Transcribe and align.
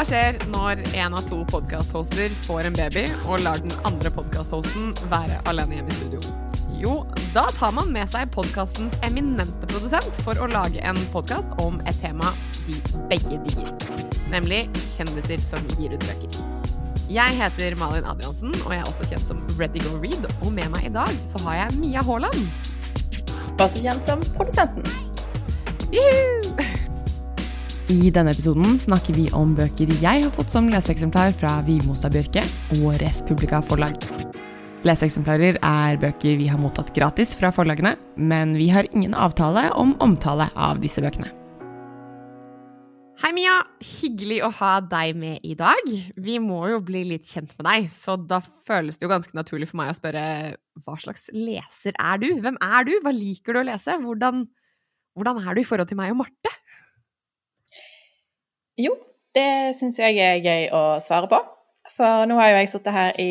Hva 0.00 0.06
skjer 0.08 0.38
når 0.48 0.78
en 0.96 1.12
av 1.12 1.26
to 1.28 1.42
podkasthoster 1.44 2.32
får 2.46 2.70
en 2.70 2.76
baby 2.78 3.02
og 3.28 3.42
lar 3.44 3.60
den 3.60 3.74
andre 3.84 4.08
podkasthosten 4.08 4.94
være 5.10 5.42
alene 5.50 5.76
hjemme 5.76 5.92
i 5.92 5.96
studio? 5.98 6.20
Jo, 6.80 6.94
da 7.34 7.42
tar 7.58 7.74
man 7.76 7.92
med 7.92 8.08
seg 8.08 8.32
podkastens 8.32 8.96
eminente 9.04 9.68
produsent 9.68 10.22
for 10.24 10.40
å 10.40 10.48
lage 10.48 10.80
en 10.80 10.96
podkast 11.12 11.52
om 11.60 11.76
et 11.84 12.00
tema 12.00 12.32
de 12.64 12.80
begge 13.12 13.42
digger. 13.44 13.68
Nemlig 14.32 14.62
kjendiser 14.94 15.44
som 15.44 15.68
gir 15.76 15.92
ut 15.92 16.08
bøker. 16.08 16.40
Jeg 17.12 17.36
heter 17.44 17.76
Malin 17.76 18.08
Adriansen, 18.08 18.56
og 18.64 18.72
jeg 18.72 18.80
er 18.80 18.88
også 18.88 19.12
kjent 19.12 19.28
som 19.28 19.46
Ready 19.60 19.84
Go 19.84 19.98
Read. 20.00 20.30
Og 20.40 20.48
med 20.48 20.72
meg 20.72 20.88
i 20.88 20.96
dag 20.96 21.12
så 21.28 21.44
har 21.44 21.66
jeg 21.66 21.80
Mia 21.84 22.08
Haaland. 22.08 22.40
Også 23.60 23.84
kjent 23.84 24.08
som 24.08 24.24
produsenten. 24.32 24.94
Juhu! 25.92 26.79
I 27.90 28.10
denne 28.14 28.30
episoden 28.30 28.76
snakker 28.78 29.16
vi 29.16 29.24
om 29.34 29.50
bøker 29.58 29.90
jeg 29.98 30.22
har 30.22 30.30
fått 30.30 30.52
som 30.54 30.68
leseeksemplar 30.70 31.32
fra 31.34 31.56
Vilmostad 31.66 32.14
Bjørke 32.14 32.44
og 32.76 33.00
Respublika 33.02 33.58
forlag. 33.66 33.96
Leseeksemplarer 34.86 35.56
er 35.58 35.96
bøker 35.98 36.36
vi 36.38 36.46
har 36.46 36.60
mottatt 36.60 36.92
gratis 36.94 37.32
fra 37.34 37.50
forlagene, 37.50 37.96
men 38.14 38.52
vi 38.54 38.68
har 38.70 38.86
ingen 38.94 39.16
avtale 39.18 39.64
om 39.74 39.96
omtale 40.06 40.46
av 40.54 40.78
disse 40.84 41.02
bøkene. 41.02 41.32
Hei, 43.24 43.32
Mia. 43.34 43.56
Hyggelig 43.82 44.38
å 44.46 44.52
ha 44.60 44.76
deg 44.86 45.18
med 45.18 45.42
i 45.42 45.56
dag. 45.58 45.90
Vi 46.14 46.38
må 46.38 46.60
jo 46.70 46.78
bli 46.86 47.02
litt 47.08 47.26
kjent 47.26 47.56
med 47.58 47.66
deg, 47.66 47.90
så 47.90 48.14
da 48.14 48.38
føles 48.68 49.00
det 49.00 49.08
jo 49.08 49.10
ganske 49.10 49.34
naturlig 49.34 49.66
for 49.72 49.80
meg 49.82 49.90
å 49.90 49.98
spørre 49.98 50.22
hva 50.84 50.94
slags 51.02 51.26
leser 51.34 51.98
er 51.98 52.22
du? 52.22 52.30
Hvem 52.38 52.60
er 52.70 52.86
du? 52.86 52.94
Hva 53.02 53.16
liker 53.18 53.58
du 53.58 53.64
å 53.64 53.66
lese? 53.66 53.98
Hvordan, 53.98 54.46
hvordan 55.18 55.42
er 55.42 55.58
du 55.58 55.64
i 55.64 55.66
forhold 55.66 55.90
til 55.90 55.98
meg 55.98 56.14
og 56.14 56.22
Marte? 56.22 56.54
Jo, 58.78 58.94
det 59.34 59.74
syns 59.78 59.98
jeg 59.98 60.18
er 60.22 60.42
gøy 60.44 60.68
å 60.74 60.82
svare 61.02 61.30
på. 61.30 61.40
For 61.90 62.28
nå 62.30 62.36
har 62.38 62.52
jo 62.52 62.60
jeg 62.60 62.70
sittet 62.70 62.94
her 62.94 63.18
i 63.18 63.30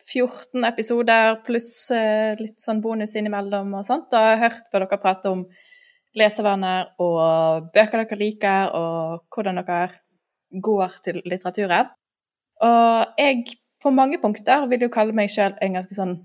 14 0.00 0.64
episoder 0.66 1.36
pluss 1.46 1.90
eh, 1.94 2.34
litt 2.40 2.58
sånn 2.62 2.80
bonus 2.82 3.14
innimellom 3.18 3.74
og 3.78 3.86
sånt, 3.86 4.14
og 4.16 4.40
hørt 4.42 4.70
på 4.72 4.80
dere 4.80 5.00
prate 5.00 5.30
om 5.30 5.44
lesevaner 6.18 6.90
og 7.02 7.70
bøker 7.74 8.02
dere 8.02 8.18
liker, 8.18 8.72
og 8.74 9.26
hvordan 9.30 9.60
dere 9.60 9.82
går 10.50 10.96
til 11.04 11.20
litteraturen. 11.22 11.92
Og 12.66 13.20
jeg, 13.20 13.58
på 13.80 13.92
mange 13.94 14.18
punkter, 14.20 14.66
vil 14.68 14.86
jo 14.86 14.92
kalle 14.92 15.14
meg 15.16 15.30
sjøl 15.32 15.54
en 15.62 15.78
ganske 15.78 15.96
sånn 15.96 16.16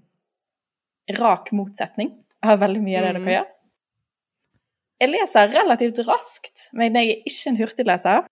rak 1.19 1.51
motsetning 1.53 2.15
av 2.45 2.59
veldig 2.63 2.81
mye 2.81 2.97
av 2.99 3.05
det 3.05 3.11
dere 3.13 3.23
mm. 3.23 3.33
gjør. 3.35 3.51
Jeg 4.95 5.11
leser 5.11 5.51
relativt 5.51 5.99
raskt, 6.07 6.69
men 6.71 6.95
jeg 6.95 7.09
er 7.11 7.25
ikke 7.27 7.51
en 7.51 7.57
hurtigleser. 7.59 8.27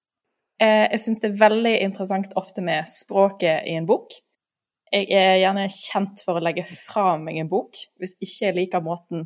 Eh, 0.63 0.85
jeg 0.93 1.01
syns 1.03 1.19
det 1.19 1.33
er 1.33 1.41
veldig 1.41 1.73
interessant 1.83 2.35
ofte 2.39 2.63
med 2.63 2.87
språket 2.87 3.67
i 3.67 3.75
en 3.75 3.87
bok. 3.89 4.15
Jeg 4.93 5.09
er 5.17 5.41
gjerne 5.41 5.65
kjent 5.73 6.21
for 6.23 6.39
å 6.39 6.43
legge 6.43 6.63
fra 6.69 7.17
meg 7.17 7.39
en 7.41 7.49
bok 7.49 7.79
hvis 7.99 8.13
ikke 8.21 8.45
jeg 8.45 8.55
liker 8.59 8.83
måten 8.85 9.25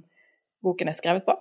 boken 0.66 0.90
er 0.90 0.98
skrevet 0.98 1.28
på. 1.28 1.36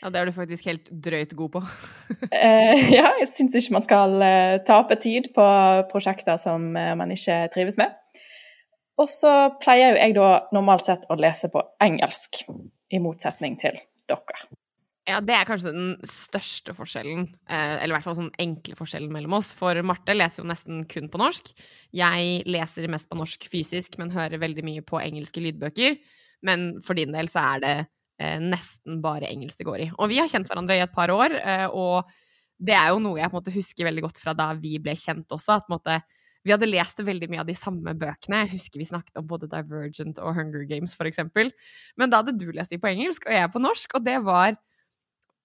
Ja, 0.00 0.10
det 0.10 0.20
er 0.20 0.30
du 0.30 0.34
faktisk 0.34 0.66
helt 0.66 0.90
drøyt 0.90 1.36
god 1.38 1.54
på. 1.54 1.62
eh, 2.32 2.88
ja, 2.96 3.12
jeg 3.20 3.30
syns 3.30 3.54
ikke 3.60 3.76
man 3.76 3.86
skal 3.86 4.18
uh, 4.18 4.58
tape 4.66 4.98
tid 4.98 5.30
på 5.36 5.48
prosjekter 5.92 6.38
som 6.42 6.70
man 6.72 7.14
ikke 7.14 7.44
trives 7.54 7.78
med. 7.78 7.94
Og 8.98 9.06
så 9.10 9.52
pleier 9.62 9.92
jo 9.92 10.02
jeg 10.02 10.18
da 10.18 10.30
normalt 10.54 10.88
sett 10.88 11.06
å 11.06 11.18
lese 11.18 11.50
på 11.52 11.62
engelsk, 11.84 12.42
i 12.90 12.98
motsetning 13.02 13.54
til 13.60 13.76
dere. 14.10 14.48
Ja, 15.08 15.22
det 15.24 15.32
er 15.32 15.46
kanskje 15.48 15.70
den 15.72 15.92
største 16.04 16.74
forskjellen, 16.76 17.22
eh, 17.48 17.78
eller 17.78 17.94
i 17.94 17.96
hvert 17.96 18.04
fall 18.04 18.18
sånn 18.18 18.34
enkle 18.42 18.76
forskjellen 18.76 19.12
mellom 19.14 19.38
oss. 19.38 19.54
For 19.56 19.78
Marte 19.86 20.12
leser 20.12 20.42
jo 20.42 20.48
nesten 20.50 20.82
kun 20.90 21.08
på 21.08 21.20
norsk. 21.22 21.48
Jeg 21.96 22.42
leser 22.44 22.90
mest 22.92 23.08
på 23.08 23.16
norsk 23.16 23.46
fysisk, 23.48 23.96
men 23.96 24.12
hører 24.12 24.42
veldig 24.42 24.64
mye 24.66 24.84
på 24.84 25.00
engelske 25.00 25.40
lydbøker. 25.40 25.96
Men 26.44 26.74
for 26.84 26.98
din 26.98 27.16
del 27.16 27.32
så 27.32 27.40
er 27.54 27.64
det 27.64 27.74
eh, 28.20 28.36
nesten 28.42 29.00
bare 29.00 29.30
engelsk 29.32 29.62
det 29.62 29.68
går 29.70 29.86
i. 29.86 29.88
Og 29.96 30.12
vi 30.12 30.20
har 30.20 30.28
kjent 30.28 30.50
hverandre 30.50 30.76
i 30.76 30.84
et 30.84 30.92
par 30.92 31.08
år, 31.14 31.38
eh, 31.40 31.66
og 31.72 32.04
det 32.60 32.76
er 32.76 32.92
jo 32.92 33.00
noe 33.00 33.16
jeg 33.16 33.32
på 33.32 33.38
en 33.38 33.40
måte 33.40 33.56
husker 33.56 33.88
veldig 33.88 34.04
godt 34.10 34.20
fra 34.20 34.36
da 34.36 34.52
vi 34.60 34.76
ble 34.82 34.92
kjent 34.98 35.32
også. 35.32 35.56
at 35.56 35.64
på 35.66 35.72
en 35.72 35.78
måte 35.78 36.00
vi 36.44 36.52
hadde 36.52 36.68
lest 36.68 37.00
veldig 37.00 37.28
mye 37.32 37.40
av 37.42 37.48
de 37.48 37.56
samme 37.56 37.92
bøkene. 37.98 38.44
Jeg 38.44 38.54
husker 38.58 38.80
vi 38.80 38.86
snakket 38.88 39.16
om 39.20 39.26
både 39.26 39.48
Divergent 39.50 40.20
og 40.22 40.36
Hunger 40.36 40.68
Games, 40.68 40.94
eksempel. 41.00 41.50
Men 41.96 42.10
da 42.10 42.20
hadde 42.20 42.36
du 42.38 42.50
lest 42.52 42.70
de 42.70 42.78
på 42.78 42.88
engelsk, 42.92 43.26
og 43.26 43.32
jeg 43.34 43.52
på 43.52 43.62
norsk, 43.62 43.96
og 43.98 44.04
det 44.06 44.20
var 44.24 44.56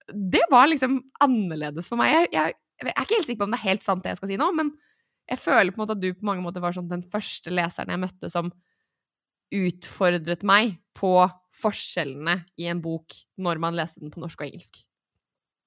Det 0.09 0.43
var 0.51 0.67
liksom 0.71 0.99
annerledes 1.23 1.87
for 1.89 1.99
meg. 1.99 2.11
Jeg, 2.13 2.31
jeg, 2.33 2.57
jeg, 2.81 2.91
er 2.91 3.05
ikke 3.05 3.17
helt 3.19 3.29
sikker 3.29 3.41
på 3.43 3.47
om 3.47 3.55
det 3.55 3.61
er 3.61 3.69
helt 3.69 3.85
sant, 3.85 4.03
det 4.03 4.13
jeg 4.13 4.21
skal 4.21 4.33
si 4.33 4.39
nå, 4.41 4.49
men 4.57 4.73
jeg 5.31 5.39
føler 5.39 5.71
på 5.71 5.79
en 5.79 5.83
måte 5.85 5.95
at 5.95 6.03
du 6.03 6.09
på 6.11 6.27
mange 6.27 6.43
måter 6.43 6.63
var 6.63 6.75
sånn 6.75 6.89
den 6.91 7.05
første 7.07 7.53
leseren 7.53 7.93
jeg 7.93 8.01
møtte 8.01 8.29
som 8.31 8.51
utfordret 9.53 10.43
meg 10.47 10.77
på 10.97 11.13
forskjellene 11.61 12.39
i 12.59 12.67
en 12.71 12.81
bok 12.83 13.15
når 13.41 13.61
man 13.61 13.77
leste 13.77 14.01
den 14.01 14.11
på 14.13 14.21
norsk 14.23 14.41
og 14.41 14.49
engelsk. 14.49 14.81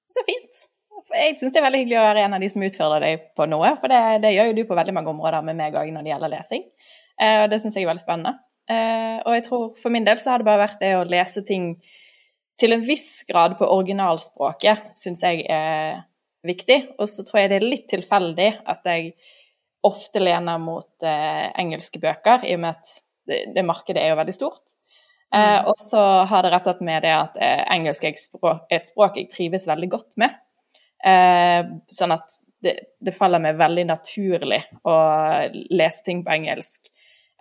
Så 0.07 0.23
fint. 0.27 0.65
Jeg 1.13 1.37
syns 1.39 1.53
det 1.55 1.61
er 1.61 1.67
veldig 1.67 1.81
hyggelig 1.83 1.99
å 1.99 2.07
være 2.07 2.25
en 2.25 2.35
av 2.35 2.43
de 2.43 2.49
som 2.51 2.63
utfordrer 2.65 3.03
deg 3.05 3.27
på 3.37 3.45
noe, 3.49 3.69
for 3.79 3.91
det, 3.91 4.01
det 4.23 4.33
gjør 4.33 4.51
jo 4.51 4.57
du 4.57 4.63
på 4.67 4.77
veldig 4.77 4.95
mange 4.97 5.13
områder 5.13 5.45
med 5.45 5.59
meg 5.59 5.77
òg 5.79 5.91
når 5.93 6.03
det 6.03 6.11
gjelder 6.11 6.33
lesing. 6.33 6.65
Eh, 7.21 7.43
og 7.43 7.51
det 7.51 7.61
syns 7.63 7.77
jeg 7.77 7.85
er 7.85 7.91
veldig 7.91 8.03
spennende. 8.03 8.33
Eh, 8.67 9.17
og 9.23 9.37
jeg 9.37 9.45
tror 9.45 9.67
for 9.79 9.93
min 9.93 10.07
del 10.07 10.19
så 10.19 10.33
har 10.33 10.43
det 10.43 10.49
bare 10.49 10.65
vært 10.65 10.81
det 10.83 10.93
å 10.97 11.05
lese 11.07 11.43
ting 11.47 11.69
til 12.59 12.73
en 12.73 12.85
viss 12.85 13.23
grad 13.29 13.57
på 13.59 13.67
originalspråket, 13.69 14.91
syns 14.97 15.23
jeg 15.25 15.43
er 15.51 16.01
viktig. 16.47 16.79
Og 16.97 17.09
så 17.11 17.25
tror 17.25 17.43
jeg 17.43 17.51
det 17.51 17.59
er 17.59 17.67
litt 17.67 17.87
tilfeldig 17.91 18.49
at 18.65 18.87
jeg 18.89 19.11
ofte 19.87 20.21
lener 20.21 20.57
mot 20.59 21.05
eh, 21.05 21.45
engelske 21.59 22.01
bøker, 22.01 22.43
i 22.47 22.55
og 22.57 22.63
med 22.63 22.75
at 22.75 22.95
det, 23.27 23.43
det 23.55 23.65
markedet 23.67 24.01
er 24.01 24.11
jo 24.11 24.19
veldig 24.19 24.35
stort. 24.35 24.75
Eh, 25.35 25.59
mm. 25.59 25.67
og 25.67 25.79
så 25.79 26.01
har 26.29 26.43
det 26.43 26.53
rett 26.53 26.65
og 26.65 26.71
slett 26.71 26.85
med 26.87 27.03
det 27.03 27.13
at 27.13 27.39
eh, 27.43 27.63
engelsk 27.75 28.05
er 28.07 28.15
et 28.15 28.89
språk 28.89 29.19
jeg 29.19 29.31
trives 29.31 29.67
veldig 29.67 29.89
godt 29.91 30.19
med. 30.21 30.37
Eh, 31.05 31.61
sånn 31.91 32.15
at 32.15 32.39
det, 32.63 32.77
det, 33.03 33.13
faller 33.13 33.41
meg 33.43 33.59
veldig 33.59 33.85
naturlig 33.91 34.63
å 34.87 34.95
lese 35.53 36.05
ting 36.07 36.23
på 36.25 36.33
engelsk, 36.33 36.89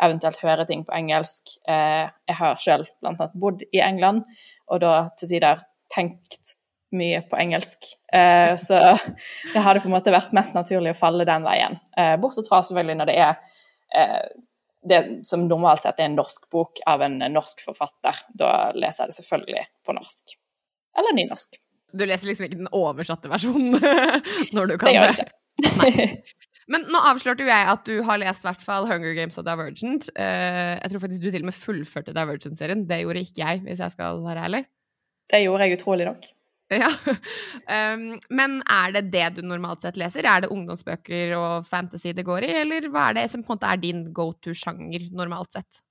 eventuelt 0.03 0.41
høre 0.43 0.67
ting 0.69 0.85
på 0.87 0.95
engelsk. 0.97 1.57
Eh, 1.69 2.05
jeg 2.29 2.39
har 2.39 2.61
sjøl 2.63 2.87
bl.a. 3.01 3.29
bodd 3.35 3.65
i 3.73 3.83
England, 3.85 4.25
og 4.71 4.83
da 4.85 4.95
til 5.19 5.33
tider 5.35 5.63
tenkt 5.93 6.57
mye 6.97 7.23
på 7.29 7.39
engelsk. 7.41 7.89
Eh, 8.13 8.55
så 8.67 8.81
det 9.53 9.65
hadde 9.65 9.83
på 9.85 9.91
en 9.91 9.97
måte 9.97 10.15
vært 10.15 10.35
mest 10.37 10.57
naturlig 10.57 10.95
å 10.95 10.99
falle 10.99 11.29
den 11.29 11.47
veien. 11.47 11.79
Eh, 11.97 12.17
bortsett 12.21 12.51
fra 12.51 12.63
selvfølgelig 12.65 13.01
når 13.01 13.13
det 13.13 13.21
er 13.27 13.39
det 14.87 14.99
som 15.25 15.45
normalt 15.47 15.81
sett 15.83 16.01
er 16.03 16.09
en 16.11 16.17
norsk 16.19 16.49
bok 16.53 16.83
av 16.91 17.05
en 17.07 17.17
norsk 17.33 17.63
forfatter. 17.65 18.19
Da 18.35 18.73
leser 18.75 19.05
jeg 19.05 19.13
det 19.13 19.17
selvfølgelig 19.21 19.63
på 19.87 19.95
norsk. 19.97 20.35
Eller 20.99 21.17
nynorsk. 21.17 21.59
Du 21.97 22.05
leser 22.05 22.29
liksom 22.29 22.49
ikke 22.49 22.61
den 22.61 22.73
oversatte 22.75 23.31
versjonen 23.31 23.79
når 24.57 24.73
du 24.73 24.77
kan 24.77 24.91
det? 24.91 24.97
Gjør 24.99 25.09
jeg 25.09 25.27
ikke. 25.27 25.33
Nei. 25.81 26.09
Men 26.73 26.87
nå 26.91 27.01
avslørte 27.11 27.45
jo 27.45 27.51
jeg 27.51 27.67
at 27.71 27.85
du 27.87 28.01
har 28.07 28.19
lest 28.19 28.43
i 28.43 28.49
hvert 28.49 28.63
fall 28.65 28.89
Hunger 28.91 29.15
Games 29.15 29.39
og 29.39 29.47
Divergent. 29.47 30.09
Uh, 30.19 30.75
jeg 30.81 30.93
tror 30.93 31.05
faktisk 31.05 31.23
du 31.23 31.29
til 31.31 31.45
og 31.45 31.51
med 31.51 31.59
fullførte 31.59 32.15
Divergent-serien. 32.17 32.87
Det 32.89 33.03
gjorde 33.05 33.23
ikke 33.23 33.43
jeg, 33.43 33.63
hvis 33.67 33.83
jeg 33.85 33.95
skal 33.95 34.25
være 34.25 34.49
ærlig. 34.49 34.65
Det 35.31 35.43
gjorde 35.45 35.67
jeg 35.67 35.79
utrolig 35.79 36.09
nok. 36.09 36.27
Ja. 36.75 36.89
Um, 37.71 38.17
men 38.35 38.59
er 38.71 38.93
det 38.97 39.05
det 39.13 39.27
du 39.37 39.45
normalt 39.47 39.85
sett 39.87 39.99
leser? 40.01 40.27
Er 40.27 40.43
det 40.43 40.51
ungdomsbøker 40.55 41.37
og 41.39 41.67
fantasy 41.69 42.11
det 42.15 42.27
går 42.27 42.49
i, 42.49 42.55
eller 42.63 42.89
hva 42.91 43.09
er 43.11 43.21
det 43.21 43.29
som 43.31 43.45
på 43.45 43.53
en 43.53 43.57
måte 43.57 43.71
er 43.71 43.83
din 43.83 44.03
go 44.15 44.33
to-sjanger 44.43 45.07
normalt 45.15 45.55
sett? 45.55 45.83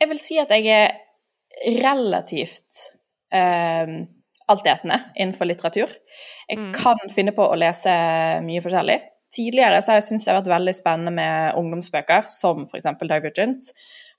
Jeg 0.00 0.10
vil 0.12 0.20
si 0.22 0.38
at 0.40 0.52
jeg 0.54 0.72
er 0.72 1.82
relativt 1.84 2.80
um, 3.34 3.94
altetende 4.48 4.98
innenfor 5.16 5.48
litteratur. 5.48 5.92
Jeg 6.48 6.60
mm. 6.60 6.72
kan 6.76 7.00
finne 7.12 7.34
på 7.36 7.44
å 7.44 7.58
lese 7.58 7.92
mye 8.46 8.64
forskjellig. 8.64 8.98
Tidligere 9.34 9.80
så 9.82 9.92
har 9.92 10.00
jeg 10.00 10.08
syntes 10.08 10.26
det 10.26 10.32
har 10.32 10.40
vært 10.40 10.54
veldig 10.54 10.74
spennende 10.76 11.12
med 11.14 11.56
ungdomsbøker, 11.58 12.28
som 12.32 12.64
f.eks. 12.64 12.88
Divergent 13.02 13.72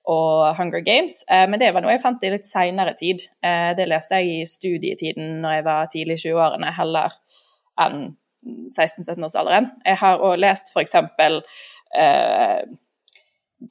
og 0.09 0.55
Hunger 0.57 0.83
Games. 0.85 1.23
Eh, 1.31 1.45
men 1.49 1.61
det 1.61 1.71
var 1.73 1.85
noe 1.85 1.95
jeg 1.95 2.03
fant 2.03 2.23
i 2.25 2.31
litt 2.33 2.49
seinere 2.49 2.95
tid. 2.99 3.25
Eh, 3.45 3.71
det 3.77 3.89
leste 3.89 4.21
jeg 4.21 4.41
i 4.41 4.49
studietiden 4.49 5.39
når 5.43 5.57
jeg 5.57 5.67
var 5.69 5.89
tidlig 5.93 6.19
i 6.19 6.23
20-årene, 6.27 6.73
heller 6.77 7.17
enn 7.79 8.03
16-17-årsalderen. 8.45 9.71
Jeg 9.85 9.99
har 10.01 10.21
òg 10.23 10.37
lest 10.39 10.71
f.eks. 10.73 10.95
Eh, 11.99 12.61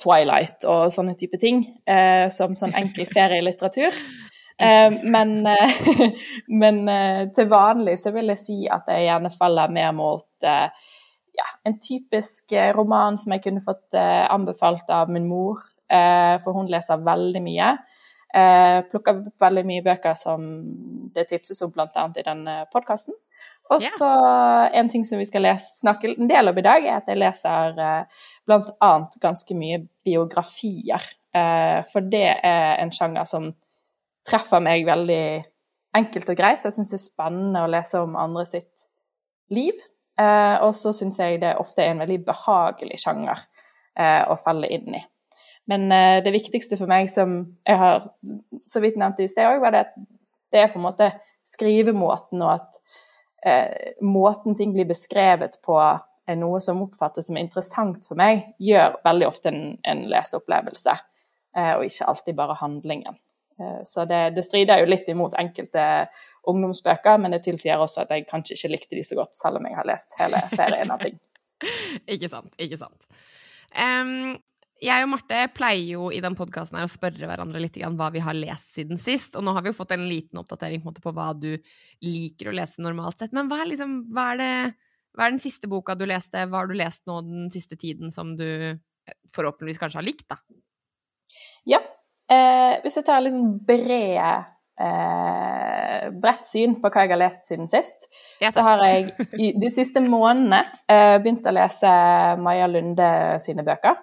Twilight 0.02 0.66
og 0.68 0.90
sånne 0.92 1.14
type 1.16 1.38
ting, 1.40 1.62
eh, 1.88 2.26
som 2.34 2.56
sånn 2.58 2.74
enkel 2.76 3.08
ferielitteratur. 3.16 3.94
Eh, 4.60 4.92
men, 5.02 5.46
eh, 5.46 5.82
men 6.60 6.82
eh, 6.88 7.28
til 7.34 7.48
vanlig 7.50 7.98
så 8.02 8.12
vil 8.14 8.34
jeg 8.34 8.42
si 8.42 8.58
at 8.70 8.90
jeg 8.90 9.06
gjerne 9.06 9.30
faller 9.34 9.70
mer 9.72 9.94
mot 9.96 10.26
ja, 11.38 11.46
en 11.68 11.78
typisk 11.78 12.52
roman 12.74 13.18
som 13.20 13.32
jeg 13.34 13.44
kunne 13.46 13.62
fått 13.62 13.94
anbefalt 13.94 14.90
av 14.90 15.10
min 15.12 15.28
mor 15.30 15.62
Eh, 15.92 16.36
for 16.42 16.56
hun 16.56 16.68
leser 16.70 17.00
veldig 17.04 17.42
mye. 17.44 17.70
Eh, 18.38 18.78
plukker 18.90 19.22
opp 19.22 19.40
veldig 19.46 19.64
mye 19.68 19.84
bøker 19.84 20.16
som 20.18 20.44
det 21.14 21.28
tipses 21.30 21.62
om 21.64 21.72
bl.a. 21.72 21.88
i 21.88 22.26
denne 22.26 22.58
podkasten. 22.72 23.16
Og 23.72 23.84
så 23.84 24.08
en 24.80 24.88
ting 24.88 25.04
som 25.04 25.20
vi 25.20 25.26
skal 25.28 25.44
lese, 25.44 25.74
snakke 25.82 26.14
en 26.14 26.28
del 26.28 26.50
om 26.50 26.56
i 26.56 26.64
dag, 26.64 26.84
er 26.84 27.00
at 27.00 27.08
jeg 27.08 27.20
leser 27.20 27.80
eh, 27.84 28.22
annet 28.48 29.18
ganske 29.22 29.56
mye 29.56 29.82
biografier. 30.04 31.04
Eh, 31.36 31.80
for 31.88 32.04
det 32.04 32.26
er 32.36 32.80
en 32.82 32.92
sjanger 32.92 33.28
som 33.28 33.50
treffer 34.28 34.64
meg 34.64 34.88
veldig 34.88 35.24
enkelt 35.96 36.32
og 36.32 36.40
greit. 36.40 36.64
Jeg 36.64 36.76
syns 36.76 36.92
det 36.92 37.00
er 37.00 37.06
spennende 37.06 37.64
å 37.64 37.70
lese 37.70 38.00
om 38.04 38.16
andre 38.20 38.44
sitt 38.48 38.88
liv. 39.52 39.76
Eh, 40.18 40.56
og 40.64 40.74
så 40.74 40.92
syns 40.96 41.20
jeg 41.22 41.40
det 41.42 41.54
ofte 41.60 41.84
er 41.84 41.92
en 41.92 42.02
veldig 42.02 42.20
behagelig 42.26 42.98
sjanger 43.04 43.44
eh, 43.98 44.24
å 44.26 44.36
falle 44.40 44.70
inn 44.74 44.98
i. 44.98 45.02
Men 45.70 45.92
eh, 45.92 46.18
det 46.24 46.34
viktigste 46.34 46.78
for 46.80 46.90
meg, 46.90 47.10
som 47.12 47.40
jeg 47.68 47.78
har 47.78 48.08
så 48.66 48.82
vidt 48.82 48.98
nevnt 48.98 49.20
i 49.22 49.28
sted 49.30 49.46
òg, 49.46 49.60
var 49.62 49.74
det 49.74 49.84
at 49.86 49.94
det 50.52 50.62
er 50.62 50.72
på 50.72 50.80
en 50.80 50.86
måte 50.88 51.10
skrivemåten 51.48 52.42
og 52.44 52.54
at 52.54 52.80
eh, 53.46 53.94
måten 54.04 54.56
ting 54.58 54.72
blir 54.74 54.88
beskrevet 54.88 55.60
på 55.64 55.78
er 56.28 56.36
noe 56.36 56.58
som 56.60 56.82
oppfattes 56.84 57.30
som 57.30 57.38
interessant 57.40 58.04
for 58.08 58.18
meg, 58.20 58.50
gjør 58.60 58.98
veldig 59.06 59.28
ofte 59.28 59.52
en, 59.52 59.62
en 59.88 60.04
leseopplevelse, 60.10 60.96
eh, 61.56 61.72
og 61.76 61.86
ikke 61.86 62.08
alltid 62.12 62.36
bare 62.36 62.58
handlingen. 62.60 63.16
Eh, 63.60 63.80
så 63.84 64.04
det, 64.08 64.22
det, 64.36 64.44
strider 64.46 64.82
jo 64.82 64.90
litt 64.90 65.08
imot 65.10 65.36
enkelte 65.38 65.84
ungdomsbøker, 66.48 67.20
men 67.22 67.34
det 67.34 67.42
tilsier 67.46 67.80
også 67.82 68.04
at 68.04 68.14
jeg 68.14 68.28
kanskje 68.30 68.56
ikke 68.56 68.74
likte 68.74 68.98
de 68.98 69.06
så 69.06 69.18
godt, 69.18 69.36
selv 69.38 69.60
om 69.60 69.68
jeg 69.68 69.78
har 69.78 69.88
lest 69.88 70.16
hele 70.20 70.42
serien 70.54 70.94
av 70.94 71.02
ting. 71.02 71.18
ikke 72.14 72.30
sant, 72.30 72.54
ikke 72.62 72.78
sant. 72.80 73.08
Um, 73.74 74.38
jeg 74.78 75.02
og 75.02 75.10
Marte 75.10 75.40
pleier 75.56 75.96
jo 75.96 76.08
i 76.14 76.20
den 76.22 76.36
podkasten 76.38 76.78
å 76.78 76.90
spørre 76.90 77.26
hverandre 77.26 77.60
litt 77.60 77.80
hva 77.98 78.12
vi 78.14 78.22
har 78.22 78.36
lest 78.36 78.76
siden 78.76 79.00
sist. 79.00 79.34
Og 79.34 79.42
nå 79.42 79.54
har 79.56 79.64
vi 79.64 79.72
jo 79.72 79.78
fått 79.80 79.96
en 79.96 80.06
liten 80.06 80.38
oppdatering 80.38 80.84
på, 80.84 80.94
på 81.02 81.14
hva 81.16 81.32
du 81.34 81.50
liker 82.04 82.50
å 82.50 82.54
lese 82.54 82.84
normalt 82.84 83.18
sett. 83.18 83.34
Men 83.34 83.50
hva 83.50 83.64
er, 83.64 83.72
liksom, 83.72 83.98
hva, 84.14 84.28
er 84.36 84.40
det, 84.40 84.52
hva 85.18 85.26
er, 85.26 85.34
den 85.34 85.42
siste 85.42 85.70
boka 85.70 85.98
du 85.98 86.06
leste? 86.06 86.46
Hva 86.46 86.62
har 86.62 86.70
du 86.70 86.78
lest 86.78 87.02
nå 87.10 87.18
den 87.26 87.50
siste 87.54 87.78
tiden 87.80 88.14
som 88.14 88.36
du 88.38 88.46
eh, 88.46 88.78
forhåpentligvis 89.34 89.82
kanskje 89.82 89.98
har 89.98 90.06
likt, 90.06 90.28
da? 90.30 90.38
Ja. 91.68 91.82
Eh, 92.28 92.74
hvis 92.84 92.98
jeg 93.00 93.06
tar 93.08 93.22
liksom 93.24 93.54
brede 93.66 94.32
eh, 94.80 96.08
bredt 96.12 96.44
syn 96.48 96.76
på 96.76 96.90
hva 96.90 97.06
jeg 97.06 97.14
har 97.14 97.22
lest 97.22 97.48
siden 97.48 97.70
sist, 97.70 98.08
ja, 98.42 98.52
så 98.52 98.64
har 98.66 98.84
jeg 98.84 99.14
i 99.40 99.54
de 99.56 99.70
siste 99.72 100.02
månedene 100.04 100.60
eh, 100.90 101.16
begynt 101.22 101.48
å 101.48 101.56
lese 101.56 101.94
Maja 102.42 102.68
Lunde 102.70 103.08
sine 103.44 103.64
bøker 103.66 103.96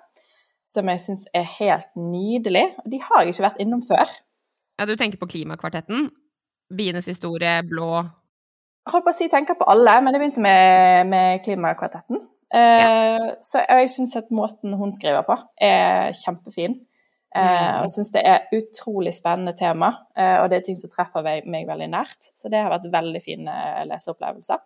som 0.69 0.89
jeg 0.89 1.01
syns 1.01 1.25
er 1.35 1.45
helt 1.59 1.91
nydelig. 1.97 2.67
De 2.89 2.99
har 3.01 3.23
jeg 3.23 3.35
ikke 3.35 3.47
vært 3.47 3.61
innom 3.63 3.83
før. 3.85 4.09
Ja, 4.79 4.87
du 4.89 4.95
tenker 4.99 5.21
på 5.21 5.29
Klimakvartetten? 5.31 6.09
Bienes 6.75 7.05
historie, 7.05 7.59
blå 7.69 7.89
Jeg 8.01 8.93
holdt 8.93 9.05
på 9.05 9.13
å 9.13 9.17
si 9.17 9.27
tenker 9.29 9.57
på 9.59 9.67
alle, 9.69 9.99
men 10.01 10.13
det 10.13 10.21
begynte 10.21 10.41
med, 10.43 11.05
med 11.11 11.43
Klimakvartetten. 11.45 12.23
Eh, 12.53 12.81
ja. 12.81 13.29
Så 13.45 13.61
jeg 13.61 13.93
syns 13.93 14.17
at 14.17 14.33
måten 14.35 14.73
hun 14.77 14.93
skriver 14.93 15.25
på, 15.27 15.37
er 15.61 16.13
kjempefin. 16.17 16.79
Uh, 17.35 17.41
mm. 17.41 17.81
Og 17.83 17.91
syns 17.91 18.13
det 18.15 18.21
er 18.23 18.45
utrolig 18.55 19.11
spennende 19.11 19.51
tema, 19.59 19.89
eh, 20.15 20.37
og 20.39 20.47
det 20.49 20.61
er 20.61 20.67
ting 20.69 20.77
som 20.79 20.91
treffer 20.91 21.25
meg, 21.25 21.67
veldig 21.67 21.89
nært. 21.91 22.29
Så 22.31 22.47
det 22.51 22.61
har 22.63 22.71
vært 22.71 22.87
veldig 22.93 23.21
fine 23.25 23.55
leseopplevelser. 23.89 24.61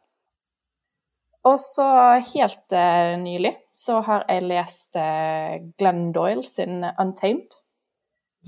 Og 1.47 1.55
så 1.63 1.87
helt 2.33 2.75
eh, 2.75 3.15
nylig 3.21 3.53
så 3.73 4.01
har 4.05 4.25
jeg 4.27 4.45
lest 4.49 4.97
uh, 4.99 5.55
Glenn 5.79 6.11
Doyle 6.13 6.43
sin 6.45 6.83
'Untamed'. 6.83 7.55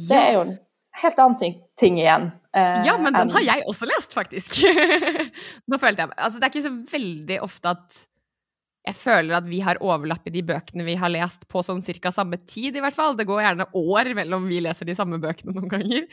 Det 0.10 0.18
er 0.18 0.34
jo 0.36 0.44
en 0.44 0.58
helt 1.02 1.22
annen 1.24 1.40
ting, 1.40 1.56
ting 1.80 1.98
igjen. 2.02 2.30
Uh, 2.52 2.84
ja, 2.86 2.98
men 3.00 3.16
den 3.16 3.32
har 3.32 3.46
jeg 3.48 3.64
også 3.68 3.88
lest, 3.88 4.14
faktisk. 4.14 4.60
Nå 5.72 5.80
følte 5.80 6.04
jeg 6.04 6.14
Altså, 6.18 6.38
det 6.38 6.46
er 6.46 6.52
ikke 6.52 6.68
så 6.68 6.78
veldig 6.92 7.42
ofte 7.48 7.74
at 7.78 8.02
jeg 8.82 8.98
føler 8.98 9.36
at 9.38 9.46
vi 9.46 9.60
har 9.62 9.78
overlapp 9.86 10.26
i 10.26 10.34
de 10.34 10.42
bøkene 10.46 10.86
vi 10.88 10.96
har 10.98 11.12
lest 11.14 11.44
på 11.52 11.62
sånn 11.66 11.84
cirka 11.86 12.10
samme 12.14 12.40
tid, 12.42 12.74
i 12.74 12.82
hvert 12.82 12.98
fall. 12.98 13.14
Det 13.18 13.28
går 13.30 13.44
gjerne 13.44 13.68
år 13.78 14.10
mellom 14.18 14.48
vi 14.50 14.58
leser 14.66 14.90
de 14.90 14.96
samme 14.98 15.20
bøkene 15.22 15.54
noen 15.54 15.70
ganger. 15.70 16.08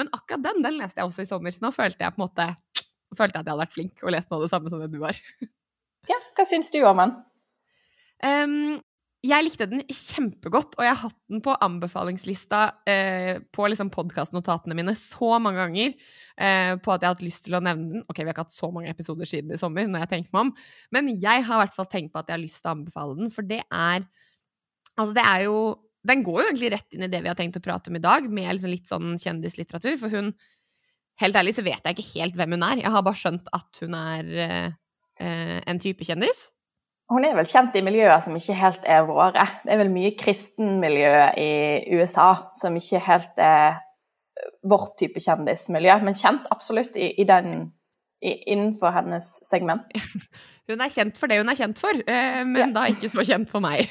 Men 0.00 0.08
akkurat 0.08 0.46
den 0.46 0.64
den 0.64 0.78
leste 0.80 1.02
jeg 1.02 1.10
også 1.10 1.26
i 1.26 1.28
sommer, 1.28 1.52
så 1.52 1.66
nå 1.66 1.72
følte 1.76 2.06
jeg 2.06 2.14
på 2.14 2.22
en 2.22 2.24
måte 2.24 2.48
følte 3.14 3.36
jeg 3.36 3.44
at 3.44 3.46
jeg 3.46 3.52
hadde 3.52 3.60
vært 3.60 3.76
flink 3.76 4.02
og 4.02 4.14
lest 4.14 4.30
noe 4.30 4.40
av 4.40 4.46
det 4.46 4.52
samme 4.54 4.72
som 4.72 4.80
det 4.80 4.90
du 4.90 4.98
har. 5.04 5.20
Ja, 6.10 6.18
hva 6.36 6.44
syns 6.48 6.72
du 6.72 6.80
om 6.84 6.98
den? 7.00 7.14
Um, 8.24 8.56
jeg 9.24 9.44
likte 9.46 9.66
den 9.70 9.80
kjempegodt, 9.88 10.74
og 10.76 10.84
jeg 10.84 10.92
har 10.92 11.00
hatt 11.06 11.18
den 11.32 11.40
på 11.44 11.54
anbefalingslista 11.64 12.60
eh, 12.90 13.38
på 13.54 13.68
liksom 13.70 13.88
podkastnotatene 13.94 14.76
mine 14.76 14.92
så 14.98 15.38
mange 15.40 15.62
ganger 15.62 15.94
eh, 15.94 16.74
på 16.76 16.92
at 16.92 17.00
jeg 17.00 17.08
har 17.08 17.14
hatt 17.16 17.24
lyst 17.24 17.44
til 17.46 17.56
å 17.56 17.62
nevne 17.64 17.88
den. 17.94 18.04
Ok, 18.04 18.20
vi 18.20 18.26
har 18.28 18.34
ikke 18.34 18.44
hatt 18.44 18.56
så 18.56 18.68
mange 18.74 18.92
episoder 18.92 19.28
siden 19.28 19.54
i 19.54 19.60
sommer, 19.60 19.88
når 19.88 20.04
jeg 20.04 20.12
tenker 20.12 20.36
meg 20.36 20.48
om, 20.48 20.52
men 20.96 21.08
jeg 21.14 21.46
har 21.46 21.56
i 21.56 21.62
hvert 21.62 21.76
fall 21.76 21.88
tenkt 21.88 22.12
på 22.12 22.20
at 22.20 22.28
jeg 22.28 22.36
har 22.36 22.44
lyst 22.44 22.60
til 22.60 22.70
å 22.70 22.76
anbefale 22.76 23.18
den, 23.20 23.32
for 23.32 23.54
det 23.54 23.62
er 23.64 24.06
Altså, 24.94 25.10
det 25.16 25.24
er 25.26 25.40
jo 25.48 25.54
Den 26.06 26.20
går 26.22 26.36
jo 26.38 26.44
egentlig 26.52 26.68
rett 26.70 26.94
inn 26.94 27.02
i 27.02 27.08
det 27.10 27.18
vi 27.24 27.26
har 27.26 27.34
tenkt 27.34 27.56
å 27.58 27.64
prate 27.64 27.90
om 27.90 27.96
i 27.98 28.02
dag, 28.04 28.28
med 28.30 28.46
liksom 28.52 28.70
litt 28.70 28.90
sånn 28.90 29.16
kjendislitteratur, 29.18 29.96
for 30.02 30.12
hun 30.14 30.34
Helt 31.22 31.36
ærlig 31.38 31.52
så 31.54 31.62
vet 31.62 31.84
jeg 31.86 31.94
ikke 31.94 32.18
helt 32.18 32.34
hvem 32.34 32.56
hun 32.56 32.64
er. 32.66 32.80
Jeg 32.82 32.90
har 32.90 33.02
bare 33.06 33.18
skjønt 33.20 33.46
at 33.54 33.78
hun 33.84 33.92
er 33.94 34.30
uh, 34.34 34.72
eh, 35.22 35.60
en 35.70 35.78
type 35.78 36.02
kjendis? 36.02 36.48
Hun 37.12 37.24
er 37.26 37.36
vel 37.36 37.48
kjent 37.48 37.74
i 37.76 37.82
miljøer 37.84 38.16
som 38.24 38.36
ikke 38.36 38.56
helt 38.56 38.86
er 38.88 39.04
våre. 39.04 39.44
Det 39.64 39.74
er 39.74 39.80
vel 39.82 39.92
mye 39.92 40.14
kristenmiljø 40.16 41.16
i 41.40 41.50
USA 41.98 42.30
som 42.56 42.76
ikke 42.80 43.02
helt 43.04 43.42
er 43.44 43.80
vårt 44.64 44.96
type 45.00 45.20
kjendismiljø, 45.20 45.98
men 46.04 46.16
kjent 46.16 46.48
absolutt 46.52 46.96
i, 46.96 47.10
i 47.20 47.26
den, 47.28 47.68
innenfor 48.24 48.94
hennes 48.96 49.28
segment. 49.44 49.84
Hun 50.70 50.80
er 50.80 50.92
kjent 50.92 51.20
for 51.20 51.28
det 51.28 51.42
hun 51.42 51.52
er 51.52 51.58
kjent 51.58 51.76
for, 51.76 51.92
eh, 51.92 52.40
men 52.48 52.62
ja. 52.62 52.68
da 52.72 52.86
ikke 52.88 53.10
så 53.12 53.24
kjent 53.26 53.52
for 53.52 53.64
meg. 53.64 53.84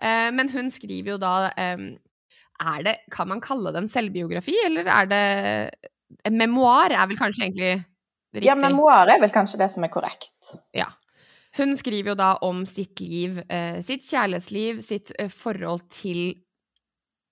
Eh, 0.00 0.30
men 0.32 0.48
hun 0.48 0.70
skriver 0.72 1.10
jo 1.10 1.14
da 1.20 1.50
er 1.60 2.84
det, 2.86 2.94
Kan 3.12 3.28
man 3.28 3.42
kalle 3.44 3.68
det 3.68 3.82
en 3.82 3.90
selvbiografi, 3.92 4.54
eller 4.64 4.88
er 4.88 5.10
det 5.10 5.18
En 6.24 6.38
memoar 6.40 6.94
er 6.96 7.04
vel 7.10 7.18
kanskje 7.20 7.42
egentlig 7.44 7.74
Riktig. 8.32 8.46
Ja, 8.46 8.54
memoar 8.56 9.12
er 9.12 9.20
vel 9.20 9.32
kanskje 9.34 9.60
det 9.60 9.68
som 9.74 9.84
er 9.84 9.90
korrekt. 9.92 10.54
Ja. 10.72 10.86
Hun 11.58 11.74
skriver 11.74 12.12
jo 12.12 12.18
da 12.18 12.34
om 12.46 12.62
sitt 12.68 13.00
liv, 13.02 13.40
eh, 13.50 13.80
sitt 13.82 14.04
kjærlighetsliv, 14.06 14.80
sitt 14.84 15.10
eh, 15.18 15.30
forhold 15.32 15.88
til 15.90 16.36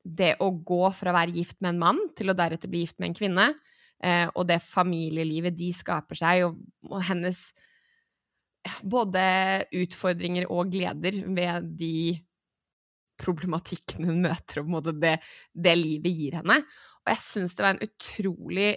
det 0.03 0.35
å 0.43 0.51
gå 0.51 0.89
fra 0.97 1.13
å 1.13 1.19
være 1.19 1.37
gift 1.37 1.61
med 1.63 1.75
en 1.75 1.83
mann 1.83 2.01
til 2.19 2.33
å 2.33 2.37
deretter 2.37 2.71
bli 2.71 2.83
gift 2.83 2.99
med 2.99 3.11
en 3.11 3.19
kvinne, 3.19 3.47
eh, 4.03 4.27
og 4.35 4.49
det 4.49 4.59
familielivet 4.65 5.57
de 5.59 5.71
skaper 5.77 6.19
seg, 6.19 6.49
og, 6.49 6.97
hennes 7.07 7.51
både 8.83 9.23
utfordringer 9.79 10.49
og 10.51 10.73
gleder 10.73 11.23
ved 11.25 11.71
de 11.79 12.19
problematikkene 13.19 14.11
hun 14.11 14.23
møter, 14.27 14.63
og 14.67 14.91
det, 14.99 15.17
det 15.55 15.75
livet 15.79 16.15
gir 16.15 16.39
henne. 16.41 16.61
Og 17.07 17.13
jeg 17.15 17.23
syns 17.25 17.55
det 17.55 17.65
var 17.65 17.77
en 17.77 17.87
utrolig 17.87 18.71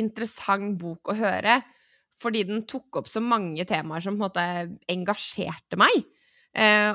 interessant 0.00 0.76
bok 0.80 1.10
å 1.10 1.18
høre, 1.18 1.60
fordi 2.20 2.42
den 2.48 2.64
tok 2.68 3.00
opp 3.00 3.08
så 3.08 3.22
mange 3.24 3.64
temaer 3.68 4.02
som 4.04 4.18
på 4.18 4.24
en 4.24 4.26
måte 4.26 4.46
engasjerte 4.92 5.78
meg. 5.80 6.02
Eh, 6.56 6.92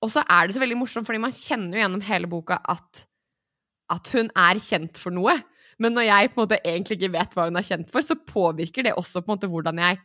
og 0.00 0.12
så 0.12 0.24
er 0.24 0.48
det 0.48 0.56
så 0.56 0.62
veldig 0.62 0.78
morsomt, 0.80 1.06
fordi 1.08 1.22
man 1.22 1.34
kjenner 1.36 1.76
jo 1.76 1.82
gjennom 1.84 2.04
hele 2.04 2.28
boka 2.30 2.58
at, 2.72 3.04
at 3.92 4.12
hun 4.14 4.30
er 4.38 4.60
kjent 4.64 5.00
for 5.00 5.14
noe. 5.14 5.36
Men 5.80 5.96
når 5.96 6.08
jeg 6.08 6.30
på 6.30 6.40
en 6.40 6.44
måte 6.44 6.60
egentlig 6.60 6.98
ikke 6.98 7.14
vet 7.16 7.36
hva 7.36 7.48
hun 7.48 7.60
er 7.60 7.66
kjent 7.66 7.90
for, 7.92 8.04
så 8.04 8.16
påvirker 8.16 8.84
det 8.84 8.96
også 9.00 9.22
på 9.22 9.30
en 9.30 9.36
måte 9.36 9.50
hvordan 9.50 9.80
jeg 9.80 10.00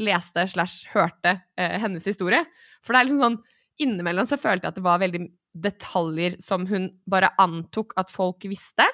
leste 0.00 0.46
slash 0.48 0.88
hørte 0.94 1.36
eh, 1.58 1.78
hennes 1.82 2.06
historie. 2.08 2.42
For 2.82 2.94
det 2.94 3.00
er 3.00 3.10
liksom 3.10 3.26
sånn 3.26 3.42
Innimellom 3.80 4.26
så 4.28 4.36
følte 4.36 4.66
jeg 4.66 4.74
at 4.74 4.76
det 4.76 4.84
var 4.84 4.98
veldig 5.00 5.20
detaljer 5.64 6.34
som 6.44 6.66
hun 6.68 6.90
bare 7.08 7.30
antok 7.40 7.94
at 7.98 8.12
folk 8.12 8.44
visste, 8.46 8.84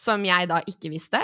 som 0.00 0.24
jeg 0.24 0.48
da 0.48 0.62
ikke 0.66 0.90
visste. 0.90 1.20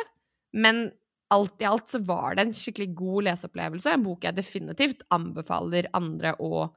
Men 0.53 0.91
alt 1.33 1.63
i 1.63 1.67
alt 1.69 1.89
så 1.89 1.99
var 2.05 2.37
det 2.37 2.47
en 2.47 2.55
skikkelig 2.55 2.95
god 2.97 3.29
leseopplevelse. 3.29 3.93
En 3.95 4.05
bok 4.05 4.25
jeg 4.27 4.37
definitivt 4.37 5.05
anbefaler 5.15 5.89
andre 5.97 6.35
å 6.43 6.69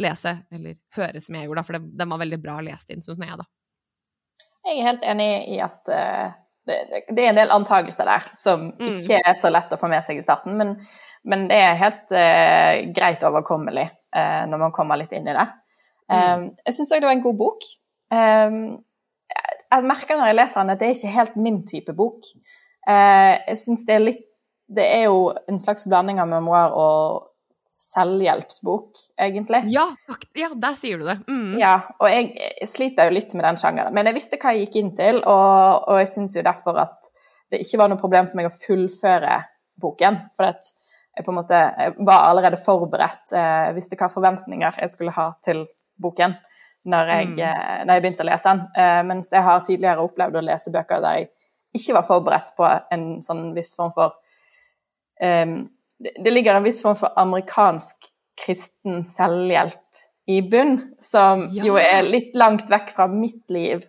lese, 0.00 0.32
eller 0.52 0.76
høre 0.96 1.20
som 1.24 1.38
jeg 1.38 1.48
gjorde, 1.48 1.64
for 1.66 1.78
den 1.80 2.10
var 2.12 2.20
veldig 2.20 2.38
bra 2.42 2.58
lest 2.64 2.90
inn, 2.92 3.04
syns 3.04 3.22
jeg, 3.22 3.38
da. 3.40 3.46
Jeg 4.66 4.80
er 4.80 4.88
helt 4.90 5.06
enig 5.06 5.30
i 5.54 5.60
at 5.62 5.92
uh, 5.92 6.34
det, 6.66 6.78
det, 7.08 7.22
er 7.22 7.30
en 7.30 7.38
del 7.38 7.54
antakelser 7.54 8.08
der 8.08 8.26
som 8.38 8.66
mm. 8.74 8.88
ikke 8.90 9.20
er 9.22 9.36
så 9.38 9.50
lett 9.52 9.72
å 9.72 9.78
få 9.80 9.88
med 9.90 10.04
seg 10.04 10.18
i 10.20 10.24
starten, 10.24 10.56
men, 10.58 10.74
men 11.24 11.46
det 11.50 11.60
er 11.62 11.78
helt 11.80 12.10
uh, 12.12 12.82
greit 12.96 13.24
overkommelig 13.26 13.86
uh, 13.86 14.42
når 14.50 14.66
man 14.66 14.74
kommer 14.76 15.00
litt 15.00 15.14
inn 15.16 15.30
i 15.30 15.36
det. 15.36 15.46
Mm. 16.10 16.18
Um, 16.18 16.44
jeg 16.66 16.76
syns 16.76 16.92
òg 16.92 17.02
det 17.02 17.10
var 17.10 17.16
en 17.16 17.24
god 17.24 17.40
bok. 17.40 17.70
Um, 18.12 18.60
jeg 19.66 19.86
merker 19.86 20.18
når 20.18 20.30
jeg 20.30 20.38
leser 20.38 20.60
den 20.60 20.74
at 20.74 20.82
det 20.82 20.88
er 20.88 20.98
ikke 20.98 21.16
helt 21.16 21.40
min 21.46 21.62
type 21.66 21.94
bok. 21.96 22.28
Eh, 22.86 23.32
jeg 23.48 23.58
syns 23.58 23.86
det 23.86 23.94
er 23.96 24.04
litt 24.04 24.22
Det 24.66 24.82
er 24.82 25.04
jo 25.06 25.30
en 25.46 25.58
slags 25.62 25.86
blanding 25.86 26.18
av 26.18 26.26
memoar 26.26 26.72
og 26.74 27.26
selvhjelpsbok, 27.70 28.98
egentlig. 29.18 29.60
Ja, 29.70 29.84
ja 30.38 30.48
der 30.54 30.74
sier 30.78 30.98
du 30.98 31.04
det. 31.06 31.16
Mm. 31.28 31.56
Ja, 31.60 31.76
og 32.00 32.08
jeg, 32.10 32.32
jeg, 32.38 32.68
sliter 32.70 33.08
jo 33.08 33.14
litt 33.14 33.34
med 33.34 33.46
den 33.46 33.58
sjangeren. 33.60 33.94
Men 33.94 34.10
jeg 34.10 34.16
visste 34.18 34.38
hva 34.42 34.54
jeg 34.54 34.66
gikk 34.66 34.78
inn 34.80 34.92
til, 34.98 35.20
og, 35.22 35.86
og 35.86 36.00
jeg 36.02 36.10
syns 36.12 36.34
jo 36.38 36.44
derfor 36.46 36.78
at 36.82 37.10
det 37.54 37.62
ikke 37.62 37.78
var 37.78 37.92
noe 37.92 38.00
problem 38.00 38.26
for 38.30 38.40
meg 38.40 38.50
å 38.50 38.54
fullføre 38.54 39.38
boken. 39.82 40.18
For 40.34 40.50
at 40.50 40.70
jeg 41.16 41.26
på 41.26 41.32
en 41.32 41.38
måte 41.40 41.62
var 42.06 42.26
allerede 42.26 42.60
forberedt, 42.60 43.30
eh, 43.34 43.70
visste 43.76 43.98
hva 43.98 44.10
forventninger 44.12 44.82
jeg 44.82 44.92
skulle 44.92 45.14
ha 45.16 45.30
til 45.46 45.64
boken 46.02 46.36
når 46.86 47.08
jeg, 47.14 47.26
Mm. 47.32 47.38
eh, 47.38 47.84
når 47.84 47.94
jeg 47.94 48.02
begynte 48.02 48.22
å 48.26 48.30
lese 48.30 48.50
den. 48.50 48.66
Eh, 48.76 49.02
mens 49.02 49.30
jeg 49.32 49.42
har 49.42 49.62
tidligere 49.66 50.04
opplevd 50.06 50.36
å 50.38 50.44
lese 50.44 50.70
bøker 50.74 51.02
der 51.02 51.18
jeg 51.20 51.30
ikke 51.76 51.96
var 51.98 52.06
forberedt 52.08 52.52
på 52.58 52.66
en 52.94 53.06
sånn 53.24 53.50
viss 53.56 53.74
form 53.76 53.92
for 53.96 54.16
um, 55.22 55.58
det, 56.02 56.30
ligger 56.32 56.58
en 56.58 56.66
viss 56.66 56.82
form 56.84 56.98
for 57.00 57.14
amerikansk 57.16 58.10
kristen 58.36 59.02
selvhjelp 59.06 59.82
i 60.28 60.40
bunn, 60.42 60.78
som 61.00 61.46
Ja. 61.54 61.64
jo 61.68 61.76
er 61.80 62.02
litt 62.02 62.34
langt 62.34 62.66
vekk 62.68 62.90
fra 62.96 63.06
mitt 63.08 63.44
liv, 63.48 63.84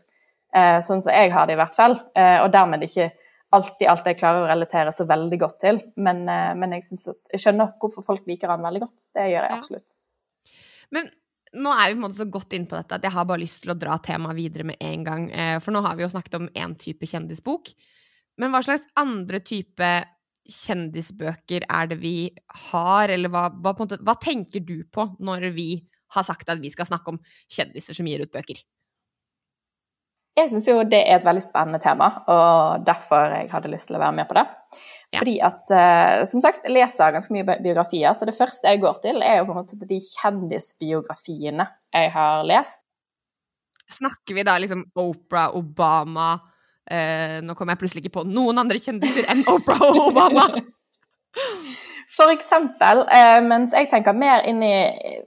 uh, 0.56 0.78
sånn 0.86 1.02
som 1.02 1.12
jeg 1.12 1.32
har 1.34 1.48
det 1.50 1.58
i 1.58 1.60
hvert 1.60 1.76
fall, 1.76 1.98
uh, 2.16 2.44
og 2.46 2.52
dermed 2.54 2.86
ikke 2.86 3.10
alltid 3.56 3.88
alt 3.88 4.08
jeg 4.10 4.18
klarer 4.20 4.44
å 4.44 4.50
relatere 4.50 4.92
så 4.96 5.06
veldig 5.08 5.40
godt 5.40 5.60
til. 5.64 5.80
Men, 5.96 6.26
eh, 6.30 6.54
men 6.60 6.74
jeg, 6.76 6.84
at, 7.08 7.20
jeg 7.32 7.44
skjønner 7.46 7.74
hvorfor 7.80 8.04
folk 8.06 8.26
liker 8.28 8.52
han 8.52 8.66
veldig 8.66 8.82
godt. 8.84 9.08
Det 9.16 9.24
gjør 9.32 9.40
jeg 9.46 9.52
Ja. 9.52 9.58
absolutt. 9.58 9.96
Men 10.92 11.10
nå 11.58 11.74
er 11.74 11.90
vi 11.90 11.96
på 11.96 12.00
en 12.00 12.06
måte 12.06 12.20
så 12.20 12.28
godt 12.32 12.56
inne 12.56 12.70
på 12.70 12.78
dette 12.78 12.98
at 12.98 13.06
jeg 13.08 13.16
har 13.16 13.26
bare 13.30 13.42
lyst 13.44 13.64
til 13.64 13.74
å 13.74 13.78
dra 13.80 13.98
temaet 14.04 14.38
videre 14.38 14.68
med 14.70 14.78
en 14.84 15.06
gang. 15.08 15.30
eh, 15.32 15.58
For 15.64 15.76
nå 15.76 15.82
har 15.86 15.98
vi 15.98 16.06
jo 16.06 16.12
snakket 16.14 16.40
om 16.40 16.50
én 16.54 16.76
type 16.80 17.10
kjendisbok. 17.10 17.74
Men 18.38 18.54
hva 18.54 18.62
slags 18.66 18.86
andre 19.00 19.42
type 19.42 19.92
kjendisbøker 20.48 21.66
er 21.68 21.92
det 21.92 22.00
vi 22.00 22.16
har, 22.70 23.12
eller 23.12 23.32
hva, 23.34 23.48
hva, 23.52 23.74
måte, 23.80 24.00
hva 24.00 24.16
tenker 24.22 24.64
du 24.64 24.80
på 24.94 25.10
når 25.20 25.50
vi 25.58 25.70
har 26.16 26.24
sagt 26.24 26.50
at 26.50 26.62
vi 26.64 26.72
skal 26.72 26.88
snakke 26.88 27.14
om 27.14 27.22
kjendiser 27.52 27.98
som 27.98 28.08
gir 28.08 28.24
ut 28.24 28.32
bøker? 28.32 28.62
Jeg 30.38 30.52
syns 30.52 30.68
jo 30.70 30.84
det 30.86 31.00
er 31.02 31.18
et 31.18 31.26
veldig 31.26 31.42
spennende 31.42 31.82
tema, 31.82 32.12
og 32.30 32.86
derfor 32.86 33.34
jeg 33.34 33.50
hadde 33.50 33.72
lyst 33.74 33.90
til 33.90 33.98
å 33.98 34.04
være 34.04 34.20
med 34.20 34.30
på 34.30 34.38
det. 34.38 34.46
Ja. 35.14 35.22
Fordi 35.22 35.38
at, 35.40 35.72
eh, 35.72 36.26
som 36.28 36.42
sagt, 36.44 36.66
jeg 36.66 36.76
leser 36.76 37.14
ganske 37.16 37.32
mye 37.32 37.46
biografier, 37.64 38.12
så 38.14 38.28
det 38.28 38.36
første 38.36 38.68
jeg 38.68 38.82
går 38.82 39.00
til, 39.06 39.22
er 39.24 39.40
jo 39.40 39.48
på 39.48 39.56
en 39.56 39.62
måte 39.62 39.88
de 39.88 40.02
kjendisbiografiene 40.04 41.68
jeg 41.96 42.12
har 42.12 42.44
lest. 42.48 42.82
Snakker 43.88 44.36
vi 44.36 44.44
da 44.44 44.58
liksom 44.60 44.84
Oprah, 45.00 45.54
Obama 45.56 46.34
eh, 46.92 47.38
Nå 47.40 47.54
kommer 47.56 47.72
jeg 47.72 47.80
plutselig 47.80 48.02
ikke 48.04 48.18
på 48.18 48.24
noen 48.28 48.60
andre 48.60 48.82
kjendiser 48.84 49.30
enn 49.32 49.46
Oprah 49.48 49.86
og 49.86 50.02
Obama. 50.10 50.44
For 52.18 52.34
eksempel, 52.34 53.06
eh, 53.14 53.38
mens 53.46 53.72
jeg 53.78 53.88
tenker 53.92 54.16
mer 54.18 54.44
inn 54.50 54.60
i 54.66 54.76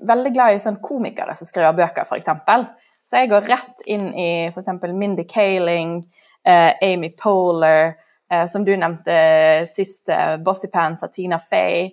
Veldig 0.05 0.33
glad 0.35 0.57
i 0.57 0.63
sånn 0.63 0.81
komikere 0.83 1.37
som 1.39 1.49
skriver 1.49 1.77
bøker, 1.79 2.05
for 2.09 2.19
eksempel. 2.19 2.67
Så 3.07 3.21
jeg 3.21 3.31
går 3.31 3.47
rett 3.47 3.85
inn 3.91 4.09
i 4.15 4.31
for 4.51 4.63
eksempel 4.63 4.93
Mindy 4.97 5.25
Kaling, 5.29 6.01
eh, 6.47 6.73
Amy 6.83 7.13
Poehler, 7.19 7.93
eh, 7.93 8.10
som 8.47 8.65
du 8.65 8.73
nevnte 8.77 9.67
sist, 9.69 10.09
eh, 10.09 10.37
Bossy 10.37 10.69
Pants 10.71 11.03
av 11.03 11.11
Tina 11.15 11.39
Fey, 11.39 11.91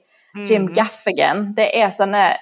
Jim 0.47 0.67
Mhm. 0.67 0.73
Gaffigan. 0.75 1.53
Det 1.55 1.71
er 1.73 1.89
sånne 1.89 2.35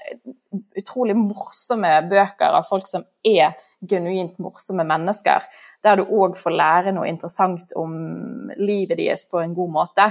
utrolig 0.75 1.15
morsomme 1.15 2.09
bøker 2.09 2.55
av 2.57 2.65
folk 2.67 2.87
som 2.87 3.05
er 3.23 3.53
genuint 3.87 4.37
morsomme 4.39 4.83
mennesker, 4.87 5.43
der 5.83 5.95
du 5.95 6.03
òg 6.05 6.35
får 6.35 6.51
lære 6.51 6.93
noe 6.95 7.07
interessant 7.07 7.71
om 7.75 8.51
livet 8.57 8.97
deres 8.97 9.25
på 9.29 9.41
en 9.43 9.53
god 9.55 9.71
måte. 9.71 10.09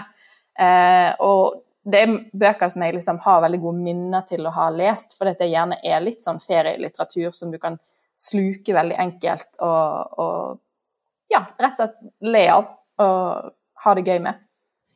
Eh, 0.59 1.13
og 1.21 1.61
det 1.85 2.01
er 2.03 2.15
bøker 2.33 2.71
som 2.71 2.83
jeg 2.83 2.95
liksom 2.95 3.19
har 3.21 3.43
veldig 3.45 3.61
gode 3.61 3.83
minner 3.83 4.23
til 4.23 4.47
å 4.47 4.53
ha 4.53 4.71
lest, 4.71 5.13
fordi 5.19 5.35
det 5.39 5.51
gjerne 5.51 5.77
er 5.85 6.01
litt 6.01 6.25
sånn 6.25 6.41
ferielitteratur 6.41 7.35
som 7.35 7.51
du 7.51 7.59
kan 7.59 7.79
sluke 8.17 8.73
veldig 8.73 8.97
enkelt 8.97 9.59
og, 9.61 10.19
og 10.19 10.61
ja, 11.33 11.43
rett 11.59 11.75
og 11.75 11.77
slett 11.83 11.97
le 12.23 12.47
av 12.49 12.71
og 13.05 13.53
ha 13.85 13.95
det 13.97 14.07
gøy 14.09 14.21
med. 14.25 14.41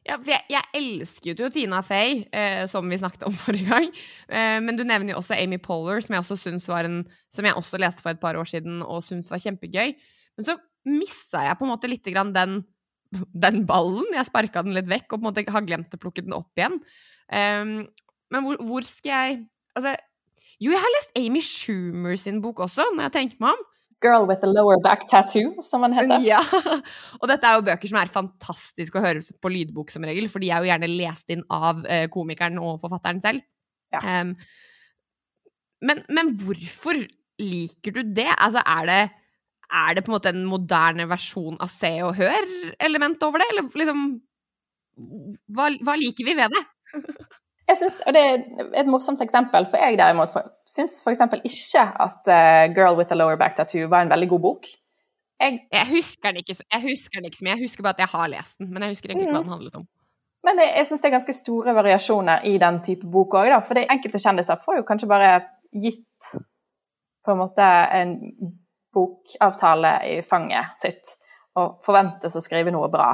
Ja, 0.08 0.16
jeg, 0.24 0.40
jeg 0.48 0.78
elsket 0.78 1.40
jo 1.42 1.50
Tina 1.52 1.82
Fey, 1.84 2.22
eh, 2.32 2.62
som 2.70 2.86
vi 2.88 2.96
snakket 3.00 3.26
om 3.28 3.34
forrige 3.44 3.68
gang. 3.68 3.90
Eh, 4.30 4.56
men 4.64 4.78
du 4.78 4.84
nevner 4.86 5.12
jo 5.12 5.20
også 5.20 5.36
Amy 5.36 5.58
Poehler, 5.60 6.00
som 6.04 6.16
jeg 6.16 6.24
også 6.24 6.54
en 6.78 7.04
Som 7.30 7.44
jeg 7.44 7.54
også 7.54 7.80
leste 7.80 8.02
for 8.02 8.10
et 8.10 8.20
par 8.20 8.36
år 8.36 8.48
siden 8.48 8.82
og 8.82 9.02
syntes 9.04 9.30
var 9.30 9.42
kjempegøy. 9.42 9.94
Men 10.38 10.46
så 10.46 10.56
missa 10.88 11.44
jeg 11.44 11.58
på 11.58 11.66
en 11.66 11.72
måte 11.74 11.90
litt 11.90 12.04
den, 12.08 12.64
den 13.44 13.66
ballen. 13.66 14.08
Jeg 14.14 14.30
sparka 14.30 14.62
den 14.62 14.76
litt 14.78 14.88
vekk 14.88 15.12
og 15.12 15.18
på 15.18 15.22
en 15.26 15.28
måte 15.28 15.44
har 15.52 15.66
glemt 15.66 15.94
å 15.94 16.00
plukke 16.00 16.24
den 16.24 16.36
opp 16.36 16.56
igjen. 16.56 16.80
Eh, 17.28 17.84
men 18.32 18.44
hvor, 18.44 18.60
hvor 18.64 18.84
skal 18.84 19.12
jeg 19.12 19.38
Altså 19.78 19.92
Jo, 20.58 20.72
jeg 20.72 20.80
har 20.82 20.90
lest 20.96 21.12
Amy 21.14 21.40
Schumer 21.44 22.16
sin 22.18 22.40
bok 22.42 22.64
også, 22.64 22.88
når 22.96 23.06
jeg 23.06 23.12
tenker 23.14 23.44
meg 23.44 23.52
om. 23.54 23.66
'Girl 24.00 24.28
with 24.28 24.44
a 24.46 24.50
lower 24.50 24.78
back 24.78 25.08
tattoo', 25.10 25.60
som 25.62 25.82
den 25.82 25.96
heter. 25.96 26.22
Ja, 26.22 26.38
og 27.20 27.26
dette 27.30 27.48
er 27.48 27.58
jo 27.58 27.66
bøker 27.66 27.90
som 27.90 27.98
er 27.98 28.12
fantastiske 28.12 28.98
å 28.98 29.02
høre 29.02 29.22
på 29.42 29.52
lydbok 29.52 29.90
som 29.90 30.06
regel, 30.06 30.28
for 30.30 30.44
de 30.44 30.52
er 30.52 30.62
jo 30.62 30.70
gjerne 30.70 30.90
lest 30.92 31.34
inn 31.34 31.42
av 31.50 31.82
eh, 31.86 32.06
komikeren 32.12 32.60
og 32.62 32.78
forfatteren 32.82 33.22
selv. 33.24 33.42
Ja. 33.94 34.02
Um, 34.20 34.34
men, 35.82 36.02
men 36.12 36.30
hvorfor 36.38 37.00
liker 37.42 37.98
du 37.98 38.02
det? 38.14 38.30
Altså, 38.36 38.62
er 38.62 38.86
det, 38.90 39.02
er 39.82 39.98
det 39.98 40.04
på 40.06 40.12
en 40.12 40.18
måte 40.18 40.32
en 40.34 40.46
moderne 40.46 41.08
versjon 41.10 41.58
av 41.62 41.70
Se 41.72 41.92
og 42.06 42.14
Hør-element 42.18 43.22
over 43.26 43.42
det, 43.42 43.50
eller 43.52 43.82
liksom 43.82 44.06
hva, 45.54 45.68
hva 45.86 45.98
liker 45.98 46.26
vi 46.26 46.38
ved 46.38 46.54
det? 46.54 46.64
Jeg 47.68 47.76
synes, 47.76 48.00
og 48.06 48.14
Det 48.16 48.22
er 48.24 48.80
et 48.80 48.86
morsomt 48.88 49.20
eksempel, 49.20 49.66
for 49.68 49.76
jeg 49.76 49.98
derimot 49.98 50.32
syns 50.66 51.02
f.eks. 51.04 51.20
ikke 51.44 51.82
at 52.06 52.30
uh, 52.32 52.74
'Girl 52.74 52.96
with 52.96 53.12
a 53.12 53.14
lower 53.18 53.36
back 53.36 53.58
tattoo' 53.58 53.88
var 53.92 54.02
en 54.02 54.08
veldig 54.10 54.28
god 54.28 54.40
bok. 54.40 54.66
Jeg, 55.40 55.60
Jeg 55.72 55.86
husker, 55.90 56.32
ikke, 56.40 56.54
så- 56.54 56.64
jeg 56.72 56.82
husker 56.82 57.20
den 57.20 57.24
ikke 57.28 57.38
så 57.38 57.44
mye, 57.44 57.50
jeg 57.56 57.64
husker 57.68 57.82
bare 57.82 57.94
at 57.98 57.98
jeg 58.04 58.08
har 58.08 58.26
lest 58.28 58.58
den, 58.58 58.72
men 58.72 58.82
jeg 58.82 58.90
husker 58.90 59.08
egentlig 59.08 59.26
ikke 59.28 59.36
hva 59.36 59.42
den 59.44 59.52
handlet 59.56 59.76
om. 59.76 59.86
men 60.44 60.58
jeg, 60.58 60.72
jeg 60.76 60.86
syns 60.86 61.00
det 61.00 61.08
er 61.08 61.16
ganske 61.18 61.32
store 61.32 61.74
variasjoner 61.74 62.44
i 62.44 62.58
den 62.58 62.80
type 62.82 63.06
bok 63.12 63.34
òg, 63.34 63.52
for 63.66 63.74
det 63.74 63.86
enkelte 63.90 64.18
kjendiser 64.18 64.56
får 64.64 64.76
jo 64.76 64.82
kanskje 64.88 65.08
bare 65.08 65.40
gitt 65.74 66.32
på 67.24 67.30
en 67.34 67.38
måte 67.38 67.68
en 68.00 68.14
bokavtale 68.94 69.92
i 70.08 70.22
fanget 70.22 70.78
sitt 70.80 71.14
og 71.58 71.78
forventes 71.84 72.36
å 72.38 72.40
skrive 72.42 72.70
noe 72.74 72.88
bra. 72.88 73.10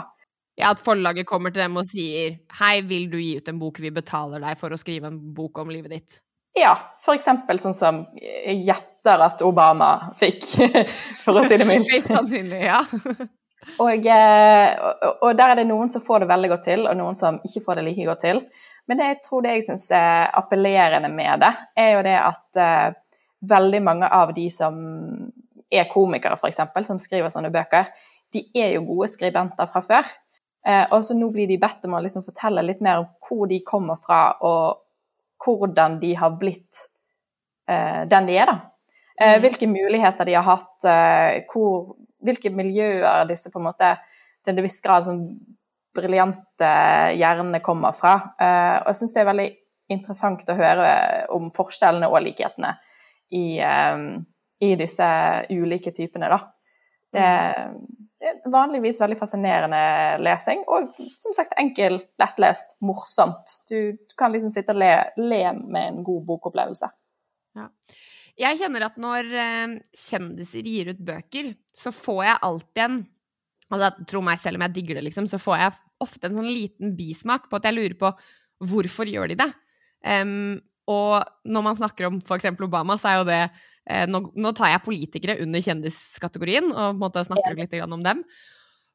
Ja, 0.55 0.71
at 0.71 0.83
forlaget 0.83 1.27
kommer 1.27 1.51
til 1.51 1.65
dem 1.65 1.81
og 1.81 1.87
sier 1.89 2.37
Hei, 2.61 2.77
vil 2.87 3.09
du 3.11 3.19
gi 3.19 3.37
ut 3.41 3.49
en 3.51 3.59
bok? 3.59 3.81
Vi 3.83 3.91
betaler 3.95 4.43
deg 4.45 4.59
for 4.61 4.75
å 4.75 4.79
skrive 4.79 5.11
en 5.11 5.19
bok 5.35 5.59
om 5.65 5.73
livet 5.75 5.97
ditt. 5.97 6.19
Ja, 6.55 6.75
f.eks. 7.03 7.27
sånn 7.59 7.75
som 7.75 8.05
jeg 8.21 8.61
gjetter 8.69 9.25
at 9.27 9.43
Obama 9.43 10.13
fikk, 10.21 10.47
for 11.25 11.41
å 11.41 11.43
si 11.43 11.59
det 11.59 11.67
mildt. 11.67 11.91
Høyst 11.91 12.13
sannsynlig, 12.13 12.63
ja. 12.69 12.85
Og, 13.81 14.07
eh, 14.13 14.75
og, 14.77 15.23
og 15.25 15.39
der 15.39 15.55
er 15.55 15.57
det 15.57 15.67
noen 15.71 15.89
som 15.89 16.03
får 16.05 16.21
det 16.21 16.27
veldig 16.29 16.51
godt 16.53 16.67
til, 16.69 16.83
og 16.85 16.99
noen 16.99 17.17
som 17.17 17.39
ikke 17.49 17.63
får 17.65 17.79
det 17.79 17.85
like 17.87 18.05
godt 18.11 18.21
til. 18.27 18.43
Men 18.85 19.01
det 19.01 19.07
jeg 19.09 19.21
tror 19.25 19.45
det 19.45 19.55
jeg 19.55 19.65
syns 19.71 19.87
er 19.97 20.29
appellerende 20.37 21.09
med 21.09 21.41
det, 21.41 21.53
er 21.81 21.95
jo 21.95 22.03
det 22.05 22.19
at 22.21 22.61
uh, 22.61 22.99
veldig 23.55 23.81
mange 23.87 24.11
av 24.13 24.35
de 24.37 24.45
som 24.53 24.77
er 25.73 25.89
komikere, 25.89 26.37
f.eks., 26.37 26.61
som 26.87 27.01
skriver 27.01 27.33
sånne 27.33 27.53
bøker, 27.55 27.89
de 28.37 28.45
er 28.59 28.75
jo 28.77 28.85
gode 28.91 29.09
skribenter 29.15 29.71
fra 29.73 29.83
før. 29.85 30.13
Eh, 30.67 30.87
og 30.91 31.03
så 31.05 31.15
nå 31.17 31.29
blir 31.33 31.49
de 31.49 31.59
bedt 31.61 31.85
om 31.85 31.95
å 31.99 32.03
liksom 32.03 32.25
fortelle 32.25 32.63
litt 32.65 32.81
mer 32.81 33.03
om 33.03 33.09
hvor 33.29 33.47
de 33.51 33.61
kommer 33.67 33.97
fra, 34.01 34.37
og 34.41 34.81
hvordan 35.45 35.99
de 36.01 36.15
har 36.17 36.31
blitt 36.41 36.87
eh, 37.69 38.05
den 38.09 38.27
de 38.31 38.39
er, 38.39 38.47
da. 38.47 38.61
Eh, 39.21 39.37
Mm. 39.37 39.43
hvilke 39.43 39.67
muligheter 39.71 40.25
de 40.27 40.35
har 40.35 40.43
hatt, 40.43 40.85
eh, 40.85 41.45
hvor, 41.53 41.97
hvilke 42.25 42.51
miljøer 42.51 43.29
disse 43.29 43.51
på 43.51 43.61
en 43.61 43.69
måte 43.69 43.93
til 44.45 44.57
en 44.57 44.65
viss 44.65 44.81
grad 44.83 45.05
sånn 45.05 45.21
briljante 45.95 46.71
hjernene 47.15 47.61
kommer 47.63 47.93
fra. 47.95 48.15
Eh, 48.41 48.81
og 48.83 48.89
jeg 48.91 48.97
syns 49.03 49.15
det 49.15 49.21
er 49.23 49.29
veldig 49.31 49.51
interessant 49.95 50.49
å 50.49 50.57
høre 50.59 50.89
om 51.31 51.51
forskjellene 51.55 52.09
og 52.11 52.23
likhetene 52.25 52.73
i, 53.31 53.61
eh, 53.61 54.19
i 54.61 54.75
disse 54.81 55.07
ulike 55.51 55.93
typene, 55.95 56.29
da. 56.29 56.41
Det, 57.15 57.95
det 58.25 58.31
er 58.31 58.53
vanligvis 58.53 59.01
veldig 59.03 59.19
fascinerende 59.21 59.81
lesing, 60.25 60.65
og 60.71 60.95
som 61.21 61.35
sagt 61.37 61.57
enkel, 61.61 62.01
lettlest, 62.21 62.77
morsomt. 62.85 63.59
Du, 63.71 63.95
kan 64.19 64.35
liksom 64.35 64.53
sitte 64.55 64.75
og 64.75 64.81
le, 64.81 64.93
le 65.21 65.43
med 65.59 65.89
en 65.91 66.05
god 66.07 66.27
bokopplevelse. 66.29 66.91
Jeg 68.35 68.59
kjenner 68.59 68.89
at 68.89 68.97
når 68.99 69.29
eh, 69.39 69.75
kjendiser 69.95 70.67
gir 70.67 70.91
ut 70.91 71.03
bøker, 71.07 71.53
så 71.75 71.93
får 71.95 72.23
jeg 72.31 72.43
alltid 72.51 72.87
en 72.89 73.03
Altså, 73.73 74.05
tro 74.07 74.21
meg, 74.23 74.37
selv 74.39 74.59
om 74.59 74.63
jeg 74.67 74.75
digger 74.77 74.99
det, 74.99 75.07
liksom, 75.07 75.25
så 75.27 75.39
får 75.41 75.55
jeg 75.59 75.73
ofte 76.05 76.29
en 76.29 76.37
sånn 76.37 76.51
liten 76.53 76.93
bismak 76.95 77.49
på 77.49 77.57
at 77.59 77.65
jeg 77.67 77.75
lurer 77.75 77.95
på 77.99 78.11
hvorfor 78.69 79.09
gjør 79.09 79.33
de 79.33 79.39
det? 79.41 79.49
Um, 80.05 80.61
og 80.91 81.25
når 81.49 81.65
man 81.65 81.79
snakker 81.79 82.11
om 82.11 82.19
f.eks. 82.21 82.51
Obama, 82.61 82.99
så 83.01 83.11
er 83.11 83.17
jo 83.19 83.27
det 83.31 83.41
eh, 83.47 83.63
nå, 83.85 84.21
nå 84.33 84.53
tar 84.57 84.73
jeg 84.73 84.85
politikere 84.87 85.39
under 85.45 85.63
kjendiskategorien 85.65 86.71
og 86.73 87.01
måte 87.01 87.25
snakker 87.27 87.59
litt 87.59 87.75
om 87.85 88.05
dem. 88.05 88.23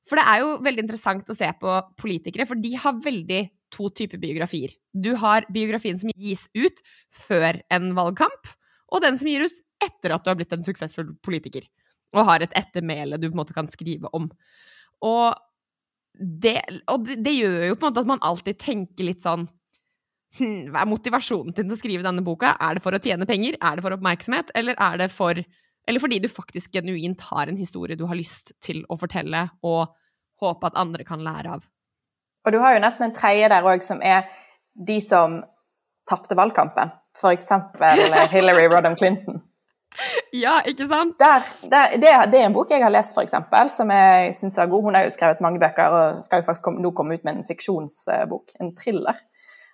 For 0.09 0.17
det 0.17 0.25
er 0.25 0.41
jo 0.41 0.53
veldig 0.65 0.85
interessant 0.85 1.29
å 1.29 1.37
se 1.37 1.49
på 1.61 1.73
politikere, 1.99 2.47
for 2.49 2.57
de 2.57 2.71
har 2.81 3.01
veldig 3.03 3.41
to 3.73 3.89
typer 3.93 4.21
biografier. 4.21 4.73
Du 4.93 5.11
har 5.21 5.45
biografien 5.53 5.99
som 6.01 6.09
gis 6.15 6.47
ut 6.57 6.81
før 7.13 7.59
en 7.73 7.91
valgkamp, 7.97 8.49
og 8.89 9.03
den 9.05 9.19
som 9.19 9.29
gir 9.29 9.45
ut 9.45 9.59
etter 9.85 10.15
at 10.15 10.25
du 10.25 10.31
har 10.31 10.39
blitt 10.39 10.55
en 10.55 10.65
suksessfull 10.65 11.13
politiker. 11.25 11.67
Og 12.17 12.25
har 12.25 12.41
et 12.41 12.55
ettermæle 12.57 13.19
du 13.21 13.27
på 13.27 13.35
en 13.35 13.43
måte 13.43 13.53
kan 13.53 13.69
skrive 13.69 14.09
om. 14.17 14.25
Og 15.05 15.37
det, 16.17 16.57
og 16.89 17.05
det, 17.05 17.19
det 17.23 17.35
gjør 17.37 17.69
jo 17.69 17.77
på 17.77 17.85
en 17.85 17.91
måte 17.91 18.01
at 18.01 18.09
man 18.09 18.25
alltid 18.25 18.57
tenker 18.59 19.07
litt 19.07 19.21
sånn 19.23 19.45
hm, 20.37 20.69
hva 20.73 20.83
er 20.83 20.89
motivasjonen 20.89 21.55
til 21.57 21.71
å 21.71 21.77
skrive 21.79 22.05
denne 22.05 22.23
boka? 22.25 22.53
Er 22.61 22.77
det 22.77 22.83
for 22.83 22.95
å 22.95 23.01
tjene 23.01 23.27
penger? 23.29 23.57
Er 23.57 23.77
det 23.77 23.85
for 23.85 23.95
oppmerksomhet? 23.95 24.53
Eller 24.57 24.77
er 24.77 25.01
det 25.01 25.09
for 25.13 25.41
Eller 25.89 26.03
fordi 26.03 26.19
du 26.21 26.27
faktisk 26.29 26.75
genuint 26.75 27.21
har 27.31 27.49
en 27.49 27.57
historie 27.57 27.97
du 27.97 28.05
har 28.05 28.17
lyst 28.19 28.51
til 28.61 28.83
å 28.93 28.97
fortelle, 28.99 29.47
og 29.65 29.95
håpe 30.37 30.67
at 30.67 30.77
andre 30.77 31.03
kan 31.07 31.23
lære 31.25 31.55
av? 31.55 31.63
Og 32.45 32.53
du 32.53 32.59
har 32.61 32.75
jo 32.75 32.83
nesten 32.83 33.07
en 33.07 33.15
tredje 33.15 33.49
der 33.49 33.65
òg, 33.65 33.81
som 33.81 34.03
er 34.05 34.27
de 34.75 34.99
som 35.01 35.39
tapte 36.09 36.37
valgkampen. 36.37 36.93
For 37.17 37.33
eksempel 37.33 38.05
Hillary 38.35 38.67
Rodham 38.69 38.95
Clinton. 38.99 39.41
Ja, 40.31 40.59
ikke 40.69 40.85
sant? 40.87 41.15
Der, 41.19 41.43
der, 41.63 41.95
det, 41.97 42.11
det, 42.31 42.39
er 42.39 42.47
en 42.47 42.53
bok 42.53 42.69
jeg 42.71 42.83
har 42.83 42.93
lest, 42.93 43.17
f.eks., 43.17 43.33
som 43.73 43.89
jeg 43.91 44.35
syns 44.37 44.59
er 44.61 44.69
god. 44.69 44.85
Hun 44.85 44.95
har 44.95 45.07
jo 45.07 45.13
skrevet 45.13 45.41
mange 45.43 45.59
bøker 45.61 45.95
og 45.95 46.23
skal 46.23 46.41
jo 46.41 46.47
faktisk 46.47 46.67
komme, 46.69 46.83
nå 46.83 46.93
komme 46.95 47.17
ut 47.17 47.25
med 47.25 47.39
en 47.39 47.47
fiksjonsbok. 47.47 48.53
En 48.61 48.71
thriller, 48.77 49.17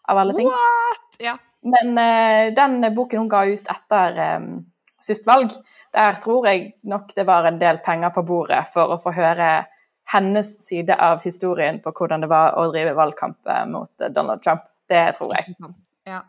av 0.08 0.22
alle 0.22 0.36
ting. 0.38 0.50
What? 0.50 1.20
Ja. 1.24 1.38
Men 1.66 1.98
uh, 1.98 2.54
den 2.56 2.96
boken 2.96 3.24
hun 3.24 3.32
ga 3.32 3.46
ut 3.50 3.72
etter 3.74 4.20
um, 4.38 4.50
sist 5.02 5.26
valg, 5.26 5.54
der 5.96 6.20
tror 6.22 6.50
jeg 6.50 6.76
nok 6.86 7.16
det 7.18 7.26
var 7.28 7.48
en 7.50 7.58
del 7.62 7.80
penger 7.86 8.14
på 8.14 8.26
bordet 8.28 8.66
for 8.74 8.94
å 8.94 9.00
få 9.02 9.14
høre 9.16 9.50
hennes 10.14 10.52
side 10.62 10.94
av 11.02 11.24
historien 11.26 11.80
på 11.82 11.94
hvordan 11.98 12.22
det 12.22 12.30
var 12.30 12.54
å 12.60 12.68
drive 12.70 12.94
valgkamp 12.98 13.50
mot 13.72 14.08
Donald 14.14 14.44
Trump. 14.46 14.62
Det 14.90 15.16
tror 15.18 15.34
jeg. 15.34 15.56
Ja. 16.06 16.22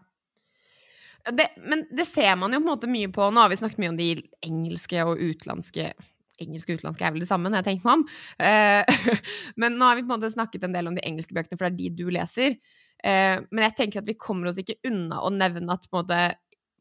Det, 1.32 1.48
men 1.56 1.84
det 1.90 2.06
ser 2.08 2.36
man 2.36 2.54
jo 2.54 2.60
på 2.60 2.64
en 2.64 2.70
måte 2.70 2.88
mye 2.90 3.08
på 3.10 3.30
Nå 3.34 3.42
har 3.42 3.50
vi 3.50 3.58
snakket 3.58 3.80
mye 3.82 3.90
om 3.90 3.98
de 3.98 4.10
engelske 4.46 5.02
og 5.02 5.18
utenlandske 5.18 5.90
Engelske 6.36 6.74
og 6.74 6.80
utenlandsk 6.80 7.00
er 7.00 7.14
vel 7.14 7.22
det 7.24 7.30
samme, 7.30 7.48
når 7.48 7.62
jeg 7.62 7.66
tenker 7.70 7.86
meg 7.88 7.94
om. 7.94 8.02
Eh, 8.44 9.20
men 9.62 9.78
nå 9.80 9.86
har 9.88 9.96
vi 9.96 10.02
på 10.02 10.10
en 10.10 10.18
måte 10.18 10.28
snakket 10.28 10.66
en 10.66 10.74
del 10.76 10.90
om 10.90 10.92
de 10.92 11.00
engelske 11.08 11.32
bøkene, 11.32 11.56
for 11.56 11.64
det 11.64 11.70
er 11.70 11.78
de 11.78 11.86
du 11.96 12.10
leser. 12.12 12.58
Uh, 13.04 13.44
men 13.50 13.66
jeg 13.68 13.76
tenker 13.80 14.02
at 14.02 14.08
vi 14.08 14.18
kommer 14.18 14.50
oss 14.50 14.60
ikke 14.60 14.78
unna 14.88 15.20
å 15.24 15.30
nevne 15.34 15.74
at 15.74 15.84
på, 15.88 16.00
måte, 16.00 16.20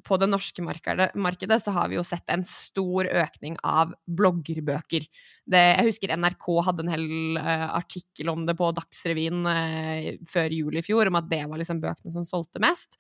på 0.06 0.18
det 0.22 0.30
norske 0.32 0.64
markedet, 0.66 1.10
markedet, 1.20 1.60
så 1.64 1.74
har 1.76 1.92
vi 1.92 1.98
jo 1.98 2.06
sett 2.08 2.30
en 2.34 2.46
stor 2.48 3.10
økning 3.10 3.58
av 3.66 3.94
bloggerbøker. 4.06 5.06
Det, 5.46 5.64
jeg 5.74 5.90
husker 5.90 6.16
NRK 6.16 6.50
hadde 6.70 6.86
en 6.86 6.94
hel 6.94 7.06
eh, 7.42 7.68
artikkel 7.68 8.32
om 8.32 8.46
det 8.48 8.56
på 8.58 8.72
Dagsrevyen 8.78 9.46
før 10.30 10.56
jul 10.56 10.80
i 10.80 10.86
fjor, 10.86 11.10
om 11.10 11.20
at 11.20 11.30
det 11.30 11.44
var 11.50 11.62
liksom 11.62 11.82
bøkene 11.84 12.14
som 12.14 12.26
solgte 12.28 12.62
mest. 12.64 13.00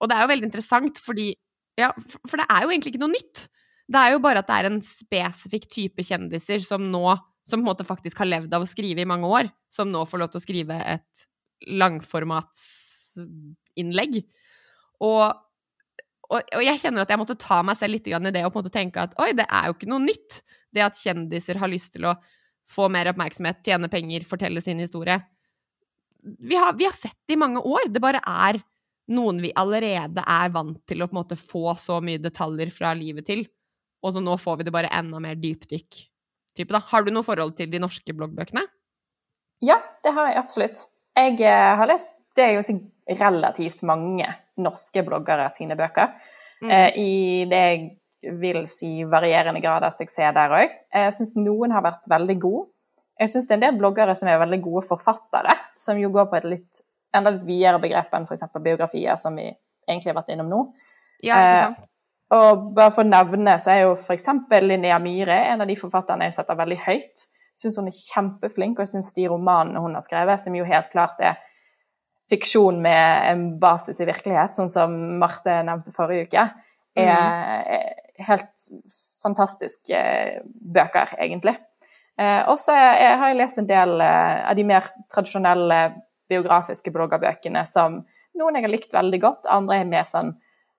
Og 0.00 0.10
det 0.10 0.16
er 0.16 0.26
jo 0.26 0.32
veldig 0.34 0.50
interessant, 0.50 1.02
fordi 1.02 1.34
Ja, 1.76 1.90
for 2.24 2.40
det 2.40 2.46
er 2.48 2.64
jo 2.64 2.70
egentlig 2.72 2.94
ikke 2.94 3.02
noe 3.02 3.12
nytt. 3.12 3.46
Det 3.86 4.00
er 4.00 4.14
jo 4.14 4.20
bare 4.24 4.40
at 4.42 4.48
det 4.48 4.56
er 4.56 4.68
en 4.70 4.82
spesifikk 4.82 5.68
type 5.70 6.04
kjendiser 6.06 6.62
som 6.64 6.86
nå 6.90 7.04
Som 7.46 7.60
på 7.60 7.62
en 7.62 7.68
måte 7.68 7.84
faktisk 7.86 8.18
har 8.18 8.26
levd 8.26 8.54
av 8.56 8.64
å 8.64 8.66
skrive 8.66 9.04
i 9.04 9.06
mange 9.06 9.28
år, 9.30 9.46
som 9.70 9.86
nå 9.86 10.00
får 10.10 10.18
lov 10.18 10.30
til 10.32 10.40
å 10.40 10.42
skrive 10.42 10.78
et 10.82 11.20
langformatsinnlegg. 11.64 14.14
Og, 15.04 15.24
og, 16.28 16.40
og, 16.40 16.62
jeg 16.64 16.80
kjenner 16.82 17.02
at 17.04 17.10
jeg 17.12 17.20
måtte 17.20 17.40
ta 17.40 17.58
meg 17.66 17.76
selv 17.80 17.92
litt 17.96 18.08
i 18.08 18.12
det 18.12 18.44
og 18.44 18.52
på 18.52 18.58
en 18.58 18.64
måte 18.64 18.76
tenke 18.76 18.98
at 19.02 19.12
oi, 19.22 19.30
det 19.36 19.46
er 19.46 19.64
jo 19.68 19.74
ikke 19.76 19.92
noe 19.92 20.02
nytt. 20.04 20.30
Det 20.74 20.82
at 20.84 21.00
kjendiser 21.00 21.56
har 21.62 21.72
lyst 21.72 21.90
til 21.96 22.04
å 22.10 22.14
få 22.66 22.84
mer 22.90 23.06
oppmerksomhet, 23.12 23.64
tjene 23.64 23.88
penger, 23.88 24.20
fortelle 24.26 24.60
sin 24.62 24.80
historie. 24.82 25.20
Vi 26.22 26.56
har, 26.58 26.72
vi 26.74 26.84
har 26.88 26.96
sett 26.96 27.18
det 27.28 27.34
i 27.36 27.38
mange 27.38 27.60
år. 27.62 27.82
Det 27.92 28.00
bare 28.02 28.20
er 28.26 28.58
noen 29.14 29.38
vi 29.42 29.52
allerede 29.54 30.22
er 30.26 30.50
vant 30.54 30.80
til 30.88 31.02
å 31.02 31.06
på 31.06 31.12
en 31.14 31.20
måte 31.20 31.36
få 31.38 31.76
så 31.78 32.00
mye 32.02 32.18
detaljer 32.22 32.70
fra 32.74 32.94
livet 32.98 33.26
til, 33.28 33.46
og 34.02 34.12
så 34.14 34.20
nå 34.22 34.36
får 34.40 34.56
vi 34.58 34.64
det 34.66 34.74
bare 34.74 34.90
enda 34.94 35.18
mer 35.22 35.36
dypdykk. 35.38 35.90
Type, 36.56 36.72
da. 36.72 36.80
Har 36.90 37.04
du 37.04 37.12
noe 37.12 37.26
forhold 37.26 37.54
til 37.58 37.70
de 37.70 37.80
norske 37.82 38.14
bloggbøkene? 38.16 38.64
Ja, 39.64 39.78
det 40.04 40.12
har 40.16 40.30
jeg 40.30 40.40
absolutt. 40.40 40.86
Jeg 41.16 41.40
eh, 41.40 41.72
har 41.80 41.88
lest 41.90 42.12
det 42.36 42.44
er 42.44 42.58
jo 42.58 42.78
relativt 43.16 43.82
mange 43.88 44.26
norske 44.60 45.02
bloggere 45.06 45.48
sine 45.54 45.76
bøker. 45.78 46.12
Mm. 46.62 46.70
Eh, 46.70 46.98
I 47.00 47.12
det 47.48 47.62
jeg 47.66 48.34
vil 48.40 48.64
si 48.68 48.90
varierende 49.08 49.62
grad 49.64 49.84
av 49.86 49.94
suksess 49.94 50.34
der 50.36 50.54
òg. 50.58 50.72
Jeg 50.92 51.14
syns 51.16 51.36
noen 51.38 51.72
har 51.72 51.84
vært 51.84 52.08
veldig 52.10 52.36
gode. 52.42 52.66
Jeg 53.20 53.32
syns 53.32 53.46
det 53.48 53.54
er 53.54 53.60
en 53.60 53.66
del 53.68 53.78
bloggere 53.80 54.16
som 54.18 54.28
er 54.28 54.40
veldig 54.42 54.58
gode 54.64 54.82
forfattere, 54.88 55.54
som 55.80 55.96
jo 56.00 56.10
går 56.12 56.28
på 56.28 56.36
et 56.40 56.48
litt 56.50 56.82
enda 57.16 57.32
litt 57.32 57.46
videre 57.48 57.80
begrep 57.80 58.12
enn 58.12 58.26
f.eks. 58.28 58.44
biografier, 58.60 59.16
som 59.16 59.38
vi 59.38 59.46
egentlig 59.46 60.10
har 60.10 60.18
vært 60.18 60.34
innom 60.34 60.50
nå. 60.52 60.58
Ja, 61.24 61.38
ikke 61.38 61.62
sant? 61.62 61.86
Eh, 61.86 61.92
og 62.36 62.66
bare 62.76 62.92
for 62.92 63.06
å 63.06 63.08
nevne, 63.08 63.54
så 63.62 63.72
er 63.72 63.84
jo 63.86 63.94
f.eks. 63.96 64.28
Linnea 64.66 64.98
Myhre 65.00 65.38
en 65.52 65.62
av 65.64 65.70
de 65.70 65.78
forfatterne 65.78 66.28
jeg 66.28 66.36
setter 66.36 66.58
veldig 66.58 66.80
høyt. 66.82 67.26
Syns 67.56 67.78
hun 67.80 67.88
er 67.88 67.96
kjempeflink, 67.96 68.76
og 68.76 68.84
jeg 68.84 68.94
syns 68.94 69.14
de 69.16 69.28
romanene 69.32 69.80
hun 69.80 69.96
har 69.96 70.04
skrevet, 70.04 70.42
som 70.42 70.56
jo 70.56 70.66
helt 70.68 70.90
klart 70.92 71.20
er 71.24 71.38
fiksjon 72.28 72.80
med 72.82 73.30
en 73.30 73.44
basis 73.62 74.00
i 74.02 74.08
virkelighet, 74.08 74.56
sånn 74.58 74.72
som 74.72 74.96
Marte 75.20 75.60
nevnte 75.64 75.94
forrige 75.94 76.26
uke, 76.26 76.48
er 76.96 77.12
mm. 77.14 78.24
helt 78.26 78.68
fantastiske 79.22 80.00
bøker, 80.44 81.14
egentlig. 81.22 81.54
Eh, 82.18 82.42
og 82.48 82.58
så 82.60 82.74
har 82.74 83.28
jeg 83.28 83.38
lest 83.38 83.60
en 83.60 83.68
del 83.68 84.00
eh, 84.00 84.42
av 84.48 84.56
de 84.56 84.64
mer 84.66 84.88
tradisjonelle 85.12 85.80
biografiske 86.30 86.90
bloggerbøkene 86.94 87.62
som 87.68 88.00
noen 88.36 88.58
jeg 88.58 88.66
har 88.66 88.72
likt 88.72 88.96
veldig 88.96 89.20
godt, 89.22 89.48
andre 89.52 89.80
er 89.80 89.88
mer 89.88 90.08
sånn 90.10 90.34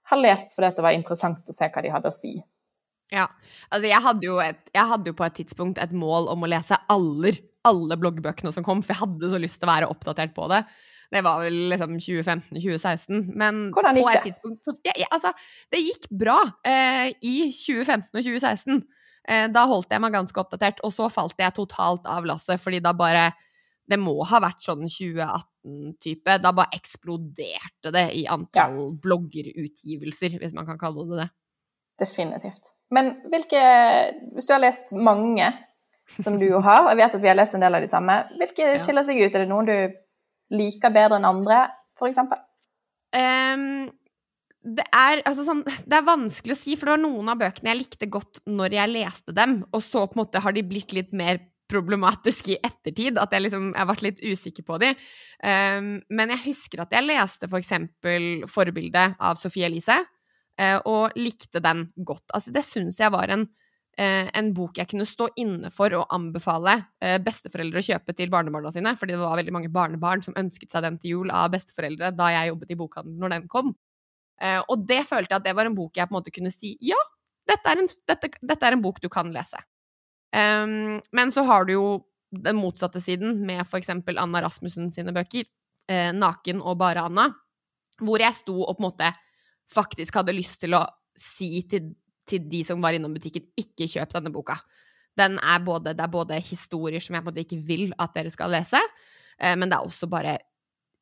har 0.07 0.21
lest 0.21 0.53
fordi 0.55 0.71
det 0.75 0.85
var 0.85 0.95
interessant 0.95 1.49
å 1.49 1.55
se 1.55 1.67
hva 1.71 1.83
de 1.83 1.91
hadde 1.93 2.11
å 2.11 2.15
si. 2.15 2.37
Ja. 3.13 3.29
Altså, 3.71 3.87
jeg 3.87 4.03
hadde, 4.03 4.27
jo 4.27 4.37
et, 4.43 4.59
jeg 4.73 4.91
hadde 4.91 5.11
jo 5.11 5.15
på 5.17 5.25
et 5.27 5.37
tidspunkt 5.39 5.79
et 5.79 5.95
mål 5.95 6.27
om 6.33 6.43
å 6.43 6.51
lese 6.51 6.77
aller, 6.91 7.39
alle 7.67 7.97
bloggbøkene 7.99 8.51
som 8.55 8.65
kom, 8.65 8.83
for 8.83 8.95
jeg 8.95 9.03
hadde 9.03 9.31
så 9.31 9.39
lyst 9.41 9.61
til 9.61 9.69
å 9.69 9.73
være 9.73 9.89
oppdatert 9.91 10.35
på 10.35 10.49
det. 10.51 10.63
Det 11.13 11.23
var 11.23 11.39
vel 11.45 11.57
liksom 11.71 11.95
2015-2016. 12.03 13.29
Men 13.39 13.67
Hvordan 13.75 13.99
gikk 13.99 14.11
det? 14.11 14.33
Tidspunkt, 14.33 14.89
ja, 14.89 15.07
altså, 15.07 15.31
det 15.71 15.83
gikk 15.85 16.07
bra 16.11 16.41
eh, 16.67 17.13
i 17.23 17.35
2015 17.55 18.11
og 18.11 18.23
2016. 18.25 18.81
Eh, 19.27 19.47
da 19.51 19.65
holdt 19.71 19.91
jeg 19.91 20.03
meg 20.03 20.15
ganske 20.15 20.43
oppdatert, 20.43 20.83
og 20.87 20.91
så 20.95 21.07
falt 21.11 21.39
jeg 21.39 21.55
totalt 21.55 22.07
av 22.11 22.27
lasset, 22.27 22.59
fordi 22.63 22.83
da 22.83 22.95
bare 22.95 23.29
det 23.87 23.99
må 23.99 24.17
ha 24.27 24.41
vært 24.43 24.65
sånn 24.65 24.83
2018-type. 24.83 26.39
Da 26.43 26.51
bare 26.55 26.75
eksploderte 26.75 27.93
det 27.95 28.09
i 28.19 28.25
antall 28.31 28.79
ja. 28.81 28.93
bloggerutgivelser, 29.07 30.39
hvis 30.41 30.55
man 30.57 30.67
kan 30.67 30.79
kalle 30.81 31.07
det 31.07 31.21
det. 31.23 31.29
Definitivt. 31.97 32.73
Men 32.93 33.15
hvilke 33.31 33.61
Hvis 34.35 34.47
du 34.47 34.53
har 34.53 34.61
lest 34.61 34.93
mange, 34.93 35.49
som 36.21 36.37
du 36.39 36.45
jo 36.47 36.61
har, 36.63 36.85
og 36.85 36.91
jeg 36.93 37.01
vet 37.01 37.15
at 37.17 37.23
vi 37.23 37.29
har 37.31 37.37
lest 37.37 37.57
en 37.57 37.63
del 37.65 37.75
av 37.75 37.83
de 37.83 37.91
samme, 37.91 38.17
hvilke 38.39 38.73
ja. 38.73 38.81
skiller 38.81 39.03
seg 39.03 39.19
ut? 39.19 39.33
Er 39.33 39.43
det 39.43 39.49
noen 39.49 39.67
du 39.67 39.77
liker 40.55 40.93
bedre 40.95 41.19
enn 41.19 41.27
andre, 41.27 41.65
f.eks.? 41.99 42.21
Um, 43.17 43.89
det 44.77 44.85
er, 44.95 45.21
altså 45.27 45.45
sånn, 45.47 45.65
det 45.67 45.97
er 45.97 46.07
vanskelig 46.07 46.55
å 46.55 46.59
si, 46.59 46.77
for 46.77 46.87
det 46.87 46.95
var 46.95 47.03
noen 47.03 47.31
av 47.31 47.39
bøkene 47.41 47.73
jeg 47.73 47.81
likte 47.81 48.09
godt 48.11 48.41
når 48.47 48.77
jeg 48.77 48.93
leste 48.93 49.35
dem, 49.35 49.61
og 49.71 49.83
så 49.83 50.05
på 50.05 50.17
en 50.17 50.23
måte 50.23 50.41
har 50.43 50.55
de 50.55 50.63
blitt 50.67 50.95
litt 50.95 51.13
mer 51.15 51.41
problematiske 51.67 52.53
i 52.53 52.59
ettertid, 52.63 53.17
at 53.19 53.33
jeg 53.35 53.43
liksom 53.43 53.71
jeg 53.73 53.87
ble 53.89 54.05
litt 54.05 54.21
usikker 54.23 54.65
på 54.67 54.77
de. 54.83 54.93
Um, 55.43 55.97
men 56.07 56.31
jeg 56.35 56.45
husker 56.45 56.83
at 56.83 56.95
jeg 56.95 57.03
leste 57.03 57.49
for 57.51 57.59
eksempel 57.59 58.47
Forbildet 58.51 59.17
av 59.19 59.39
Sophie 59.39 59.67
Elise, 59.67 59.99
og 60.57 61.13
likte 61.19 61.61
den 61.61 61.83
godt. 62.01 62.23
Altså, 62.33 62.49
det 62.49 62.63
syns 62.65 62.95
jeg 62.97 63.11
var 63.13 63.29
en, 63.29 63.43
uh, 63.45 64.29
en, 64.39 64.47
bok 64.57 64.79
jeg 64.79 64.89
kunne 64.89 65.05
stå 65.05 65.27
inne 65.37 65.69
for 65.69 65.93
og 65.93 66.15
anbefale 66.15 66.73
uh, 67.03 67.17
besteforeldre 67.21 67.83
å 67.83 67.85
kjøpe 67.85 68.15
til 68.17 68.31
barnebarna 68.33 68.71
sine, 68.73 68.95
fordi 68.97 69.13
det 69.13 69.21
var 69.21 69.37
veldig 69.37 69.53
mange 69.53 69.69
barnebarn 69.73 70.25
som 70.25 70.37
ønsket 70.39 70.73
seg 70.73 70.87
den 70.87 70.97
til 71.03 71.13
jul 71.17 71.29
av 71.29 71.51
besteforeldre 71.53 72.09
da 72.17 72.31
jeg 72.33 72.49
jobbet 72.49 72.73
i 72.73 72.79
bokhandelen 72.79 73.21
når 73.21 73.35
den 73.35 73.47
kom. 73.51 73.75
og 74.41 74.81
det 74.85 74.99
følte 75.09 75.33
jeg 75.33 75.39
at 75.41 75.45
det 75.45 75.55
var 75.57 75.65
en 75.65 75.77
bok 75.77 75.97
jeg 75.97 76.05
på 76.09 76.13
en 76.13 76.17
måte 76.19 76.33
kunne 76.33 76.51
si 76.53 76.75
ja, 76.85 76.97
dette 77.47 77.71
er 77.71 77.81
en, 77.81 77.89
dette, 78.09 78.29
dette 78.41 78.67
er 78.67 78.75
en 78.75 78.83
bok 78.83 78.99
du 79.01 79.09
kan 79.09 79.31
lese. 79.33 79.59
Um, 80.35 80.99
men 81.15 81.31
så 81.31 81.45
har 81.47 81.67
du 81.67 81.73
jo 81.73 81.87
den 82.31 82.59
motsatte 82.59 82.99
siden, 83.01 83.39
med 83.47 83.63
for 83.67 83.79
eksempel 83.79 84.19
Anna 84.19 84.41
Rasmussen 84.43 84.89
sine 84.91 85.13
bøker, 85.15 85.45
eh, 85.87 86.11
'Naken 86.11 86.59
og 86.61 86.77
bare 86.77 87.05
Anna', 87.07 87.31
hvor 88.03 88.19
jeg 88.19 88.35
sto 88.35 88.63
og 88.63 88.75
på 88.77 88.83
en 88.83 88.89
måte 88.89 89.13
faktisk 89.73 90.19
hadde 90.19 90.35
lyst 90.35 90.59
til 90.63 90.75
å 90.77 90.83
si 91.17 91.63
til, 91.69 91.91
til 92.27 92.45
de 92.49 92.63
som 92.67 92.83
var 92.83 92.95
innom 92.95 93.15
butikken, 93.15 93.47
ikke 93.59 93.89
kjøp 93.91 94.13
denne 94.15 94.33
boka. 94.33 94.59
Den 95.17 95.39
er 95.41 95.63
både, 95.65 95.95
det 95.97 96.03
er 96.05 96.13
både 96.13 96.41
historier 96.45 97.01
som 97.03 97.17
jeg 97.17 97.25
på 97.25 97.31
en 97.31 97.33
måte 97.33 97.45
ikke 97.45 97.63
vil 97.67 97.87
at 97.97 98.13
dere 98.15 98.33
skal 98.33 98.53
lese, 98.53 98.81
eh, 99.41 99.55
men 99.57 99.69
det 99.69 99.79
er 99.79 99.87
også 99.87 100.09
bare 100.11 100.37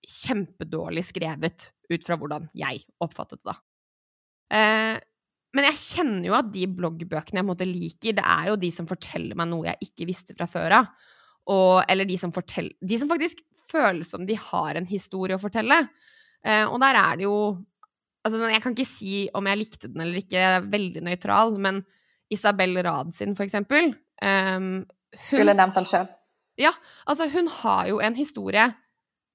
kjempedårlig 0.06 1.04
skrevet 1.08 1.72
ut 1.90 2.06
fra 2.06 2.18
hvordan 2.20 2.48
jeg 2.58 2.86
oppfattet 3.04 3.42
det. 3.46 3.58
Eh, 4.56 4.96
men 5.56 5.68
jeg 5.70 5.80
kjenner 5.80 6.28
jo 6.28 6.36
at 6.36 6.52
de 6.52 6.66
bloggbøkene 6.68 7.40
jeg 7.40 7.48
måte 7.48 7.68
liker, 7.68 8.16
det 8.18 8.24
er 8.24 8.50
jo 8.52 8.58
de 8.60 8.72
som 8.76 8.88
forteller 8.90 9.38
meg 9.40 9.50
noe 9.52 9.70
jeg 9.70 9.90
ikke 9.90 10.08
visste 10.10 10.36
fra 10.36 10.48
før 10.52 10.82
av. 10.82 10.90
eller 11.90 12.06
de 12.06 12.18
som, 12.18 12.32
de 12.32 12.98
som 13.00 13.10
faktisk 13.10 13.44
føles 13.70 14.10
som 14.10 14.26
de 14.26 14.36
har 14.36 14.76
en 14.76 14.88
historie 14.90 15.36
å 15.36 15.42
fortelle. 15.42 15.88
Eh, 16.46 16.66
og 16.68 16.80
der 16.84 17.00
er 17.00 17.18
det 17.18 17.26
jo 17.26 17.38
altså, 18.26 18.40
sånn, 18.42 18.54
Jeg 18.56 18.64
kan 18.64 18.76
ikke 18.76 18.90
si 18.90 19.14
om 19.38 19.48
jeg 19.48 19.62
likte 19.62 19.92
den 19.92 20.04
eller 20.04 20.20
ikke, 20.20 20.40
jeg 20.40 20.58
er 20.60 20.70
veldig 20.74 21.06
nøytral, 21.06 21.56
men 21.62 21.84
Isabel 22.34 22.74
Rad 22.84 23.14
sin, 23.14 23.36
for 23.38 23.46
eksempel 23.46 23.92
um, 24.26 24.86
Skulle 25.22 25.54
nevnt 25.54 25.78
den 25.78 25.86
sjøl. 25.88 26.10
Ja, 26.60 26.72
altså 27.06 27.28
hun 27.32 27.48
har 27.62 27.86
jo 27.92 28.02
en 28.04 28.18
historie 28.18 28.66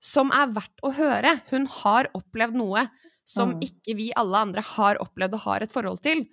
som 0.01 0.33
er 0.33 0.53
verdt 0.57 0.83
å 0.87 0.91
høre. 0.97 1.35
Hun 1.51 1.67
har 1.83 2.09
opplevd 2.17 2.57
noe 2.57 2.87
som 3.29 3.53
Mm. 3.55 3.61
ikke 3.63 3.97
vi 3.97 4.09
alle 4.17 4.41
andre 4.41 4.63
har 4.65 4.99
opplevd 5.01 5.37
og 5.37 5.45
har 5.45 5.63
et 5.63 5.73
forhold 5.73 6.01
til. 6.03 6.25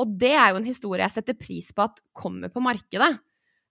Og 0.00 0.18
det 0.18 0.32
er 0.32 0.50
jo 0.50 0.60
en 0.60 0.68
historie 0.68 1.04
jeg 1.04 1.14
setter 1.14 1.36
pris 1.38 1.70
på 1.72 1.84
at 1.84 2.00
kommer 2.16 2.48
på 2.52 2.60
markedet. 2.64 3.18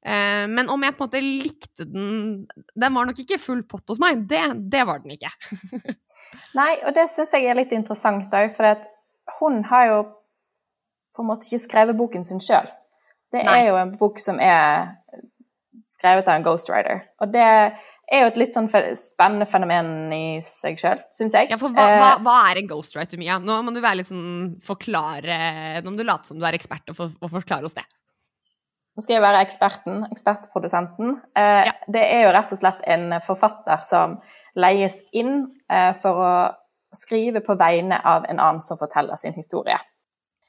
Eh, 0.06 0.46
men 0.52 0.70
om 0.70 0.84
jeg 0.86 0.94
på 0.94 1.02
en 1.02 1.08
måte 1.08 1.20
likte 1.24 1.86
den 1.90 2.44
Den 2.78 2.94
var 2.94 3.08
nok 3.10 3.18
ikke 3.24 3.40
full 3.42 3.64
pott 3.66 3.90
hos 3.90 4.02
meg. 4.02 4.28
Det, 4.30 4.42
det 4.72 4.84
var 4.86 5.02
den 5.02 5.16
ikke. 5.16 5.32
Nei, 6.60 6.72
og 6.86 6.94
det 6.96 7.08
syns 7.12 7.34
jeg 7.34 7.50
er 7.50 7.58
litt 7.58 7.74
interessant 7.76 8.34
òg, 8.38 8.54
for 8.56 8.86
hun 9.40 9.64
har 9.72 9.90
jo 9.90 9.98
på 11.16 11.24
en 11.24 11.30
måte 11.32 11.50
ikke 11.50 11.64
skrevet 11.64 11.98
boken 11.98 12.28
sin 12.28 12.44
sjøl. 12.44 12.68
Det 13.34 13.42
Nei. 13.44 13.58
er 13.58 13.70
jo 13.72 13.80
en 13.80 13.96
bok 13.98 14.22
som 14.22 14.38
er 14.44 14.94
skrevet 15.90 16.28
av 16.28 16.38
en 16.38 16.46
ghostwriter. 16.46 17.02
Og 17.24 17.32
det 17.34 17.46
er 17.46 18.22
jo 18.22 18.30
et 18.30 18.40
litt 18.40 18.56
sånn 18.56 18.68
spennende 18.70 19.48
fenomen 19.50 20.14
i 20.14 20.24
seg 20.46 20.80
sjøl, 20.82 21.02
syns 21.16 21.38
jeg. 21.38 21.50
Ja, 21.54 21.60
for 21.62 21.74
hva, 21.74 21.86
hva, 21.96 22.10
Eh, 22.16 22.24
hva 22.26 22.38
er 22.52 22.62
en 22.62 22.70
ghostwriter, 22.70 23.20
Mia? 23.22 23.38
Nå 23.42 23.60
må 23.66 23.74
du 23.74 23.82
være 23.82 24.02
litt 24.02 24.10
sånn 24.12 24.56
forklare 24.64 25.82
Nå 25.84 25.92
må 25.92 25.98
du 26.00 26.06
late 26.08 26.30
som 26.30 26.40
du 26.40 26.46
er 26.48 26.58
ekspert 26.58 26.92
og, 26.92 26.98
for, 27.00 27.16
og 27.22 27.32
forklare 27.38 27.68
oss 27.68 27.78
det. 27.78 27.86
Nå 28.96 29.04
skal 29.04 29.18
jeg 29.18 29.24
være 29.26 29.42
eksperten, 29.44 30.06
ekspertprodusenten. 30.12 31.18
Eh, 31.36 31.66
Ja. 31.68 31.72
Det 31.92 32.04
er 32.14 32.22
jo 32.24 32.32
rett 32.32 32.52
og 32.54 32.60
slett 32.62 32.82
en 32.88 33.20
forfatter 33.22 33.82
som 33.84 34.20
leies 34.56 34.96
inn 35.12 35.52
eh, 35.70 35.92
for 36.00 36.22
å 36.24 36.36
skrive 36.96 37.42
på 37.44 37.58
vegne 37.60 38.00
av 38.06 38.26
en 38.30 38.40
annen 38.40 38.62
som 38.62 38.78
forteller 38.80 39.20
sin 39.20 39.34
historie. 39.36 39.78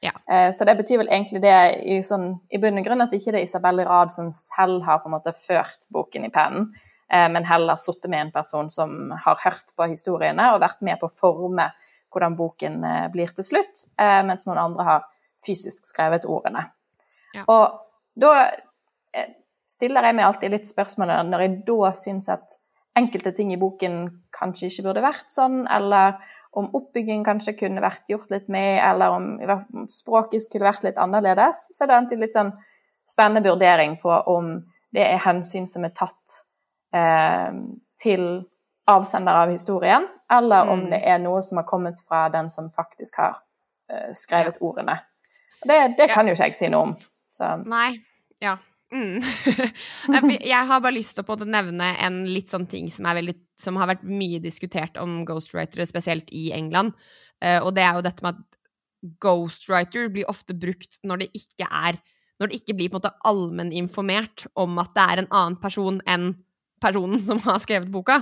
Ja. 0.01 0.13
Eh, 0.31 0.53
så 0.53 0.65
det 0.65 0.77
betyr 0.79 0.99
vel 0.99 1.09
egentlig 1.11 1.41
det 1.43 1.57
i, 1.83 1.99
sånn, 2.07 2.37
i 2.51 2.59
bunn 2.63 2.79
og 2.79 2.85
grunn 2.87 3.03
at 3.03 3.15
ikke 3.17 3.33
det 3.35 3.41
er 3.41 3.49
Isabel 3.49 3.83
Rad 3.89 4.13
som 4.15 4.31
selv 4.37 4.85
har 4.87 5.01
på 5.03 5.11
en 5.11 5.17
måte 5.17 5.33
ført 5.35 5.89
boken 5.91 6.29
i 6.29 6.31
pennen, 6.31 6.69
eh, 7.11 7.27
men 7.33 7.49
heller 7.49 7.81
sittet 7.83 8.11
med 8.13 8.27
en 8.29 8.33
person 8.33 8.71
som 8.71 9.11
har 9.25 9.41
hørt 9.43 9.75
på 9.77 9.89
historiene 9.91 10.53
og 10.55 10.61
vært 10.63 10.83
med 10.87 11.01
på 11.01 11.11
å 11.11 11.17
forme 11.19 11.71
hvordan 12.13 12.37
boken 12.39 12.85
eh, 12.85 13.09
blir 13.13 13.33
til 13.35 13.45
slutt, 13.51 13.89
eh, 13.99 14.23
mens 14.23 14.47
noen 14.47 14.63
andre 14.69 14.85
har 14.87 15.09
fysisk 15.47 15.89
skrevet 15.89 16.29
ordene. 16.29 16.69
Ja. 17.35 17.43
Og 17.49 17.83
da 18.17 18.33
eh, 19.15 19.35
stiller 19.71 20.09
jeg 20.09 20.17
meg 20.17 20.29
alltid 20.29 20.55
litt 20.55 20.69
spørsmålet 20.69 21.29
når 21.29 21.45
jeg 21.45 21.59
da 21.69 21.93
syns 21.99 22.31
at 22.33 22.57
enkelte 22.97 23.35
ting 23.37 23.53
i 23.53 23.61
boken 23.61 24.07
kanskje 24.35 24.71
ikke 24.71 24.87
burde 24.89 25.05
vært 25.05 25.29
sånn, 25.33 25.67
eller 25.69 26.17
om 26.57 26.71
oppbygging 26.73 27.25
kanskje 27.27 27.53
kunne 27.59 27.83
vært 27.85 28.09
gjort 28.09 28.31
litt 28.33 28.47
med, 28.49 28.79
eller 28.81 29.13
om 29.13 29.87
språket 29.93 30.47
skulle 30.47 30.65
vært 30.65 30.87
litt 30.87 31.01
annerledes, 31.01 31.67
så 31.69 31.85
er 31.85 31.91
det 31.91 31.99
alltid 31.99 32.23
litt 32.23 32.37
sånn 32.39 32.55
spennende 33.07 33.45
vurdering 33.45 33.99
på 34.01 34.15
om 34.33 34.55
det 34.97 35.05
er 35.05 35.21
hensyn 35.27 35.69
som 35.69 35.85
er 35.85 35.93
tatt 35.93 36.39
eh, 36.97 37.53
til 38.01 38.25
avsender 38.89 39.43
av 39.43 39.53
historien, 39.53 40.07
eller 40.33 40.71
om 40.71 40.87
Mm. 40.87 40.91
det 40.91 41.03
er 41.05 41.19
noe 41.19 41.43
som 41.43 41.59
har 41.59 41.67
kommet 41.69 42.01
fra 42.09 42.29
den 42.29 42.49
som 42.49 42.71
faktisk 42.71 43.17
har 43.17 43.37
eh, 43.91 44.15
skrevet 44.15 44.57
ordene. 44.61 45.01
Det, 45.67 45.97
det 45.99 46.09
kan 46.11 46.27
jo 46.27 46.33
ikke 46.33 46.49
jeg 46.49 46.55
si 46.55 46.69
noe 46.69 46.83
om. 46.83 46.97
Så 47.37 47.53
Nei. 47.69 47.99
Ja. 48.43 48.57
Mm. 48.95 49.19
Jeg- 50.47 50.67
har 50.69 50.81
bare 50.81 50.95
lyst 50.95 51.17
til 51.19 51.25
å 51.27 51.37
nevne 51.49 51.89
en 52.07 52.21
litt 52.31 52.53
sånn 52.53 52.69
ting 52.71 52.89
som, 52.93 53.05
veldig, 53.05 53.35
som 53.59 53.77
har 53.81 53.91
vært 53.91 54.05
mye 54.07 54.39
diskutert 54.41 54.97
om 55.03 55.25
ghostwritere, 55.27 55.87
spesielt 55.89 56.31
i 56.33 56.49
England. 56.55 56.95
Eh, 57.43 57.59
og 57.61 57.75
det 57.77 57.83
er 57.85 57.99
jo 57.99 58.05
dette 58.07 58.23
med 58.25 58.39
at 58.39 58.61
ghostwriter 59.23 60.09
blir 60.13 60.29
ofte 60.31 60.55
brukt 60.57 60.99
når 61.07 61.25
det 61.27 61.29
ikke 61.37 61.67
er 61.69 61.99
Når 62.41 62.51
det 62.51 62.57
ikke 62.61 62.75
blir 62.77 62.91
på 62.93 62.99
en 62.99 63.01
måte 63.01 63.15
allmenninformert 63.25 64.43
om 64.61 64.75
at 64.83 64.91
det 64.93 65.05
er 65.09 65.21
en 65.23 65.29
annen 65.33 65.55
person 65.57 66.03
enn 66.05 66.27
personen 66.85 67.23
som 67.25 67.39
har 67.47 67.57
skrevet 67.63 67.89
boka. 67.89 68.19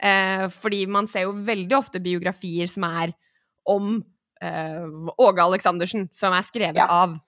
Eh, 0.00 0.46
fordi 0.48 0.86
man 0.88 1.04
ser 1.12 1.26
jo 1.26 1.34
veldig 1.44 1.76
ofte 1.76 2.00
biografier 2.00 2.70
som 2.72 2.86
er 2.88 3.12
om 3.68 3.98
eh, 4.40 4.86
Åge 5.20 5.44
Aleksandersen, 5.44 6.08
som 6.16 6.32
er 6.32 6.46
skrevet 6.48 6.80
Ja. 6.80 6.86
av 6.88 7.18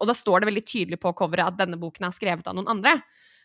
Og 0.00 0.08
da 0.08 0.14
står 0.16 0.42
det 0.42 0.50
veldig 0.50 0.62
tydelig 0.66 0.98
på 1.00 1.12
coveret 1.16 1.52
at 1.52 1.58
denne 1.60 1.78
boken 1.80 2.08
er 2.08 2.16
skrevet 2.16 2.48
av 2.50 2.56
noen 2.56 2.70
andre. 2.72 2.96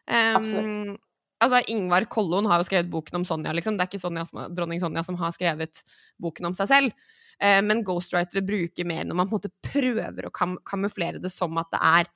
Um, 0.06 0.40
Absolutt. 0.40 1.02
Altså, 1.44 1.60
Ingvar 1.74 2.06
Kollon 2.10 2.48
har 2.48 2.62
jo 2.62 2.68
skrevet 2.68 2.90
boken 2.92 3.20
om 3.20 3.26
Sonja, 3.28 3.52
liksom. 3.56 3.76
Det 3.76 3.86
er 3.86 3.90
ikke 3.92 4.02
Sonja 4.02 4.24
som, 4.28 4.46
dronning 4.56 4.80
Sonja 4.82 5.04
som 5.06 5.18
har 5.20 5.34
skrevet 5.36 5.82
boken 6.22 6.50
om 6.52 6.58
seg 6.58 6.70
selv. 6.72 7.08
Uh, 7.42 7.60
men 7.66 7.84
ghostwritere 7.88 8.46
bruker 8.46 8.88
mer 8.88 9.04
når 9.08 9.20
man 9.20 9.30
på 9.30 9.36
en 9.36 9.42
måte 9.42 9.54
prøver 9.66 10.30
å 10.30 10.34
kam 10.36 10.56
kamuflere 10.68 11.20
det 11.24 11.34
som 11.34 11.58
at 11.60 11.72
det 11.76 11.82
er 11.84 12.14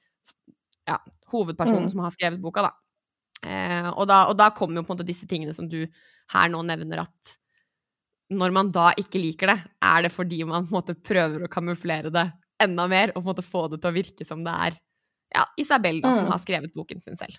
ja, 0.89 0.95
hovedpersonen 1.33 1.89
Mm. 1.89 1.91
som 1.91 1.99
har 2.05 2.15
skrevet 2.15 2.41
boka, 2.41 2.63
da. 2.69 2.71
Uh, 3.43 3.89
og 3.93 4.07
da. 4.09 4.23
Og 4.31 4.37
da 4.39 4.49
kommer 4.55 4.79
jo 4.79 4.87
på 4.87 4.93
en 4.93 4.97
måte 4.97 5.07
disse 5.07 5.27
tingene 5.29 5.53
som 5.55 5.67
du 5.69 5.83
her 6.33 6.49
nå 6.49 6.63
nevner, 6.65 7.03
at 7.03 7.35
når 8.29 8.53
man 8.53 8.71
da 8.71 8.91
ikke 8.97 9.21
liker 9.21 9.49
det, 9.49 9.57
er 9.81 10.03
det 10.05 10.11
fordi 10.13 10.43
man 10.45 10.67
på 10.67 10.73
en 10.73 10.77
måte 10.79 10.95
prøver 10.95 11.45
å 11.45 11.51
kamuflere 11.51 12.11
det 12.13 12.27
enda 12.61 12.87
mer, 12.91 13.11
og 13.15 13.21
på 13.23 13.27
en 13.27 13.31
måte 13.33 13.45
få 13.45 13.67
det 13.71 13.81
til 13.81 13.91
å 13.91 13.95
virke 13.95 14.25
som 14.27 14.43
det 14.43 14.53
er 14.67 14.77
ja, 15.35 15.43
Isabel 15.61 16.01
da, 16.01 16.13
som 16.15 16.25
Mm. 16.25 16.31
har 16.31 16.39
skrevet 16.41 16.73
boken 16.73 17.01
sin 17.01 17.15
selv. 17.15 17.35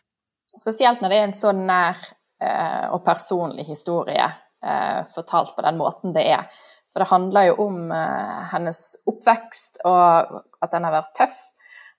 Spesielt 0.56 1.00
når 1.02 1.08
det 1.10 1.18
er 1.18 1.24
en 1.28 1.32
så 1.34 1.50
nær 1.54 1.96
eh, 2.42 2.86
og 2.94 3.04
personlig 3.04 3.66
historie 3.66 4.26
eh, 4.62 5.00
fortalt 5.14 5.56
på 5.56 5.62
den 5.66 5.76
måten 5.78 6.12
det 6.14 6.26
er. 6.30 6.46
For 6.92 7.02
det 7.02 7.10
handler 7.10 7.46
jo 7.50 7.56
om 7.66 7.90
eh, 7.92 8.48
hennes 8.52 8.80
oppvekst, 9.06 9.82
og 9.84 10.42
at 10.62 10.70
den 10.72 10.84
har 10.84 10.92
vært 11.00 11.14
tøff. 11.18 11.38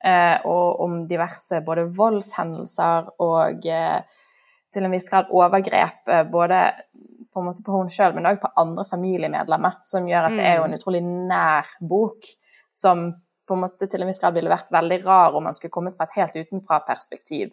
Eh, 0.03 0.39
og 0.49 0.79
om 0.81 1.07
diverse 1.07 1.59
både 1.61 1.85
voldshendelser 1.93 3.11
og 3.21 3.65
eh, 3.69 4.01
til 4.73 4.87
en 4.87 4.91
viss 4.95 5.09
grad 5.11 5.29
overgrep, 5.29 6.07
eh, 6.09 6.23
både 6.31 6.61
på 7.31 7.39
en 7.39 7.45
måte 7.47 7.63
på 7.63 7.71
hun 7.71 7.87
sjøl, 7.91 8.15
men 8.15 8.25
òg 8.27 8.39
på 8.41 8.49
andre 8.59 8.83
familiemedlemmer, 8.87 9.77
som 9.87 10.07
gjør 10.09 10.27
at 10.27 10.35
det 10.39 10.47
er 10.47 10.57
jo 10.57 10.63
en 10.65 10.75
utrolig 10.75 11.03
nær 11.03 11.69
bok, 11.79 12.25
som 12.73 13.11
på 13.47 13.57
en 13.57 13.63
måte 13.65 13.87
til 13.89 14.03
en 14.03 14.09
viss 14.09 14.21
grad 14.21 14.35
ville 14.37 14.51
vært 14.51 14.71
veldig 14.71 15.01
rar 15.03 15.35
om 15.35 15.43
man 15.47 15.55
skulle 15.57 15.73
kommet 15.73 15.97
fra 15.97 16.07
et 16.07 16.17
helt 16.19 16.37
utenfra-perspektiv 16.39 17.51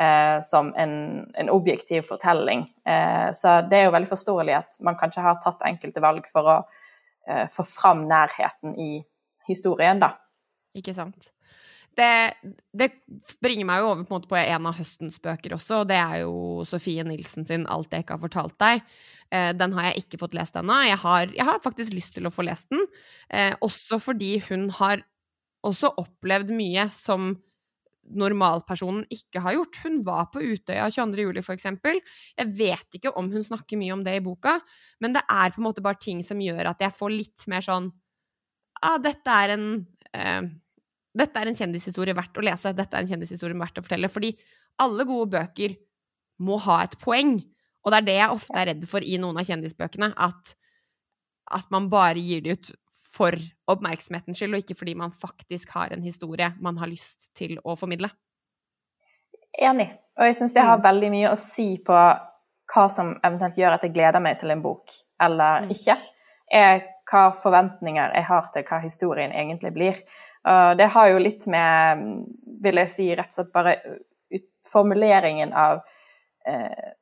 eh, 0.00 0.38
som 0.42 0.72
en, 0.76 0.92
en 1.38 1.50
objektiv 1.54 2.08
fortelling. 2.08 2.66
Eh, 2.88 3.28
så 3.36 3.60
det 3.68 3.78
er 3.78 3.88
jo 3.88 3.94
veldig 3.94 4.10
forståelig 4.10 4.56
at 4.58 4.80
man 4.86 4.98
kanskje 4.98 5.24
har 5.24 5.38
tatt 5.44 5.62
enkelte 5.68 6.02
valg 6.02 6.26
for 6.32 6.50
å 6.50 6.56
eh, 7.28 7.46
få 7.54 7.66
fram 7.68 8.06
nærheten 8.10 8.74
i 8.80 8.90
historien, 9.48 10.02
da. 10.02 10.14
Ikke 10.76 10.94
sant. 10.96 11.30
Det, 11.98 12.10
det 12.78 12.88
bringer 13.42 13.66
meg 13.66 13.82
jo 13.82 13.88
over 13.90 14.04
på 14.06 14.18
en, 14.18 14.26
på 14.30 14.38
en 14.38 14.68
av 14.70 14.76
høstens 14.78 15.18
bøker 15.22 15.56
også, 15.56 15.82
og 15.82 15.88
det 15.90 15.98
er 15.98 16.20
jo 16.22 16.64
Sofie 16.68 17.02
Nilsen 17.06 17.46
sin 17.48 17.66
'Alt 17.66 17.94
jeg 17.94 18.04
ikke 18.04 18.14
har 18.14 18.22
fortalt 18.22 18.54
deg'. 18.62 18.84
Eh, 19.34 19.50
den 19.58 19.74
har 19.74 19.88
jeg 19.88 20.04
ikke 20.04 20.20
fått 20.22 20.36
lest 20.38 20.56
ennå. 20.56 20.76
Jeg, 20.86 21.00
jeg 21.34 21.48
har 21.48 21.58
faktisk 21.64 21.96
lyst 21.96 22.14
til 22.14 22.28
å 22.28 22.34
få 22.34 22.46
lest 22.46 22.70
den, 22.70 22.86
eh, 23.34 23.54
også 23.64 23.98
fordi 24.02 24.38
hun 24.46 24.68
har 24.78 25.02
også 25.66 25.90
opplevd 25.98 26.54
mye 26.54 26.86
som 26.94 27.32
normalpersonen 28.08 29.04
ikke 29.12 29.42
har 29.44 29.56
gjort. 29.58 29.80
Hun 29.84 30.00
var 30.06 30.28
på 30.32 30.40
Utøya 30.40 30.88
22. 30.88 31.24
juli, 31.26 31.42
for 31.44 31.58
eksempel. 31.58 32.00
Jeg 32.38 32.54
vet 32.56 32.96
ikke 32.96 33.12
om 33.18 33.28
hun 33.32 33.44
snakker 33.44 33.80
mye 33.80 33.92
om 33.96 34.04
det 34.06 34.16
i 34.16 34.24
boka, 34.24 34.58
men 35.02 35.16
det 35.16 35.26
er 35.28 35.52
på 35.52 35.60
en 35.60 35.68
måte 35.68 35.84
bare 35.84 36.00
ting 36.00 36.22
som 36.24 36.40
gjør 36.40 36.70
at 36.70 36.80
jeg 36.80 36.94
får 36.96 37.12
litt 37.12 37.48
mer 37.50 37.64
sånn 37.64 37.90
ah, 38.82 38.98
dette 39.02 39.34
er 39.34 39.54
en 39.56 39.68
eh, 40.14 40.48
dette 41.18 41.40
er 41.40 41.50
en 41.50 41.58
kjendishistorie 41.58 42.16
verdt 42.16 42.38
å 42.38 42.44
lese, 42.46 42.72
dette 42.76 42.96
er 42.96 43.04
en 43.04 43.10
kjendishistorie 43.12 43.58
verdt 43.58 43.80
å 43.80 43.84
fortelle. 43.84 44.10
Fordi 44.12 44.32
alle 44.84 45.06
gode 45.08 45.32
bøker 45.36 45.76
må 46.46 46.58
ha 46.68 46.82
et 46.84 46.98
poeng. 47.02 47.36
Og 47.84 47.92
det 47.92 48.00
er 48.00 48.06
det 48.08 48.18
jeg 48.18 48.34
ofte 48.34 48.58
er 48.60 48.70
redd 48.72 48.84
for 48.90 49.04
i 49.04 49.18
noen 49.20 49.38
av 49.40 49.48
kjendisbøkene. 49.48 50.12
At, 50.14 50.54
at 51.58 51.70
man 51.74 51.88
bare 51.92 52.22
gir 52.22 52.44
det 52.44 52.56
ut 52.58 52.70
for 53.18 53.34
oppmerksomhetens 53.72 54.38
skyld, 54.38 54.54
og 54.54 54.62
ikke 54.62 54.76
fordi 54.78 54.94
man 54.98 55.14
faktisk 55.16 55.72
har 55.74 55.94
en 55.94 56.04
historie 56.04 56.52
man 56.62 56.78
har 56.78 56.90
lyst 56.90 57.30
til 57.38 57.56
å 57.64 57.74
formidle. 57.78 58.10
Enig. 59.58 59.88
Og 60.18 60.28
jeg 60.28 60.36
syns 60.38 60.54
det 60.54 60.66
har 60.66 60.82
veldig 60.84 61.10
mye 61.14 61.32
å 61.32 61.38
si 61.40 61.70
på 61.84 61.96
hva 62.68 62.84
som 62.92 63.14
eventuelt 63.24 63.56
gjør 63.58 63.78
at 63.78 63.86
jeg 63.86 63.94
gleder 63.94 64.22
meg 64.22 64.38
til 64.40 64.52
en 64.52 64.62
bok, 64.62 64.92
eller 65.24 65.64
Mm. 65.64 65.70
ikke. 65.72 65.96
Er 66.52 66.82
hva 67.08 67.28
forventninger 67.36 68.14
jeg 68.14 68.26
har 68.28 68.50
til 68.54 68.66
hva 68.68 68.80
historien 68.82 69.32
egentlig 69.32 69.72
blir. 69.76 70.00
Og 70.48 70.76
det 70.78 70.90
har 70.94 71.08
jo 71.12 71.22
litt 71.22 71.46
med, 71.50 72.04
vil 72.62 72.82
jeg 72.82 72.92
si, 72.92 73.08
rett 73.16 73.32
og 73.32 73.38
slett 73.38 73.54
bare 73.54 73.76
ut, 74.34 74.46
formuleringen 74.68 75.54
av 75.56 75.80
eh, 76.48 76.92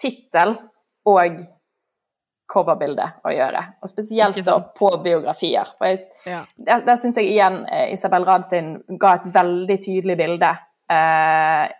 tittel 0.00 0.56
og 1.08 1.40
coverbildet 2.50 3.20
å 3.24 3.32
gjøre. 3.32 3.62
Og 3.80 3.90
spesielt 3.90 4.40
da 4.44 4.56
på 4.76 4.90
biografier. 5.04 5.68
For 5.78 5.90
jeg, 5.90 6.00
Ja. 6.26 6.42
der, 6.56 6.82
der 6.86 6.98
syns 6.98 7.20
jeg 7.20 7.30
igjen 7.30 7.62
eh, 7.66 7.92
Isabel 7.94 8.26
Rad 8.26 8.44
sin 8.46 8.74
ga 8.98 9.14
et 9.18 9.30
veldig 9.34 9.78
tydelig 9.84 10.16
bilde 10.18 10.50
eh, 10.90 11.70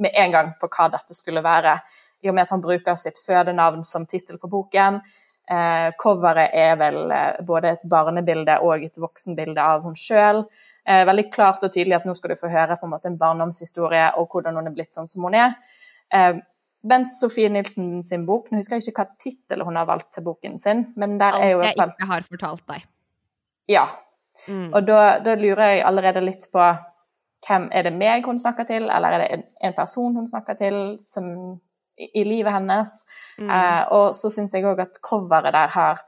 med 0.00 0.10
en 0.24 0.32
gang 0.32 0.54
på 0.60 0.70
hva 0.72 0.88
dette 0.96 1.14
skulle 1.16 1.44
være, 1.44 1.76
i 2.24 2.30
og 2.30 2.34
med 2.34 2.46
at 2.46 2.54
han 2.54 2.62
bruker 2.64 2.96
sitt 2.96 3.20
fødenavn 3.20 3.84
som 3.84 4.06
tittel 4.08 4.38
på 4.40 4.48
boken. 4.48 5.02
Eh, 5.50 5.90
coveret 6.00 6.54
er 6.56 6.76
vel 6.80 7.10
eh, 7.12 7.42
både 7.44 7.74
et 7.74 7.82
barnebilde 7.90 8.56
og 8.64 8.86
et 8.86 8.96
voksenbilde 9.00 9.60
av 9.60 9.84
hun 9.84 9.96
sjøl. 9.98 10.44
Eh, 10.88 11.02
veldig 11.08 11.26
klart 11.32 11.64
og 11.64 11.72
tydelig 11.72 11.98
at 11.98 12.06
nå 12.08 12.14
skal 12.16 12.32
du 12.32 12.40
få 12.40 12.48
høre 12.52 12.78
på 12.80 12.88
en 12.88 12.94
måte 12.94 13.10
en 13.10 13.20
barndomshistorie 13.20 14.06
og 14.20 14.32
hvordan 14.32 14.56
hun 14.56 14.70
er 14.70 14.76
blitt 14.76 14.96
sånn 14.96 15.10
som 15.12 15.26
hun 15.28 15.36
er. 15.36 15.58
Eh, 16.12 16.40
mens 16.84 17.18
Sofie 17.20 17.48
Nilsen 17.52 18.02
sin 18.04 18.24
bok. 18.28 18.50
Nå 18.50 18.60
husker 18.60 18.78
jeg 18.78 18.88
ikke 18.88 19.04
hva 19.04 19.20
tittel 19.20 19.64
hun 19.64 19.76
har 19.80 19.88
valgt 19.88 20.12
til 20.16 20.24
boken 20.26 20.58
sin, 20.60 20.86
men 21.00 21.18
der 21.20 21.36
er 21.40 21.54
jo 21.54 21.60
Alt 21.60 21.64
i 21.64 21.68
jeg 21.68 21.76
hvert 21.76 21.82
fall 21.82 21.94
ikke 21.94 22.10
har 22.12 22.26
fortalt 22.28 22.66
deg. 22.72 22.88
Ja. 23.72 23.84
Mm. 24.48 24.66
Og 24.74 24.80
da, 24.84 24.98
da 25.24 25.36
lurer 25.40 25.74
jeg 25.74 25.86
allerede 25.88 26.24
litt 26.24 26.48
på 26.52 26.72
hvem 27.44 27.68
Er 27.76 27.84
det 27.84 27.92
meg 27.92 28.24
hun 28.24 28.38
snakker 28.40 28.64
til, 28.64 28.88
eller 28.88 29.12
er 29.12 29.20
det 29.20 29.26
en, 29.34 29.42
en 29.68 29.74
person 29.76 30.14
hun 30.16 30.28
snakker 30.28 30.56
til 30.56 30.76
som, 31.06 31.26
i, 31.96 32.10
i 32.20 32.24
livet 32.26 32.52
hennes? 32.54 32.96
Mm. 33.38 33.50
Eh, 33.50 33.82
og 33.96 34.14
så 34.16 34.30
syns 34.32 34.54
jeg 34.54 34.66
òg 34.68 34.82
at 34.84 35.00
coveret 35.04 35.54
der 35.54 35.74
har 35.74 36.02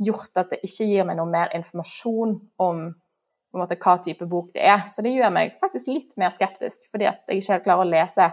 gjort 0.00 0.40
at 0.40 0.52
det 0.52 0.62
ikke 0.64 0.88
gir 0.88 1.06
meg 1.08 1.18
noe 1.18 1.28
mer 1.28 1.52
informasjon 1.56 2.38
om 2.62 2.88
måte, 3.58 3.78
hva 3.82 3.96
type 4.02 4.26
bok 4.30 4.52
det 4.54 4.64
er. 4.64 4.86
Så 4.94 5.02
det 5.04 5.14
gjør 5.14 5.32
meg 5.34 5.56
faktisk 5.62 5.90
litt 5.90 6.16
mer 6.20 6.32
skeptisk, 6.34 6.84
fordi 6.90 7.08
at 7.10 7.24
jeg 7.28 7.42
ikke 7.42 7.56
helt 7.56 7.66
klarer 7.66 7.86
å 7.86 7.90
lese 7.90 8.30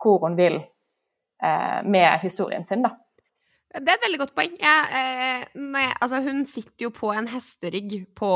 hvor 0.00 0.24
hun 0.24 0.36
vil 0.38 0.58
eh, 0.58 1.80
med 1.84 2.20
historien 2.24 2.66
sin, 2.68 2.84
da. 2.84 2.94
Det 3.74 3.90
er 3.90 3.96
et 3.96 4.04
veldig 4.04 4.18
godt 4.20 4.34
poeng. 4.36 4.52
Jeg, 4.60 4.82
eh, 4.94 5.44
jeg, 5.58 5.94
altså, 5.98 6.20
hun 6.22 6.44
sitter 6.46 6.86
jo 6.86 6.90
på 6.94 7.10
en 7.10 7.26
hesterygg 7.26 7.94
på 8.14 8.30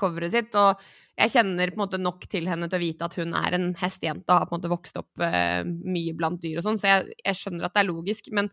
coveret 0.00 0.34
sitt, 0.34 0.54
og 0.58 0.80
jeg 1.14 1.30
kjenner 1.36 1.70
på 1.70 1.78
en 1.78 1.82
måte 1.84 2.00
nok 2.02 2.24
til 2.30 2.48
henne 2.50 2.66
til 2.66 2.80
å 2.80 2.82
vite 2.82 3.06
at 3.06 3.14
hun 3.20 3.36
er 3.38 3.54
en 3.54 3.68
hestejente 3.78 4.26
og 4.26 4.40
har 4.40 4.48
på 4.48 4.56
en 4.56 4.58
måte 4.58 4.72
vokst 4.72 4.96
opp 4.98 5.22
eh, 5.22 5.60
mye 5.62 6.14
blant 6.18 6.40
dyr 6.42 6.58
og 6.58 6.66
sånn, 6.66 6.80
så 6.80 6.90
jeg, 6.90 7.14
jeg 7.22 7.38
skjønner 7.38 7.68
at 7.68 7.76
det 7.76 7.84
er 7.84 7.86
logisk. 7.86 8.30
Men, 8.34 8.48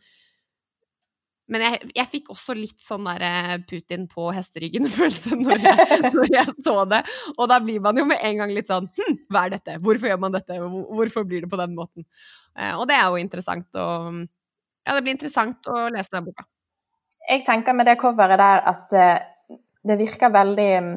men 1.49 1.65
jeg, 1.65 1.79
jeg 1.97 2.09
fikk 2.11 2.29
også 2.35 2.55
litt 2.59 2.83
sånn 2.83 3.09
der 3.09 3.63
Putin 3.71 4.05
på 4.11 4.27
hesteryggen-følelse 4.35 5.39
når, 5.41 5.65
når 6.05 6.29
jeg 6.35 6.53
så 6.67 6.75
det. 6.91 6.99
Og 7.33 7.49
da 7.49 7.57
blir 7.65 7.81
man 7.81 7.97
jo 7.97 8.05
med 8.11 8.21
en 8.29 8.43
gang 8.43 8.53
litt 8.53 8.69
sånn 8.69 8.91
Hm, 8.99 9.17
hva 9.33 9.47
er 9.47 9.55
dette? 9.55 9.79
Hvorfor 9.81 10.13
gjør 10.13 10.21
man 10.21 10.37
dette? 10.37 10.59
Hvorfor 10.61 11.25
blir 11.25 11.47
det 11.47 11.49
på 11.49 11.59
den 11.63 11.73
måten? 11.79 12.05
Eh, 12.53 12.75
og 12.77 12.85
det 12.93 12.99
er 12.99 13.09
jo 13.09 13.23
interessant 13.25 13.81
å 13.81 13.89
Ja, 14.87 14.95
det 14.95 15.01
blir 15.05 15.13
interessant 15.15 15.67
å 15.69 15.89
lese 15.93 16.09
den 16.15 16.25
boka. 16.25 16.45
Jeg 17.29 17.43
tenker 17.45 17.73
med 17.77 17.85
det 17.85 17.97
coveret 18.01 18.39
der 18.41 18.63
at 18.71 18.93
eh, 18.97 19.57
det 19.85 19.97
virker 19.99 20.29
veldig 20.33 20.69
mm, 20.83 20.95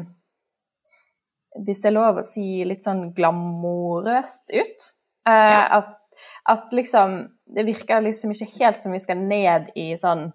Hvis 1.64 1.83
det 1.85 1.90
er 1.92 1.94
lov 1.94 2.16
å 2.18 2.25
si 2.27 2.64
litt 2.66 2.83
sånn 2.85 3.12
glamorøst 3.14 4.51
ut. 4.57 4.88
Eh, 5.29 5.53
Ja. 5.53 5.66
at, 5.81 5.92
at 6.51 6.73
liksom 6.73 7.29
Det 7.55 7.64
virker 7.66 8.01
liksom 8.03 8.31
ikke 8.33 8.49
helt 8.64 8.83
som 8.83 8.92
vi 8.92 8.99
skal 8.99 9.16
ned 9.20 9.70
i 9.77 9.92
sånn 10.01 10.33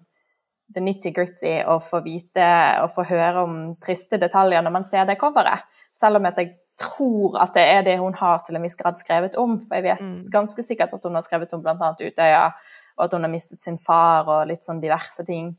the 0.74 0.80
nitty-gritty 0.80 1.64
og 1.66 1.82
få 1.82 1.98
vite 2.04 2.46
og 2.84 2.92
få 2.94 3.02
høre 3.08 3.42
om 3.42 3.54
triste 3.82 4.16
detaljer 4.22 4.62
når 4.62 4.70
man 4.76 4.84
ser 4.86 5.04
det 5.08 5.16
coveret. 5.18 5.64
Selv 5.92 6.20
om 6.20 6.26
at 6.30 6.38
jeg 6.38 6.52
tror 6.78 7.34
at 7.42 7.52
det 7.58 7.64
er 7.66 7.82
det 7.82 7.96
hun 7.98 8.14
har 8.14 8.38
til 8.46 8.54
en 8.56 8.62
viss 8.62 8.78
grad 8.78 8.94
skrevet 8.96 9.34
om. 9.36 9.58
For 9.66 9.74
jeg 9.74 9.82
vet 9.88 10.00
Mm. 10.00 10.30
ganske 10.30 10.62
sikkert 10.62 10.94
at 10.94 11.02
hun 11.04 11.14
har 11.18 11.22
skrevet 11.26 11.52
om 11.52 11.60
bl.a. 11.62 11.90
Utøya, 12.00 12.52
og 13.00 13.06
at 13.06 13.16
hun 13.16 13.24
har 13.24 13.32
mistet 13.32 13.64
sin 13.64 13.78
far 13.80 14.28
og 14.28 14.48
litt 14.50 14.66
sånn 14.66 14.82
diverse 14.82 15.24
ting. 15.24 15.54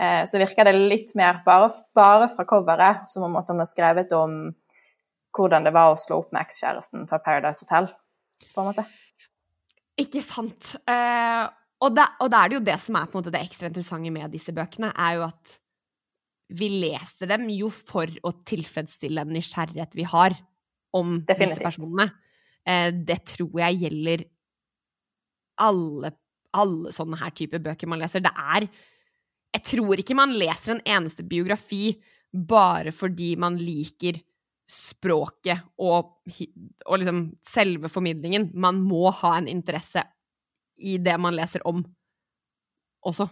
Eh, 0.00 0.24
så 0.26 0.40
virker 0.42 0.66
det 0.66 0.74
litt 0.74 1.14
mer, 1.18 1.38
bare, 1.46 1.70
bare 1.94 2.26
fra 2.32 2.46
coveret, 2.48 3.06
som 3.10 3.28
om 3.28 3.38
at 3.38 3.50
hun 3.52 3.62
har 3.62 3.68
skrevet 3.70 4.12
om 4.16 4.40
hvordan 5.36 5.68
det 5.68 5.72
var 5.76 5.92
å 5.92 6.00
slå 6.00 6.18
opp 6.24 6.34
med 6.34 6.42
ekskjæresten 6.42 7.06
fra 7.06 7.20
Paradise 7.22 7.62
Hotel, 7.62 7.86
på 8.50 8.62
en 8.62 8.70
måte. 8.72 8.86
Ikke 10.00 10.22
sant. 10.24 10.74
Eh, 10.90 11.44
og, 11.80 11.94
da, 11.94 12.08
og 12.18 12.32
da 12.32 12.42
er 12.42 12.50
det 12.50 12.58
jo 12.58 12.66
det 12.72 12.78
som 12.82 12.98
er 12.98 13.06
på 13.06 13.14
en 13.14 13.22
måte 13.22 13.34
det 13.34 13.44
ekstra 13.44 13.70
interessante 13.70 14.14
med 14.14 14.34
disse 14.34 14.54
bøkene, 14.56 14.90
er 14.90 15.20
jo 15.20 15.26
at 15.28 15.54
vi 16.58 16.66
leser 16.82 17.30
dem 17.30 17.46
jo 17.54 17.68
for 17.70 18.10
å 18.26 18.32
tilfredsstille 18.48 19.22
en 19.22 19.32
nysgjerrighet 19.36 19.94
vi 19.94 20.08
har 20.08 20.34
om 20.96 21.20
Definitivt. 21.20 21.60
disse 21.60 21.66
personene. 21.68 22.08
Eh, 22.66 22.90
det 22.90 23.20
tror 23.36 23.62
jeg 23.62 23.84
gjelder 23.84 24.24
alle, 25.60 26.10
alle 26.56 26.94
sånne 26.94 27.18
her 27.20 27.34
typer 27.36 27.62
bøker 27.62 27.90
man 27.90 28.00
leser. 28.02 28.24
Det 28.24 28.34
er 28.34 28.70
Jeg 29.50 29.64
tror 29.66 29.98
ikke 29.98 30.14
man 30.14 30.36
leser 30.38 30.76
en 30.76 30.84
eneste 30.86 31.24
biografi 31.26 31.96
bare 32.30 32.92
fordi 32.94 33.34
man 33.36 33.56
liker 33.58 34.20
språket 34.70 35.64
og, 35.82 36.20
og 36.86 37.00
liksom 37.00 37.24
selve 37.42 37.90
formidlingen. 37.90 38.52
Man 38.54 38.78
må 38.86 39.10
ha 39.10 39.34
en 39.38 39.48
interesse 39.50 40.04
i 40.78 40.98
det 41.02 41.16
man 41.18 41.34
leser 41.34 41.66
om 41.66 41.82
også. 43.06 43.26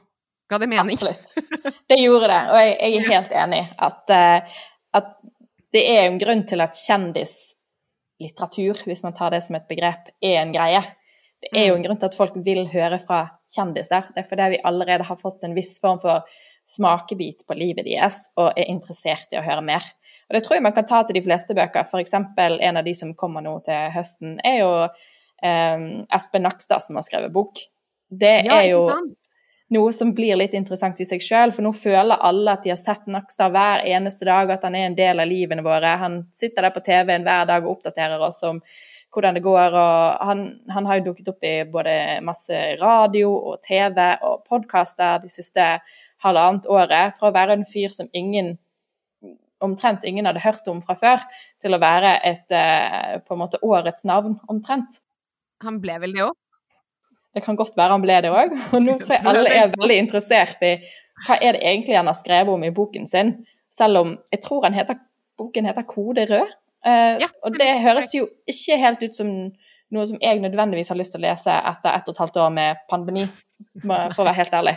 Ga 0.48 0.58
det 0.58 0.68
mening? 0.70 0.96
Absolutt. 0.96 1.34
Det 1.88 1.98
gjorde 2.00 2.28
det, 2.32 2.42
og 2.50 2.56
jeg, 2.60 2.76
jeg 2.80 2.96
er 2.96 3.08
helt 3.12 3.32
enig 3.44 3.62
at, 3.84 4.10
eh, 4.16 4.40
at 4.96 5.06
det 5.76 5.82
er 5.92 6.02
en 6.06 6.20
grunn 6.20 6.44
til 6.48 6.60
at 6.64 6.76
kjendislitteratur, 6.76 8.74
hvis 8.88 9.04
man 9.04 9.16
tar 9.16 9.30
det 9.34 9.42
som 9.44 9.54
et 9.58 9.68
begrep, 9.68 10.02
er 10.24 10.36
en 10.40 10.54
greie. 10.54 10.82
Det 11.38 11.52
er 11.54 11.68
jo 11.68 11.76
en 11.78 11.84
grunn 11.84 11.98
til 12.00 12.08
at 12.10 12.16
folk 12.18 12.34
vil 12.42 12.64
høre 12.72 12.98
fra 12.98 13.20
kjendiser. 13.54 14.08
Det 14.14 14.24
er 14.24 14.26
fordi 14.26 14.48
vi 14.56 14.62
allerede 14.66 15.06
har 15.06 15.20
fått 15.20 15.44
en 15.46 15.54
viss 15.54 15.76
form 15.78 16.00
for 16.02 16.26
smakebit 16.66 17.44
på 17.46 17.56
livet 17.56 17.86
deres 17.86 18.24
og 18.36 18.50
er 18.58 18.66
interessert 18.66 19.30
i 19.32 19.38
å 19.38 19.44
høre 19.46 19.62
mer. 19.64 19.86
Og 20.26 20.34
det 20.34 20.42
tror 20.44 20.58
jeg 20.58 20.66
man 20.66 20.74
kan 20.74 20.88
ta 20.88 21.04
til 21.06 21.20
de 21.20 21.22
fleste 21.22 21.54
bøker. 21.54 21.86
F.eks. 21.86 22.16
en 22.18 22.80
av 22.80 22.84
de 22.84 22.94
som 22.98 23.14
kommer 23.14 23.46
nå 23.46 23.54
til 23.68 23.94
høsten, 23.94 24.34
er 24.42 24.58
jo 24.64 24.72
eh, 24.82 25.86
Espen 26.18 26.46
Nakstad 26.48 26.82
som 26.82 26.98
har 26.98 27.06
skrevet 27.06 27.34
bok. 27.34 27.62
Det 28.10 28.34
Ja, 28.48 28.58
er 28.58 28.72
jo 28.72 28.84
noe 29.74 29.92
som 29.92 30.14
blir 30.16 30.36
litt 30.40 30.54
interessant 30.56 31.00
i 31.00 31.06
seg 31.06 31.22
sjøl, 31.24 31.52
for 31.52 31.64
nå 31.64 31.74
føler 31.76 32.22
alle 32.24 32.54
at 32.56 32.64
de 32.64 32.72
har 32.72 32.80
sett 32.80 33.06
Nakstad 33.10 33.52
hver 33.52 33.84
eneste 33.86 34.24
dag, 34.28 34.50
at 34.50 34.64
han 34.64 34.76
er 34.78 34.88
en 34.88 34.96
del 34.96 35.20
av 35.20 35.28
livene 35.28 35.64
våre. 35.64 35.90
Han 36.00 36.22
sitter 36.34 36.64
der 36.64 36.74
på 36.74 36.82
TV-en 36.86 37.26
hver 37.26 37.48
dag 37.50 37.66
og 37.66 37.76
oppdaterer 37.76 38.22
oss 38.24 38.40
om 38.48 38.62
hvordan 39.14 39.38
det 39.38 39.42
går, 39.44 39.74
og 39.74 40.26
han, 40.28 40.42
han 40.68 40.86
har 40.86 40.98
jo 40.98 41.08
dukket 41.08 41.30
opp 41.32 41.44
i 41.46 41.54
både 41.68 41.92
masse 42.24 42.58
radio 42.80 43.30
og 43.32 43.62
TV 43.64 44.02
og 44.26 44.42
podkaster 44.48 45.22
de 45.22 45.30
siste 45.32 45.64
halvannet 46.24 46.68
året, 46.68 47.16
fra 47.16 47.30
å 47.30 47.34
være 47.34 47.56
en 47.56 47.68
fyr 47.68 47.94
som 47.94 48.10
ingen 48.12 48.56
omtrent 49.64 50.04
ingen 50.06 50.26
hadde 50.28 50.42
hørt 50.42 50.68
om 50.70 50.80
fra 50.84 50.94
før, 50.98 51.24
til 51.62 51.74
å 51.74 51.80
være 51.82 52.18
et 52.26 52.54
eh, 52.54 53.16
på 53.24 53.34
en 53.34 53.42
måte 53.42 53.60
årets 53.64 54.06
navn, 54.06 54.38
omtrent. 54.50 55.00
Han 55.64 55.80
ble 55.82 55.98
vel 56.04 56.14
det 56.14 56.24
òg? 56.28 56.36
Det 57.34 57.42
kan 57.44 57.58
godt 57.58 57.76
være 57.78 57.96
han 57.96 58.04
ble 58.04 58.20
det 58.24 58.32
òg. 58.32 58.54
Og 58.72 58.84
nå 58.84 58.96
tror 59.02 59.16
jeg 59.16 59.26
alle 59.32 59.54
er 59.54 59.74
veldig 59.74 59.98
interessert 60.04 60.62
i 60.66 60.76
hva 61.26 61.38
er 61.42 61.56
det 61.56 61.64
egentlig 61.66 61.98
han 61.98 62.10
har 62.10 62.18
skrevet 62.18 62.54
om 62.54 62.64
i 62.66 62.74
boken 62.74 63.08
sin, 63.10 63.34
selv 63.74 64.02
om 64.04 64.14
jeg 64.32 64.42
tror 64.44 64.68
han 64.68 64.76
heter, 64.76 65.00
boken 65.38 65.66
heter 65.66 65.86
Kode 65.88 66.28
rød. 66.30 66.57
Eh, 66.86 67.18
Ja, 67.24 67.28
og 67.42 67.56
det 67.58 67.70
høres 67.82 68.12
jo 68.14 68.28
ikke 68.46 68.78
helt 68.78 69.02
ut 69.02 69.16
som 69.16 69.32
noe 69.94 70.04
som 70.06 70.18
jeg 70.20 70.42
nødvendigvis 70.42 70.90
har 70.92 70.98
lyst 71.00 71.14
til 71.14 71.22
å 71.22 71.26
lese 71.26 71.54
etter 71.54 71.96
ett 71.96 72.10
og 72.10 72.14
et 72.14 72.22
halvt 72.22 72.36
år 72.44 72.50
med 72.52 72.82
pandemi, 72.90 73.24
for 73.82 74.20
å 74.20 74.26
være 74.28 74.36
helt 74.42 74.58
ærlig. 74.58 74.76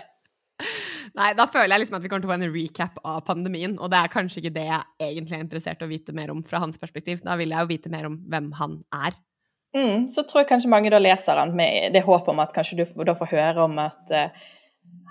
Nei, 1.17 1.33
da 1.35 1.47
føler 1.51 1.73
jeg 1.73 1.83
liksom 1.83 1.97
at 1.97 2.05
vi 2.05 2.11
kommer 2.11 2.23
til 2.23 2.29
å 2.29 2.31
få 2.31 2.37
en 2.37 2.53
recap 2.53 3.01
av 3.03 3.19
pandemien, 3.27 3.73
og 3.79 3.91
det 3.91 3.99
er 3.99 4.13
kanskje 4.13 4.39
ikke 4.39 4.53
det 4.55 4.67
jeg 4.69 5.09
egentlig 5.09 5.37
er 5.37 5.43
interessert 5.43 5.83
i 5.83 5.87
å 5.87 5.91
vite 5.91 6.15
mer 6.15 6.31
om 6.31 6.39
fra 6.47 6.61
hans 6.63 6.79
perspektiv. 6.79 7.19
Da 7.25 7.35
vil 7.39 7.51
jeg 7.51 7.65
jo 7.65 7.71
vite 7.73 7.91
mer 7.91 8.07
om 8.07 8.15
hvem 8.31 8.51
han 8.61 8.79
er. 8.95 9.17
Mm, 9.75 10.07
så 10.11 10.23
tror 10.27 10.43
jeg 10.43 10.49
kanskje 10.51 10.71
mange 10.71 10.91
da 10.91 10.99
leser 10.99 11.39
han 11.39 11.53
med 11.55 11.93
det 11.95 12.03
håpet 12.03 12.31
om 12.31 12.41
at 12.43 12.51
kanskje 12.55 12.81
du 12.81 13.03
da 13.07 13.15
får 13.15 13.31
høre 13.31 13.67
om 13.67 13.77
at 13.83 14.11
eh, 14.15 14.47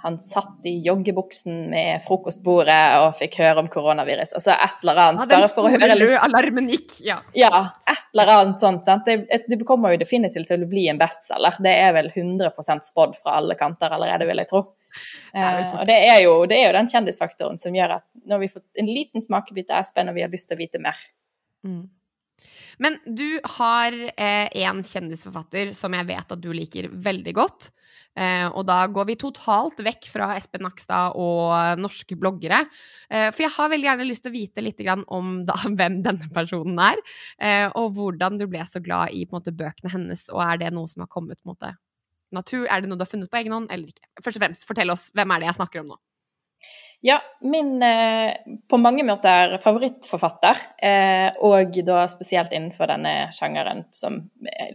han 0.03 0.17
satt 0.19 0.65
i 0.65 0.79
joggebuksen 0.85 1.67
med 1.71 2.01
frokostbordet 2.05 2.79
og 3.03 3.19
fikk 3.19 3.37
høre 3.43 3.61
om 3.61 3.69
koronavirus. 3.69 4.33
Altså 4.39 4.55
et 4.55 4.85
eller 4.85 5.01
annet. 5.05 5.27
Ja, 5.27 5.41
bare 5.43 5.51
for 5.53 5.69
å 5.69 5.73
høre 5.75 5.97
litt 5.99 6.15
alarmen 6.25 6.71
gikk. 6.73 6.95
Ja. 7.05 7.19
Ja, 7.37 7.61
et 7.85 8.07
eller 8.15 8.33
annet 8.39 8.65
sånt. 8.65 8.89
Sant? 8.89 9.05
Det, 9.05 9.43
det 9.45 9.61
kommer 9.69 9.93
jo 9.93 10.01
definitivt 10.01 10.49
til 10.49 10.65
å 10.65 10.71
bli 10.71 10.87
en 10.89 11.01
bestselger. 11.01 11.61
Det 11.61 11.77
er 11.85 11.93
vel 11.99 12.09
100% 12.15 12.89
spådd 12.89 13.19
fra 13.21 13.37
alle 13.43 13.59
kanter 13.61 13.93
allerede, 13.93 14.29
vil 14.31 14.41
jeg 14.41 14.51
tro. 14.51 14.65
Eh, 15.37 15.61
og 15.77 15.85
det 15.87 15.99
er, 16.01 16.19
jo, 16.25 16.35
det 16.49 16.57
er 16.59 16.71
jo 16.71 16.77
den 16.81 16.89
kjendisfaktoren 16.91 17.61
som 17.61 17.77
gjør 17.77 17.99
at 18.01 18.07
når 18.27 18.45
vi 18.47 18.53
får 18.57 18.65
en 18.83 18.89
liten 18.91 19.25
smakebit 19.25 19.71
av 19.71 19.85
Espen, 19.85 20.09
og 20.09 20.17
vi 20.17 20.25
har 20.25 20.33
lyst 20.33 20.49
til 20.49 20.57
å 20.57 20.63
vite 20.65 20.81
mer. 20.83 20.97
Mm. 21.67 21.85
Men 22.81 22.97
du 23.05 23.41
har 23.59 23.93
eh, 23.93 24.49
en 24.65 24.81
kjendisforfatter 24.87 25.75
som 25.77 25.93
jeg 25.97 26.09
vet 26.09 26.33
at 26.33 26.41
du 26.41 26.49
liker 26.57 26.89
veldig 26.91 27.35
godt. 27.37 27.69
Eh, 28.19 28.47
og 28.49 28.65
da 28.67 28.79
går 28.91 29.07
vi 29.11 29.19
totalt 29.21 29.83
vekk 29.85 30.09
fra 30.11 30.31
Espen 30.39 30.65
Nakstad 30.65 31.19
og 31.21 31.81
norske 31.81 32.17
bloggere. 32.19 32.63
Eh, 33.13 33.29
for 33.29 33.45
jeg 33.45 33.55
har 33.55 33.71
veldig 33.73 33.91
gjerne 33.91 34.09
lyst 34.09 34.25
til 34.25 34.33
å 34.33 34.39
vite 34.39 34.65
litt 34.65 34.83
om 35.13 35.43
da, 35.47 35.59
hvem 35.79 36.01
denne 36.07 36.31
personen 36.35 36.81
er. 36.91 37.05
Eh, 37.39 37.69
og 37.79 37.95
hvordan 37.99 38.41
du 38.41 38.49
ble 38.51 38.65
så 38.67 38.83
glad 38.83 39.15
i 39.15 39.27
måte, 39.31 39.55
bøkene 39.55 39.93
hennes. 39.93 40.27
Og 40.35 40.43
er 40.47 40.65
det 40.65 40.75
noe 40.75 40.91
som 40.91 41.05
har 41.05 41.13
kommet 41.13 41.41
på 41.41 41.51
en 41.51 41.55
måte, 41.55 41.75
natur? 42.35 42.65
Er 42.67 42.81
det 42.81 42.91
noe 42.91 42.99
du 42.99 43.05
har 43.05 43.13
funnet 43.13 43.31
på 43.31 43.43
egen 43.43 43.57
hånd, 43.57 43.71
eller 43.71 43.93
ikke? 43.93 44.09
Først 44.25 44.41
og 44.41 44.47
fremst, 44.47 44.69
fortell 44.69 44.97
oss, 44.97 45.11
hvem 45.15 45.37
er 45.37 45.43
det 45.43 45.53
jeg 45.53 45.61
snakker 45.61 45.85
om 45.85 45.93
nå? 45.93 46.01
Ja, 47.03 47.17
min 47.41 47.83
eh, 47.83 48.35
på 48.69 48.77
mange 48.77 49.05
måter 49.09 49.55
favorittforfatter, 49.63 50.59
eh, 50.85 51.31
og 51.41 51.79
da 51.87 52.03
spesielt 52.13 52.53
innenfor 52.53 52.91
denne 52.93 53.31
sjangeren 53.33 53.87
som 53.97 54.19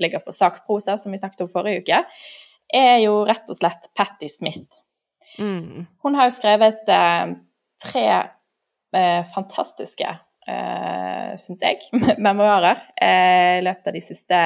ligger 0.01 0.23
på 0.25 0.33
sakprosa, 0.33 0.97
som 0.97 1.13
vi 1.13 1.19
snakket 1.21 1.45
om 1.45 1.51
forrige 1.51 1.83
uke, 1.85 2.01
er 2.73 2.97
jo 3.03 3.19
rett 3.29 3.45
og 3.49 3.59
slett 3.59 3.91
Patti 3.93 4.29
Smith. 4.31 4.81
Mm. 5.37 5.85
Hun 6.01 6.17
har 6.17 6.29
jo 6.29 6.33
skrevet 6.33 6.89
eh, 6.89 7.35
tre 7.85 8.07
eh, 8.95 9.21
fantastiske, 9.35 10.17
eh, 10.47 11.31
syns 11.37 11.61
jeg, 11.61 11.81
memoarer 12.25 12.87
eh, 12.97 13.59
i 13.59 13.65
løpet 13.65 13.91
av 13.91 13.97
de 13.99 14.03
siste 14.03 14.43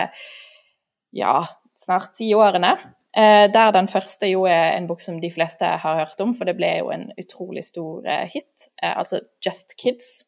ja, 1.15 1.35
snart 1.79 2.11
ti 2.19 2.33
årene. 2.35 2.75
Eh, 3.17 3.47
der 3.49 3.71
den 3.73 3.87
første 3.89 4.27
jo 4.29 4.43
er 4.45 4.75
en 4.77 4.87
bok 4.87 5.01
som 5.01 5.17
de 5.21 5.31
fleste 5.33 5.65
har 5.65 5.97
hørt 5.97 6.21
om, 6.21 6.35
for 6.37 6.45
det 6.45 6.57
ble 6.59 6.75
jo 6.77 6.91
en 6.93 7.07
utrolig 7.17 7.63
stor 7.65 8.05
eh, 8.05 8.27
hit, 8.29 8.69
eh, 8.83 8.93
altså 8.93 9.23
Just 9.45 9.77
Kids. 9.81 10.25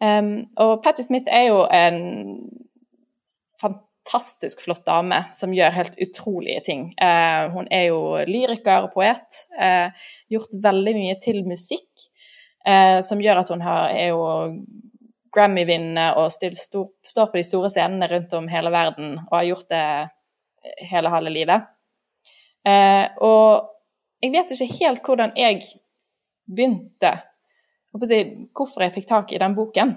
Um, 0.00 0.48
og 0.56 0.78
Patti 0.80 1.04
Smith 1.04 1.28
er 1.28 1.50
jo 1.50 1.66
en 1.68 1.98
fantastisk 3.60 4.62
flott 4.64 4.86
dame 4.86 5.18
som 5.36 5.52
gjør 5.52 5.74
helt 5.76 5.98
utrolige 6.00 6.62
ting. 6.70 6.86
Uh, 6.96 7.52
hun 7.52 7.68
er 7.68 7.90
jo 7.90 7.98
lyriker 8.24 8.86
og 8.86 8.94
poet. 8.94 9.42
Uh, 9.60 9.92
gjort 10.32 10.56
veldig 10.64 10.94
mye 10.96 11.18
til 11.20 11.42
musikk, 11.44 12.06
uh, 12.64 13.04
som 13.04 13.20
gjør 13.20 13.42
at 13.42 13.52
hun 13.52 13.66
har, 13.66 13.92
er 13.92 14.14
jo 14.14 14.24
Grammy-vinnende 15.36 16.14
og 16.18 16.32
står 16.32 17.28
på 17.28 17.36
de 17.36 17.44
store 17.46 17.68
scenene 17.70 18.08
rundt 18.10 18.32
om 18.34 18.48
hele 18.50 18.72
verden 18.74 19.12
og 19.28 19.36
har 19.36 19.44
gjort 19.46 19.68
det 19.70 19.84
hele 20.90 21.12
halve 21.12 21.30
livet. 21.30 21.68
Eh, 22.66 23.06
og 23.24 23.70
jeg 24.20 24.34
vet 24.34 24.54
ikke 24.54 24.78
helt 24.80 25.06
hvordan 25.06 25.36
jeg 25.38 25.62
begynte 26.50 27.16
Hvorfor 27.90 28.84
jeg 28.84 28.92
fikk 28.94 29.06
tak 29.08 29.32
i 29.34 29.38
den 29.42 29.56
boken. 29.56 29.96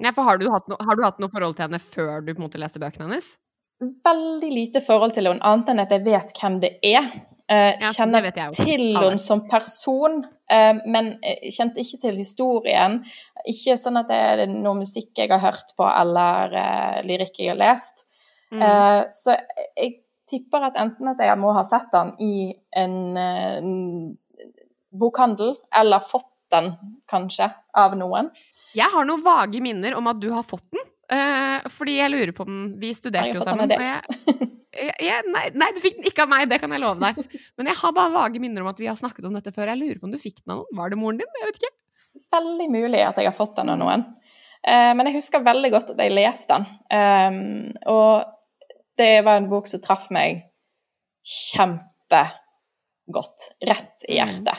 Nei, 0.00 0.12
for 0.16 0.24
har 0.24 0.38
du, 0.40 0.46
no, 0.48 0.78
har 0.80 0.96
du, 0.96 1.02
hatt 1.04 1.18
noe 1.20 1.32
forhold 1.32 1.56
til 1.56 1.66
henne 1.66 1.80
før 1.80 2.22
du 2.24 2.30
på 2.32 2.40
en 2.40 2.46
måte 2.46 2.60
leste 2.60 2.80
bøkene 2.80 3.04
hennes? 3.04 3.34
Veldig 3.80 4.48
lite 4.48 4.80
forhold 4.84 5.12
til 5.16 5.28
henne, 5.28 5.44
annet 5.44 5.72
enn 5.72 5.82
at 5.84 5.92
jeg 5.92 6.04
vet 6.06 6.32
hvem 6.40 6.56
det 6.62 6.70
er. 6.80 7.10
Eh, 7.52 7.74
ja, 7.76 7.92
kjenner 7.94 8.30
til 8.56 8.96
henne 8.96 9.20
som 9.20 9.44
person, 9.48 10.22
eh, 10.50 10.80
men 10.88 11.12
kjente 11.52 11.84
ikke 11.84 12.00
til 12.06 12.16
historien. 12.16 12.98
Ikke 13.44 13.76
sånn 13.80 14.00
at 14.00 14.08
det 14.08 14.22
er 14.32 14.44
noe 14.50 14.80
musikk 14.80 15.12
jeg 15.20 15.32
har 15.32 15.44
hørt 15.44 15.76
på, 15.76 15.84
eller 15.86 16.56
eh, 16.64 16.98
lyrikk 17.08 17.40
jeg 17.44 17.52
har 17.52 17.60
lest. 17.60 18.06
Mm. 18.50 18.64
Eh, 18.64 19.02
så 19.12 19.36
jeg 19.76 19.98
tipper 20.30 20.68
at 20.68 20.78
enten 20.80 21.12
at 21.12 21.20
jeg 21.22 21.38
må 21.38 21.52
ha 21.56 21.62
sett 21.66 21.90
den 21.94 22.12
i 22.22 22.34
en, 22.76 22.96
en 23.16 23.76
bokhandel, 24.96 25.54
eller 25.76 26.04
fått 26.04 26.30
den 26.54 26.72
kanskje 27.10 27.48
av 27.76 27.96
noen. 27.98 28.30
Jeg 28.76 28.90
har 28.92 29.06
noen 29.06 29.22
vage 29.24 29.62
minner 29.62 29.96
om 29.98 30.06
at 30.10 30.20
du 30.22 30.28
har 30.34 30.46
fått 30.46 30.68
den. 30.74 30.84
Uh, 31.06 31.62
fordi 31.70 32.00
jeg 32.00 32.10
lurer 32.10 32.32
på 32.34 32.42
den 32.48 32.62
Vi 32.82 32.88
studerte 32.96 33.36
jo 33.36 33.42
sammen. 33.46 33.70
Jeg, 33.70 34.00
jeg, 34.74 34.94
jeg, 35.06 35.26
nei, 35.30 35.44
nei, 35.54 35.68
du 35.70 35.78
fikk 35.82 36.00
den 36.00 36.08
ikke 36.10 36.24
av 36.24 36.32
meg, 36.32 36.48
det 36.50 36.58
kan 36.62 36.74
jeg 36.74 36.82
love 36.82 36.98
deg. 37.02 37.38
Men 37.58 37.70
jeg 37.70 37.78
har 37.78 37.94
bare 37.94 38.14
vage 38.14 38.42
minner 38.42 38.64
om 38.64 38.70
at 38.72 38.82
vi 38.82 38.88
har 38.90 38.98
snakket 38.98 39.28
om 39.28 39.36
dette 39.38 39.54
før. 39.54 39.70
Jeg 39.70 39.82
lurer 39.82 40.00
på 40.00 40.08
om 40.10 40.14
du 40.14 40.20
fikk 40.20 40.42
den 40.42 40.56
av 40.56 40.64
noen. 40.64 40.78
Var 40.80 40.92
det 40.92 41.00
moren 41.00 41.20
din? 41.22 41.40
Jeg 41.40 41.50
vet 41.50 41.60
ikke. 41.62 41.74
Veldig 42.36 42.68
mulig 42.72 43.02
at 43.06 43.20
jeg 43.20 43.30
har 43.30 43.36
fått 43.36 43.54
den 43.60 43.70
av 43.74 43.78
noen. 43.82 44.06
Uh, 44.66 44.92
men 44.98 45.06
jeg 45.06 45.20
husker 45.20 45.46
veldig 45.46 45.70
godt 45.76 45.94
at 45.94 46.02
jeg 46.02 46.14
leste 46.16 46.56
den. 46.56 46.66
Um, 46.90 47.38
og 47.92 48.35
det 48.98 49.24
var 49.26 49.36
en 49.36 49.50
bok 49.50 49.66
som 49.68 49.80
traff 49.82 50.10
meg 50.14 50.44
kjempegodt. 51.26 53.38
Rett 53.66 53.96
i 54.08 54.12
mm. 54.12 54.18
hjertet. 54.18 54.58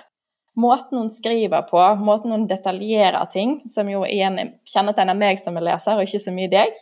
Måten 0.58 0.98
hun 0.98 1.12
skriver 1.14 1.62
på, 1.70 1.78
måten 2.02 2.32
hun 2.34 2.48
detaljerer 2.50 3.26
ting, 3.30 3.60
som 3.70 3.90
jo 3.92 4.02
igjen 4.10 4.40
kjennetegner 4.66 5.18
meg 5.18 5.40
som 5.40 5.58
en 5.58 5.66
leser, 5.68 5.94
og 5.94 6.04
ikke 6.08 6.24
så 6.24 6.32
mye 6.34 6.50
deg, 6.50 6.80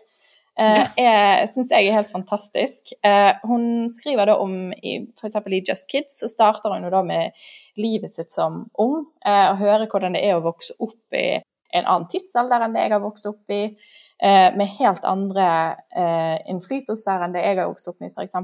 eh, 0.56 1.42
syns 1.52 1.74
jeg 1.74 1.90
er 1.90 1.98
helt 1.98 2.12
fantastisk. 2.12 2.94
Eh, 3.04 3.34
hun 3.44 3.90
skriver 3.92 4.26
da 4.32 4.38
om 4.40 4.72
f.eks. 4.72 5.36
i 5.36 5.64
Just 5.68 5.90
Kids, 5.92 6.22
så 6.22 6.28
starter 6.32 6.72
hun 6.72 6.88
da 6.88 7.04
med 7.04 7.36
livet 7.76 8.16
sitt 8.16 8.32
som 8.32 8.64
ung, 8.80 9.12
eh, 9.26 9.52
og 9.52 9.60
hører 9.60 9.92
hvordan 9.92 10.16
det 10.16 10.24
er 10.24 10.38
å 10.38 10.46
vokse 10.46 10.74
opp 10.80 11.20
i 11.20 11.42
en 11.76 11.84
annen 11.84 12.08
tidsalder 12.08 12.64
enn 12.64 12.76
det 12.76 12.86
jeg 12.86 12.96
har 12.96 13.04
vokst 13.04 13.28
opp 13.28 13.52
i. 13.52 13.76
Eh, 14.24 14.56
med 14.56 14.68
helt 14.80 15.04
andre 15.04 15.46
eh, 15.92 16.38
innflytelser 16.48 17.24
enn 17.26 17.34
det 17.36 17.42
jeg 17.44 17.58
har 17.60 17.68
vokst 17.68 17.90
opp 17.92 17.98
med, 18.00 18.14
f.eks. 18.16 18.36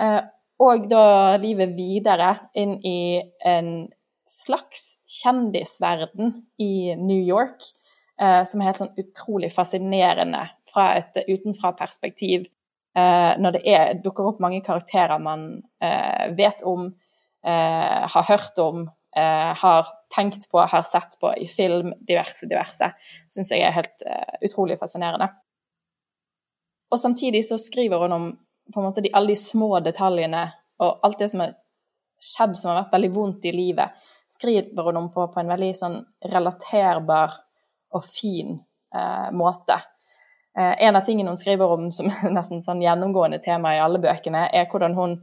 Eh, 0.00 0.20
og 0.60 0.86
da 0.88 1.36
livet 1.40 1.74
videre 1.76 2.30
inn 2.56 2.78
i 2.86 3.20
en 3.44 3.90
slags 4.30 4.94
kjendisverden 5.20 6.32
i 6.62 6.94
New 6.96 7.18
York, 7.18 7.64
som 8.20 8.60
er 8.60 8.68
helt 8.68 8.82
sånn 8.82 8.98
utrolig 9.00 9.48
fascinerende 9.48 10.42
fra 10.68 10.90
et 10.98 11.16
utenfra-perspektiv. 11.24 12.44
Når 12.92 13.54
det 13.56 13.62
er, 13.64 13.94
dukker 14.04 14.28
opp 14.28 14.42
mange 14.44 14.60
karakterer 14.62 15.22
man 15.24 15.46
vet 16.36 16.60
om, 16.68 16.90
har 17.40 18.28
hørt 18.28 18.60
om, 18.60 18.84
eh, 19.16 19.52
har 19.62 19.86
tenkt 20.14 20.50
på, 20.50 20.60
har 20.60 20.82
sett 20.82 21.18
på 21.20 21.32
i 21.36 21.46
film, 21.46 21.94
diverse, 22.06 22.46
diverse, 22.50 22.92
syns 23.32 23.52
jeg 23.52 23.64
er 23.66 23.74
helt 23.76 24.06
eh, 24.06 24.36
utrolig 24.46 24.78
fascinerende. 24.80 25.30
Og 26.90 27.00
samtidig 27.00 27.44
så 27.46 27.58
skriver 27.58 28.06
hun 28.06 28.12
om 28.12 28.30
på 28.70 28.80
en 28.80 28.86
måte 28.86 29.02
de, 29.02 29.10
alle 29.14 29.32
de 29.32 29.38
små 29.38 29.80
detaljene 29.82 30.44
og 30.80 31.04
alt 31.06 31.18
det 31.18 31.30
som 31.32 31.42
har 31.42 31.54
skjedd 32.20 32.56
som 32.58 32.70
har 32.70 32.82
vært 32.82 32.94
veldig 32.94 33.10
vondt 33.14 33.46
i 33.48 33.52
livet, 33.54 33.96
skriver 34.30 34.90
hun 34.90 34.98
om 35.00 35.08
på, 35.12 35.26
på 35.32 35.40
en 35.40 35.50
veldig 35.50 35.70
sånn 35.76 35.96
relaterbar 36.30 37.38
og 37.96 38.04
fin 38.06 38.58
eh, 38.94 39.30
måte. 39.34 39.78
Eh, 40.58 40.74
en 40.86 40.98
av 40.98 41.04
tingene 41.06 41.32
hun 41.32 41.40
skriver 41.40 41.72
om 41.74 41.88
som 41.94 42.10
nesten 42.36 42.62
sånn 42.64 42.82
gjennomgående 42.84 43.40
tema 43.42 43.74
i 43.76 43.82
alle 43.82 44.02
bøkene, 44.02 44.46
er 44.52 44.68
hvordan 44.70 44.96
hun 44.98 45.16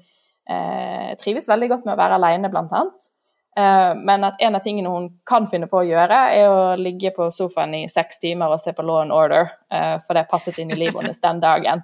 eh, 0.49 1.13
trives 1.21 1.49
veldig 1.49 1.71
godt 1.73 1.87
med 1.87 1.95
å 1.95 2.01
være 2.01 2.19
alene, 2.19 2.51
blant 2.53 2.73
annet. 2.75 3.11
Eh, 3.57 3.95
men 3.95 4.23
at 4.23 4.41
en 4.41 4.55
av 4.55 4.61
tingene 4.61 4.89
hun 4.89 5.07
kan 5.25 5.47
finne 5.49 5.69
på 5.69 5.79
å 5.81 5.87
gjøre, 5.87 6.17
er 6.37 6.49
å 6.51 6.75
ligge 6.77 7.09
på 7.15 7.29
sofaen 7.33 7.73
i 7.73 7.87
seks 7.89 8.21
timer 8.21 8.53
og 8.53 8.61
se 8.61 8.73
på 8.77 8.85
Law 8.85 9.01
and 9.01 9.15
Order, 9.15 9.49
eh, 9.73 9.95
for 10.05 10.13
det 10.17 10.27
passet 10.29 10.59
inn 10.61 10.71
i 10.71 10.77
livet 10.77 11.01
hennes 11.01 11.23
den 11.23 11.41
dagen. 11.41 11.81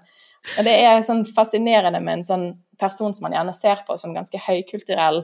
Men 0.58 0.68
det 0.68 0.76
er 0.84 1.02
sånn 1.08 1.24
fascinerende 1.26 2.02
med 2.04 2.20
en 2.20 2.28
sånn 2.28 2.46
person 2.80 3.14
som 3.16 3.26
man 3.26 3.34
gjerne 3.34 3.56
ser 3.58 3.82
på 3.88 3.98
som 3.98 4.14
ganske 4.14 4.38
høykulturell 4.46 5.24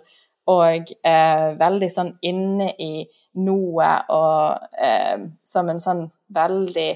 og 0.50 0.90
eh, 1.06 1.48
veldig 1.60 1.90
sånn 1.94 2.14
inne 2.26 2.72
i 2.82 3.04
noe 3.46 3.90
og 4.16 4.70
eh, 4.82 5.20
som 5.46 5.70
en 5.70 5.82
sånn 5.84 6.06
veldig 6.34 6.90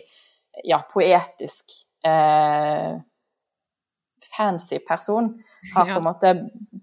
ja, 0.66 0.80
poetisk 0.89 1.76
eh, 2.08 2.96
fancy 4.34 4.80
person 4.88 5.32
har 5.76 5.89
på 5.89 5.98
en 6.00 6.08
måte 6.08 6.34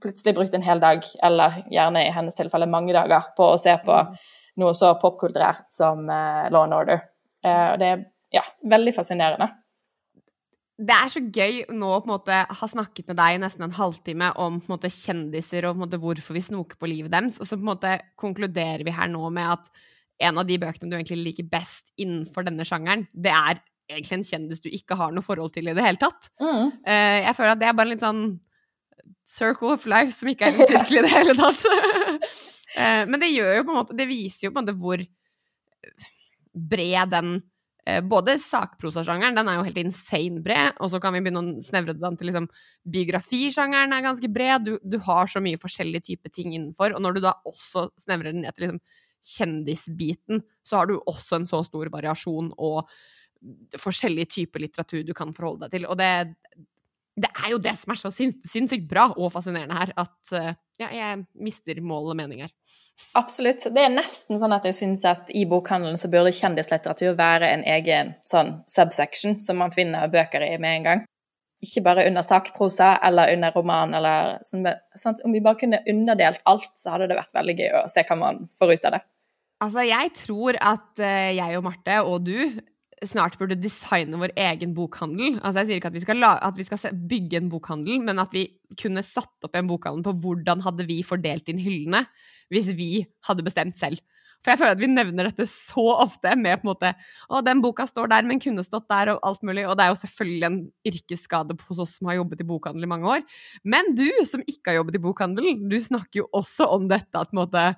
plutselig 0.02 0.36
brukt 0.36 0.54
en 0.54 0.66
hel 0.66 0.82
dag, 0.82 1.06
eller 1.22 1.62
gjerne 1.70 2.04
i 2.06 2.12
hennes 2.14 2.36
tilfelle 2.38 2.68
mange 2.70 2.94
dager, 2.96 3.32
på 3.36 3.52
å 3.54 3.58
se 3.60 3.76
på 3.84 3.96
mm. 3.96 4.20
noe 4.62 4.76
så 4.76 4.94
popkulturert 5.00 5.68
som 5.74 6.06
uh, 6.08 6.46
Law 6.52 6.66
and 6.66 6.76
Order. 6.76 7.02
Uh, 7.44 7.72
og 7.72 7.82
det 7.82 7.90
er 7.90 8.06
ja, 8.34 8.44
veldig 8.70 8.94
fascinerende. 8.96 9.50
Det 10.80 10.96
er 10.96 11.10
så 11.12 11.20
gøy 11.20 11.58
nå 11.76 11.88
å 11.92 12.00
på 12.00 12.08
en 12.08 12.14
måte 12.14 12.36
ha 12.56 12.66
snakket 12.72 13.10
med 13.10 13.18
deg 13.18 13.36
i 13.36 13.40
nesten 13.42 13.66
en 13.66 13.76
halvtime 13.76 14.30
om 14.40 14.56
på 14.62 14.70
en 14.70 14.76
måte, 14.78 14.92
kjendiser 14.94 15.66
og 15.68 15.74
på 15.74 15.76
en 15.76 15.82
måte, 15.84 16.00
hvorfor 16.00 16.36
vi 16.38 16.44
snoker 16.46 16.80
på 16.80 16.88
livet 16.88 17.12
deres, 17.12 17.36
og 17.36 17.48
så 17.48 17.58
på 17.58 17.66
en 17.66 17.72
måte 17.74 17.96
konkluderer 18.20 18.86
vi 18.86 18.94
her 18.96 19.10
nå 19.12 19.28
med 19.34 19.58
at 19.58 19.68
en 20.24 20.40
av 20.40 20.48
de 20.48 20.56
bøkene 20.60 20.88
du 20.88 20.96
egentlig 20.96 21.20
liker 21.20 21.48
best 21.52 21.92
innenfor 22.00 22.48
denne 22.48 22.64
sjangeren, 22.68 23.06
det 23.12 23.32
er 23.32 23.60
egentlig 23.90 24.18
en 24.18 24.26
kjendis 24.26 24.62
du 24.62 24.70
ikke 24.72 24.96
har 24.98 25.12
noe 25.14 25.24
forhold 25.24 25.52
til 25.54 25.70
i 25.70 25.74
det 25.76 25.84
hele 25.84 26.00
tatt. 26.00 26.30
Mm. 26.42 26.72
Uh, 26.86 27.18
jeg 27.26 27.36
føler 27.38 27.54
at 27.54 27.62
det 27.62 27.68
er 27.70 27.76
bare 27.78 27.92
litt 27.92 28.04
sånn 28.04 28.24
circle 29.26 29.74
of 29.76 29.86
life 29.90 30.14
som 30.14 30.30
ikke 30.30 30.48
er 30.48 30.56
en 30.56 30.70
sirkel 30.70 31.00
i 31.00 31.04
det 31.06 31.12
hele 31.12 31.36
tatt. 31.38 31.68
uh, 31.70 33.04
men 33.10 33.20
det 33.22 33.32
gjør 33.32 33.60
jo 33.60 33.64
på 33.68 33.74
en 33.74 33.80
måte 33.82 33.96
Det 33.98 34.10
viser 34.10 34.48
jo 34.48 34.52
på 34.52 34.60
en 34.60 34.66
måte 34.66 34.78
hvor 34.80 35.06
bred 36.70 37.16
den 37.16 37.40
Både 38.06 38.34
sakprosasjangeren, 38.38 39.34
den 39.34 39.48
er 39.48 39.56
jo 39.56 39.62
helt 39.64 39.78
insane 39.80 40.42
bred, 40.44 40.76
og 40.84 40.90
så 40.92 40.98
kan 41.02 41.14
vi 41.16 41.22
begynne 41.24 41.40
å 41.40 41.62
snevre 41.64 41.94
den 41.96 42.18
til 42.20 42.28
liksom 42.28 42.44
Biografisjangeren 42.92 43.96
er 43.96 44.04
ganske 44.04 44.28
bred, 44.30 44.66
du, 44.68 44.74
du 44.84 44.98
har 45.06 45.30
så 45.32 45.40
mye 45.42 45.58
forskjellige 45.58 46.04
typer 46.10 46.30
ting 46.30 46.52
innenfor, 46.52 46.92
og 46.94 47.02
når 47.02 47.16
du 47.16 47.22
da 47.24 47.32
også 47.48 47.86
snevrer 47.98 48.36
den 48.36 48.44
ned 48.44 48.54
til 48.54 48.66
liksom 48.66 48.82
kjendisbiten, 49.20 50.42
så 50.64 50.80
har 50.80 50.88
du 50.88 50.98
også 50.98 51.40
en 51.40 51.48
så 51.48 51.62
stor 51.66 51.90
variasjon 51.92 52.52
og 52.56 52.88
forskjellige 53.80 54.34
typer 54.36 54.64
litteratur 54.64 55.04
du 55.06 55.14
kan 55.16 55.32
forholde 55.36 55.66
deg 55.66 55.78
til. 55.78 55.88
Og 55.90 55.98
det, 56.00 56.10
det 57.20 57.30
er 57.30 57.52
jo 57.54 57.60
det 57.62 57.74
som 57.78 57.94
er 57.94 58.00
så 58.00 58.12
sinnssykt 58.12 58.88
bra 58.90 59.10
og 59.16 59.32
fascinerende 59.34 59.78
her, 59.78 59.92
at 60.00 60.32
eh, 60.36 60.52
ja, 60.80 60.90
jeg 60.94 61.24
mister 61.40 61.80
mål 61.84 62.12
og 62.12 62.18
mening 62.20 62.44
her. 62.44 62.54
Absolutt. 63.16 63.64
Det 63.72 63.82
er 63.82 63.92
nesten 63.92 64.38
sånn 64.40 64.54
at 64.54 64.66
jeg 64.68 64.76
syns 64.76 65.04
at 65.08 65.30
i 65.36 65.46
bokhandelen 65.48 65.98
så 66.00 66.10
burde 66.12 66.34
kjendislitteratur 66.36 67.16
være 67.18 67.48
en 67.54 67.64
egen 67.76 68.14
sånn 68.28 68.58
subsection 68.70 69.38
som 69.42 69.60
man 69.60 69.72
finner 69.74 70.10
bøker 70.12 70.44
i 70.46 70.56
med 70.60 70.80
en 70.80 70.88
gang. 70.88 71.06
Ikke 71.64 71.82
bare 71.84 72.06
under 72.08 72.24
sakprosa 72.24 72.94
eller 73.04 73.32
under 73.34 73.56
roman 73.56 73.96
eller 73.96 74.36
sånn. 74.48 74.68
Sant? 74.96 75.24
Om 75.24 75.32
vi 75.36 75.42
bare 75.44 75.60
kunne 75.60 75.82
underdelt 75.88 76.44
alt, 76.48 76.72
så 76.80 76.94
hadde 76.94 77.10
det 77.10 77.18
vært 77.18 77.36
veldig 77.36 77.56
gøy 77.58 77.72
å 77.82 77.88
se 77.92 78.04
hva 78.08 78.20
man 78.20 78.44
får 78.58 78.76
ut 78.76 78.86
av 78.88 78.96
det. 78.96 79.02
Altså, 79.60 79.84
jeg 79.84 80.12
tror 80.16 80.56
at 80.56 81.02
uh, 81.04 81.30
jeg 81.36 81.58
og 81.58 81.66
Marte 81.66 81.98
og 82.00 82.22
du 82.24 82.38
snart 83.08 83.38
burde 83.40 83.56
designe 83.56 84.18
vår 84.20 84.34
egen 84.38 84.74
bokhandel. 84.76 85.38
Altså 85.40 85.62
Jeg 85.62 85.68
sier 85.68 85.80
ikke 85.80 85.90
at 85.92 85.96
vi, 85.96 86.04
skal 86.04 86.20
la, 86.20 86.34
at 86.44 86.56
vi 86.58 86.66
skal 86.66 87.00
bygge 87.10 87.40
en 87.40 87.50
bokhandel, 87.52 88.00
men 88.04 88.20
at 88.20 88.32
vi 88.34 88.46
kunne 88.80 89.04
satt 89.06 89.46
opp 89.46 89.56
en 89.56 89.68
bokhandel 89.70 90.04
på 90.06 90.16
hvordan 90.24 90.64
hadde 90.66 90.86
vi 90.88 91.00
fordelt 91.06 91.48
inn 91.50 91.62
hyllene 91.62 92.04
hvis 92.52 92.72
vi 92.76 93.04
hadde 93.28 93.46
bestemt 93.46 93.78
selv. 93.80 94.02
For 94.40 94.52
jeg 94.52 94.60
føler 94.60 94.72
at 94.72 94.80
vi 94.80 94.88
nevner 94.88 95.28
dette 95.28 95.44
så 95.48 95.84
ofte 96.00 96.32
med 96.40 96.62
på 96.62 96.64
en 96.64 96.70
måte 96.70 96.92
Å, 97.28 97.42
den 97.44 97.60
boka 97.60 97.84
står 97.88 98.08
der, 98.12 98.24
men 98.28 98.40
kunne 98.40 98.64
stått 98.64 98.88
der, 98.88 99.12
og 99.12 99.24
alt 99.28 99.44
mulig. 99.44 99.66
Og 99.68 99.76
det 99.76 99.84
er 99.84 99.92
jo 99.92 100.00
selvfølgelig 100.00 100.46
en 100.48 100.60
yrkesskade 100.88 101.56
hos 101.68 101.82
oss 101.84 101.98
som 101.98 102.08
har 102.08 102.20
jobbet 102.22 102.40
i 102.40 102.48
bokhandel 102.48 102.88
i 102.88 102.90
mange 102.90 103.16
år. 103.18 103.24
Men 103.68 103.92
du 103.98 104.08
som 104.28 104.44
ikke 104.48 104.72
har 104.72 104.80
jobbet 104.80 104.96
i 104.96 105.02
bokhandel, 105.04 105.50
du 105.68 105.76
snakker 105.84 106.22
jo 106.22 106.28
også 106.36 106.70
om 106.72 106.88
dette 106.90 107.20
at 107.20 107.32
på 107.32 107.36
en 107.36 107.44
måte 107.44 107.70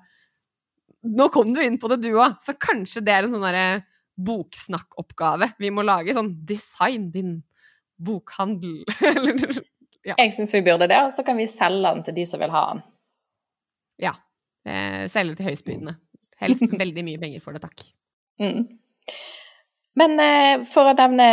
Nå 1.03 1.25
kom 1.35 1.49
du 1.51 1.57
inn 1.59 1.75
på 1.75 1.89
det, 1.91 1.97
du 1.99 2.13
òg, 2.13 2.37
så 2.39 2.53
kanskje 2.55 3.01
det 3.03 3.11
er 3.11 3.25
en 3.25 3.33
sånn 3.33 3.43
derre 3.43 3.81
boksnakkoppgave 4.15 5.53
vi 5.59 5.71
må 5.73 5.85
lage. 5.85 6.15
Sånn 6.15 6.33
design 6.47 7.09
din 7.13 7.37
bokhandel. 8.03 8.83
ja. 10.09 10.17
Jeg 10.17 10.33
syns 10.35 10.53
vi 10.55 10.63
burde 10.65 10.89
det, 10.91 10.99
og 11.05 11.13
så 11.15 11.25
kan 11.25 11.39
vi 11.39 11.49
selge 11.49 11.89
den 11.89 12.05
til 12.07 12.17
de 12.19 12.27
som 12.29 12.41
vil 12.43 12.53
ha 12.53 12.63
den. 12.71 12.85
Ja. 14.03 14.15
Eh, 14.67 15.03
selge 15.11 15.37
til 15.39 15.51
høystbydende. 15.51 15.97
Helst 16.43 16.77
veldig 16.83 17.07
mye 17.07 17.21
penger 17.21 17.43
for 17.43 17.55
det, 17.55 17.63
takk. 17.65 17.85
Mm. 18.41 18.63
Men 19.99 20.15
eh, 20.21 20.63
for 20.67 20.89
å 20.89 20.95
nevne 20.97 21.27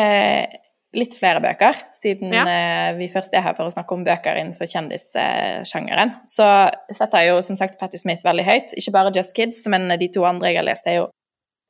litt 0.97 1.14
flere 1.14 1.39
bøker, 1.43 1.76
siden 1.95 2.33
ja. 2.35 2.43
eh, 2.51 2.89
vi 2.99 3.07
først 3.12 3.35
er 3.39 3.45
her 3.45 3.55
for 3.55 3.70
å 3.70 3.72
snakke 3.72 3.95
om 3.95 4.03
bøker 4.07 4.41
innenfor 4.41 4.66
kjendissjangeren, 4.70 6.16
så 6.28 6.49
setter 6.91 7.22
jeg 7.22 7.31
jo 7.31 7.45
som 7.47 7.59
sagt 7.59 7.78
Patti 7.78 8.01
Smith 8.01 8.26
veldig 8.26 8.47
høyt. 8.47 8.74
Ikke 8.81 8.95
bare 8.97 9.14
Just 9.14 9.37
Kids, 9.39 9.62
men 9.70 9.87
de 10.01 10.11
to 10.12 10.26
andre 10.26 10.51
jeg 10.51 10.59
har 10.61 10.66
lest, 10.66 10.89
er 10.91 11.03
jo 11.03 11.09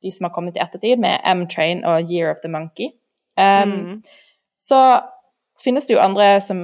de 0.02 0.12
som 0.12 0.28
har 0.28 0.34
kommet 0.34 0.56
i 0.56 0.62
ettertid, 0.62 1.00
med 1.00 1.20
M-Train 1.24 1.84
og 1.88 2.10
Year 2.10 2.30
of 2.32 2.40
the 2.44 2.50
Monkey. 2.52 2.92
Um, 3.36 3.72
mm. 3.72 3.96
Så 4.60 4.78
finnes 5.64 5.86
det 5.86 5.96
jo 5.96 6.02
andre 6.02 6.38
som 6.44 6.62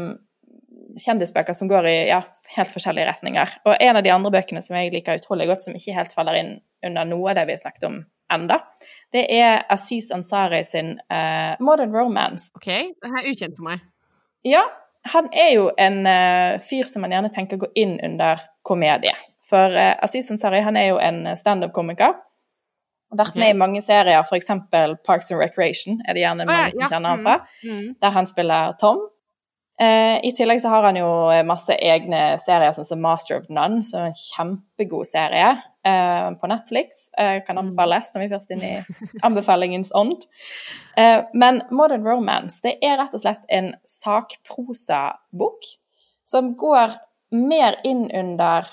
kjendisbøker 0.96 1.56
som 1.56 1.68
går 1.68 1.88
i 1.88 1.96
ja, 2.08 2.22
helt 2.56 2.72
forskjellige 2.72 3.08
retninger. 3.10 3.56
Og 3.68 3.76
en 3.80 3.98
av 3.98 4.04
de 4.04 4.12
andre 4.12 4.32
bøkene 4.38 4.62
som 4.64 4.76
jeg 4.78 4.92
liker 4.94 5.20
utrolig 5.20 5.48
godt, 5.50 5.64
som 5.64 5.76
ikke 5.76 5.96
helt 5.96 6.14
faller 6.16 6.38
inn 6.40 6.52
under 6.86 7.08
noe 7.08 7.32
av 7.32 7.38
det 7.38 7.46
vi 7.48 7.56
har 7.56 7.62
snakket 7.62 7.88
om 7.88 8.00
enda, 8.32 8.58
det 9.14 9.26
er 9.32 9.62
Aziz 9.72 10.10
Ansari 10.14 10.62
sin 10.66 10.96
uh, 11.12 11.54
Modern 11.62 11.94
Romance. 11.94 12.50
Ok, 12.56 12.66
det 12.66 13.12
er 13.12 13.30
ukjent 13.30 13.58
for 13.58 13.68
meg. 13.68 13.84
Ja, 14.46 14.64
han 15.12 15.28
er 15.34 15.52
jo 15.54 15.68
en 15.78 16.02
uh, 16.08 16.58
fyr 16.64 16.88
som 16.90 17.04
man 17.04 17.14
gjerne 17.14 17.30
tenker 17.34 17.60
går 17.62 17.74
inn 17.78 17.96
under 18.02 18.42
komedie. 18.66 19.14
For 19.46 19.70
uh, 19.76 19.94
Aziz 20.02 20.30
Ansari 20.32 20.64
han 20.66 20.78
er 20.80 20.90
jo 20.90 21.00
en 21.02 21.22
standup-komiker. 21.38 22.16
Vært 23.14 23.36
med 23.38 23.52
i 23.52 23.58
mange 23.58 23.80
serier, 23.84 24.24
f.eks. 24.26 24.48
Parks 25.06 25.30
and 25.30 25.38
Recreation 25.38 26.00
er 26.08 26.16
det 26.16 26.24
gjerne 26.24 26.46
mange 26.48 26.72
som 26.74 26.88
kjenner 26.90 27.14
han 27.14 27.22
fra. 27.22 27.36
Mm, 27.62 27.76
mm. 27.76 27.92
Der 28.02 28.16
han 28.16 28.26
spiller 28.26 28.74
Tom. 28.80 29.04
Eh, 29.80 30.24
I 30.24 30.32
tillegg 30.32 30.60
så 30.62 30.70
har 30.72 30.86
han 30.88 30.96
jo 30.96 31.08
masse 31.44 31.74
egne 31.76 32.38
serier, 32.40 32.72
sånn 32.72 32.88
som 32.88 33.02
Master 33.04 33.36
of 33.36 33.50
None, 33.52 33.82
som 33.84 34.02
er 34.02 34.10
en 34.10 34.16
kjempegod 34.16 35.06
serie 35.10 35.50
eh, 35.86 36.28
på 36.40 36.50
Netflix. 36.50 37.06
Eh, 37.18 37.42
kan 37.44 37.58
mm. 37.58 37.62
anbefales 37.62 38.10
når 38.14 38.24
vi 38.24 38.30
først 38.32 38.50
er 38.50 38.56
inne 38.56 38.70
i 38.72 39.10
anbefalingens 39.28 39.92
ånd. 39.94 40.24
Eh, 40.96 41.20
men 41.36 41.60
Modern 41.70 42.08
Romance 42.08 42.58
det 42.64 42.78
er 42.80 42.96
rett 43.02 43.14
og 43.14 43.22
slett 43.22 43.44
en 43.52 43.74
sakprosabok 43.86 45.68
som 46.26 46.54
går 46.58 46.96
mer 47.36 47.76
inn 47.84 48.06
under 48.16 48.72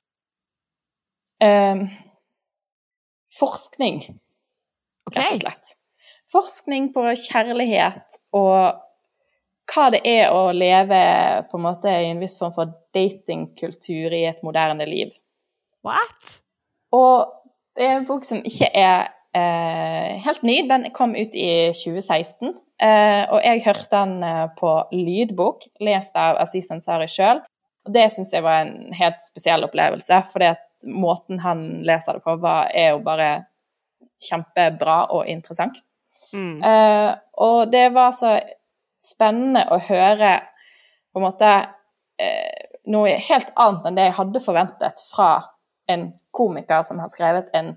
forskning, 3.39 4.01
rett 5.13 5.35
og 5.35 5.41
slett. 5.41 5.73
Forskning 6.31 6.89
på 6.95 7.05
kjærlighet 7.19 8.19
og 8.35 8.79
hva 9.73 9.89
det 9.93 10.01
er 10.07 10.33
å 10.33 10.51
leve 10.55 10.99
på 11.49 11.59
en 11.59 11.65
måte 11.65 11.91
i 11.91 12.09
en 12.11 12.21
viss 12.21 12.35
form 12.39 12.53
for 12.55 12.73
datingkultur 12.95 14.13
i 14.13 14.25
et 14.29 14.41
moderne 14.45 14.85
liv. 14.87 15.13
What? 15.85 16.39
Og 16.93 17.31
det 17.77 17.87
er 17.87 17.97
en 17.97 18.07
bok 18.07 18.25
som 18.27 18.43
ikke 18.45 18.69
er 18.69 19.07
eh, 19.35 20.19
helt 20.23 20.43
ny. 20.45 20.59
Den 20.69 20.89
kom 20.95 21.15
ut 21.15 21.35
i 21.35 21.71
2016. 21.79 22.53
Eh, 22.83 23.23
og 23.31 23.39
jeg 23.43 23.63
hørte 23.65 23.89
den 23.93 24.17
eh, 24.27 24.45
på 24.59 24.75
lydbok, 24.93 25.67
lest 25.83 26.17
av 26.19 26.39
Aziz 26.43 26.69
Ansari 26.73 27.07
sjøl. 27.11 27.41
Og 27.87 27.95
det 27.95 28.09
syns 28.13 28.33
jeg 28.35 28.45
var 28.45 28.63
en 28.63 28.93
helt 28.95 29.23
spesiell 29.23 29.65
opplevelse, 29.65 30.21
fordi 30.31 30.53
at 30.53 30.63
måten 30.83 31.39
han 31.43 31.83
leser 31.87 32.17
det 32.17 32.25
på, 32.25 32.35
var, 32.43 32.71
er 32.75 32.93
jo 32.93 33.03
bare 33.05 33.29
kjempebra 34.23 35.03
og 35.15 35.27
interessant. 35.31 35.83
Mm. 36.33 36.63
Eh, 36.63 37.11
og 37.43 37.71
det 37.71 37.87
var 37.93 38.13
så 38.17 38.37
spennende 39.03 39.65
å 39.71 39.79
høre 39.83 40.37
på 41.13 41.21
en 41.21 41.25
måte 41.27 41.51
eh, 42.21 42.69
noe 42.89 43.15
helt 43.27 43.51
annet 43.59 43.87
enn 43.87 43.99
det 43.99 44.07
jeg 44.09 44.17
hadde 44.19 44.43
forventet 44.43 45.03
fra 45.11 45.31
en 45.91 46.09
komiker 46.33 46.81
som 46.87 47.01
har 47.03 47.11
skrevet 47.11 47.51
en 47.57 47.75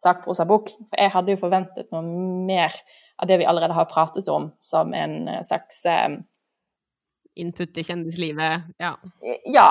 sakprosabok. 0.00 0.70
For 0.90 1.00
jeg 1.00 1.14
hadde 1.14 1.34
jo 1.34 1.40
forventet 1.40 1.90
noe 1.94 2.02
mer 2.48 2.74
av 3.20 3.30
det 3.30 3.38
vi 3.40 3.48
allerede 3.48 3.76
har 3.76 3.88
pratet 3.90 4.28
om, 4.32 4.50
som 4.64 4.94
en 4.94 5.28
eh, 5.28 5.42
slags 5.46 5.84
eh, 5.88 6.20
Input 7.34 7.78
i 7.78 7.82
kjendislivet, 7.82 8.68
ja. 8.78 8.92
Ja. 9.50 9.70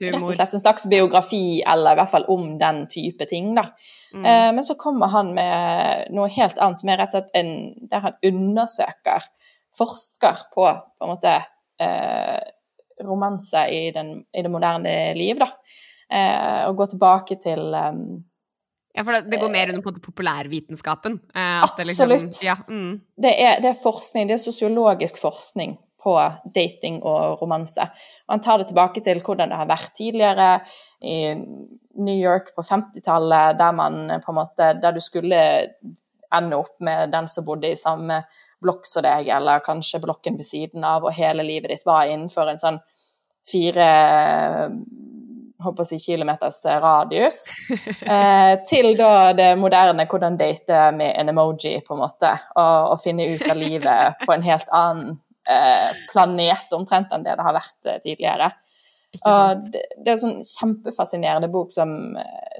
Eh, 0.00 0.08
rett 0.08 0.22
og 0.22 0.34
slett 0.34 0.54
en 0.56 0.62
slags 0.62 0.86
biografi, 0.90 1.62
eller 1.68 1.94
i 1.94 2.00
hvert 2.00 2.10
fall 2.10 2.24
om 2.32 2.56
den 2.58 2.84
type 2.90 3.26
ting, 3.30 3.52
da. 3.58 3.68
Mm. 4.14 4.24
Eh, 4.24 4.48
men 4.56 4.64
så 4.64 4.76
kommer 4.80 5.12
han 5.12 5.34
med 5.36 6.10
noe 6.14 6.30
helt 6.32 6.58
annet, 6.58 6.80
som 6.80 6.90
er 6.90 7.02
rett 7.02 7.12
og 7.12 7.20
slett 7.20 7.38
en 7.38 7.52
Der 7.92 8.08
han 8.08 8.18
undersøker 8.24 9.30
forsker 9.72 10.48
på 10.52 10.66
på 10.68 11.06
en 11.06 11.14
måte 11.14 11.36
eh, 11.80 12.40
romanse 13.02 13.64
i, 13.72 13.90
den, 13.94 14.18
i, 14.32 14.42
det 14.42 14.50
moderne 14.52 14.92
liv, 15.16 15.40
da. 15.40 15.48
Eh, 16.12 16.68
og 16.68 16.76
går 16.76 16.92
tilbake 16.92 17.38
til 17.40 17.72
um, 17.72 18.20
ja, 18.92 19.00
for 19.00 19.16
det, 19.16 19.22
det, 19.32 19.40
går 19.40 19.48
mer 19.48 19.70
under 19.72 19.82
på 19.86 19.94
populærvitenskapen? 20.04 21.16
Eh, 21.34 21.62
absolutt. 21.64 21.96
Det, 21.96 22.08
liksom, 22.10 22.44
ja, 22.44 22.56
mm. 22.68 22.92
det, 23.16 23.32
er, 23.32 23.62
det, 23.64 23.70
er, 23.72 23.78
forskning, 23.80 24.28
det 24.28 24.36
er 24.36 24.42
sosiologisk 24.42 25.20
forskning 25.22 25.78
på 26.02 26.14
dating 26.54 27.00
og 27.06 27.42
romanse. 27.42 27.86
Og 28.26 28.34
han 28.34 28.44
tar 28.44 28.60
det 28.60 28.70
tilbake 28.70 29.02
til 29.04 29.22
hvordan 29.22 29.52
det 29.52 29.58
har 29.60 29.70
vært 29.70 29.92
tidligere 29.98 30.48
i 31.00 31.18
New 31.36 32.16
York 32.16 32.54
på 32.56 32.64
50-tallet, 32.66 33.58
der 33.58 33.76
man 33.76 34.00
på 34.24 34.32
en 34.32 34.38
måte 34.38 34.72
Der 34.82 34.92
du 34.92 35.00
skulle 35.00 35.42
ende 36.32 36.56
opp 36.56 36.80
med 36.80 37.12
den 37.12 37.28
som 37.28 37.44
bodde 37.44 37.70
i 37.70 37.76
samme 37.76 38.22
blokk 38.62 38.86
som 38.86 39.04
deg, 39.04 39.28
eller 39.28 39.62
kanskje 39.64 40.00
blokken 40.02 40.38
ved 40.38 40.48
siden 40.48 40.84
av, 40.86 41.04
og 41.04 41.16
hele 41.16 41.44
livet 41.44 41.72
ditt 41.72 41.86
var 41.86 42.06
innenfor 42.08 42.48
en 42.48 42.62
sånn 42.62 42.78
fire 43.48 43.88
håper 45.62 45.86
si 45.86 45.98
kilometers 46.02 46.60
radius, 46.64 47.44
eh, 48.14 48.54
til 48.66 48.94
da 48.98 49.32
det 49.36 49.52
moderne 49.60 50.06
hvordan 50.10 50.38
date 50.40 50.88
med 50.96 51.14
en 51.18 51.30
emoji, 51.34 51.76
på 51.86 51.94
en 51.94 52.02
måte, 52.02 52.32
og, 52.56 52.94
og 52.94 53.02
finne 53.02 53.28
ut 53.34 53.44
av 53.46 53.60
livet 53.60 54.24
på 54.24 54.34
en 54.34 54.46
helt 54.46 54.72
annen 54.74 55.20
planet 56.12 56.74
omtrent 56.76 57.12
enn 57.12 57.24
det 57.26 57.34
det 57.38 57.46
har 57.46 57.56
vært 57.56 57.88
eh, 57.90 58.02
tidligere. 58.04 58.52
Og 59.28 59.64
det, 59.68 59.82
det, 59.98 60.06
er 60.06 60.14
en 60.14 60.22
sånn 60.22 60.38
kjempefascinerende 60.46 61.50
bok 61.52 61.72
som, 61.74 61.90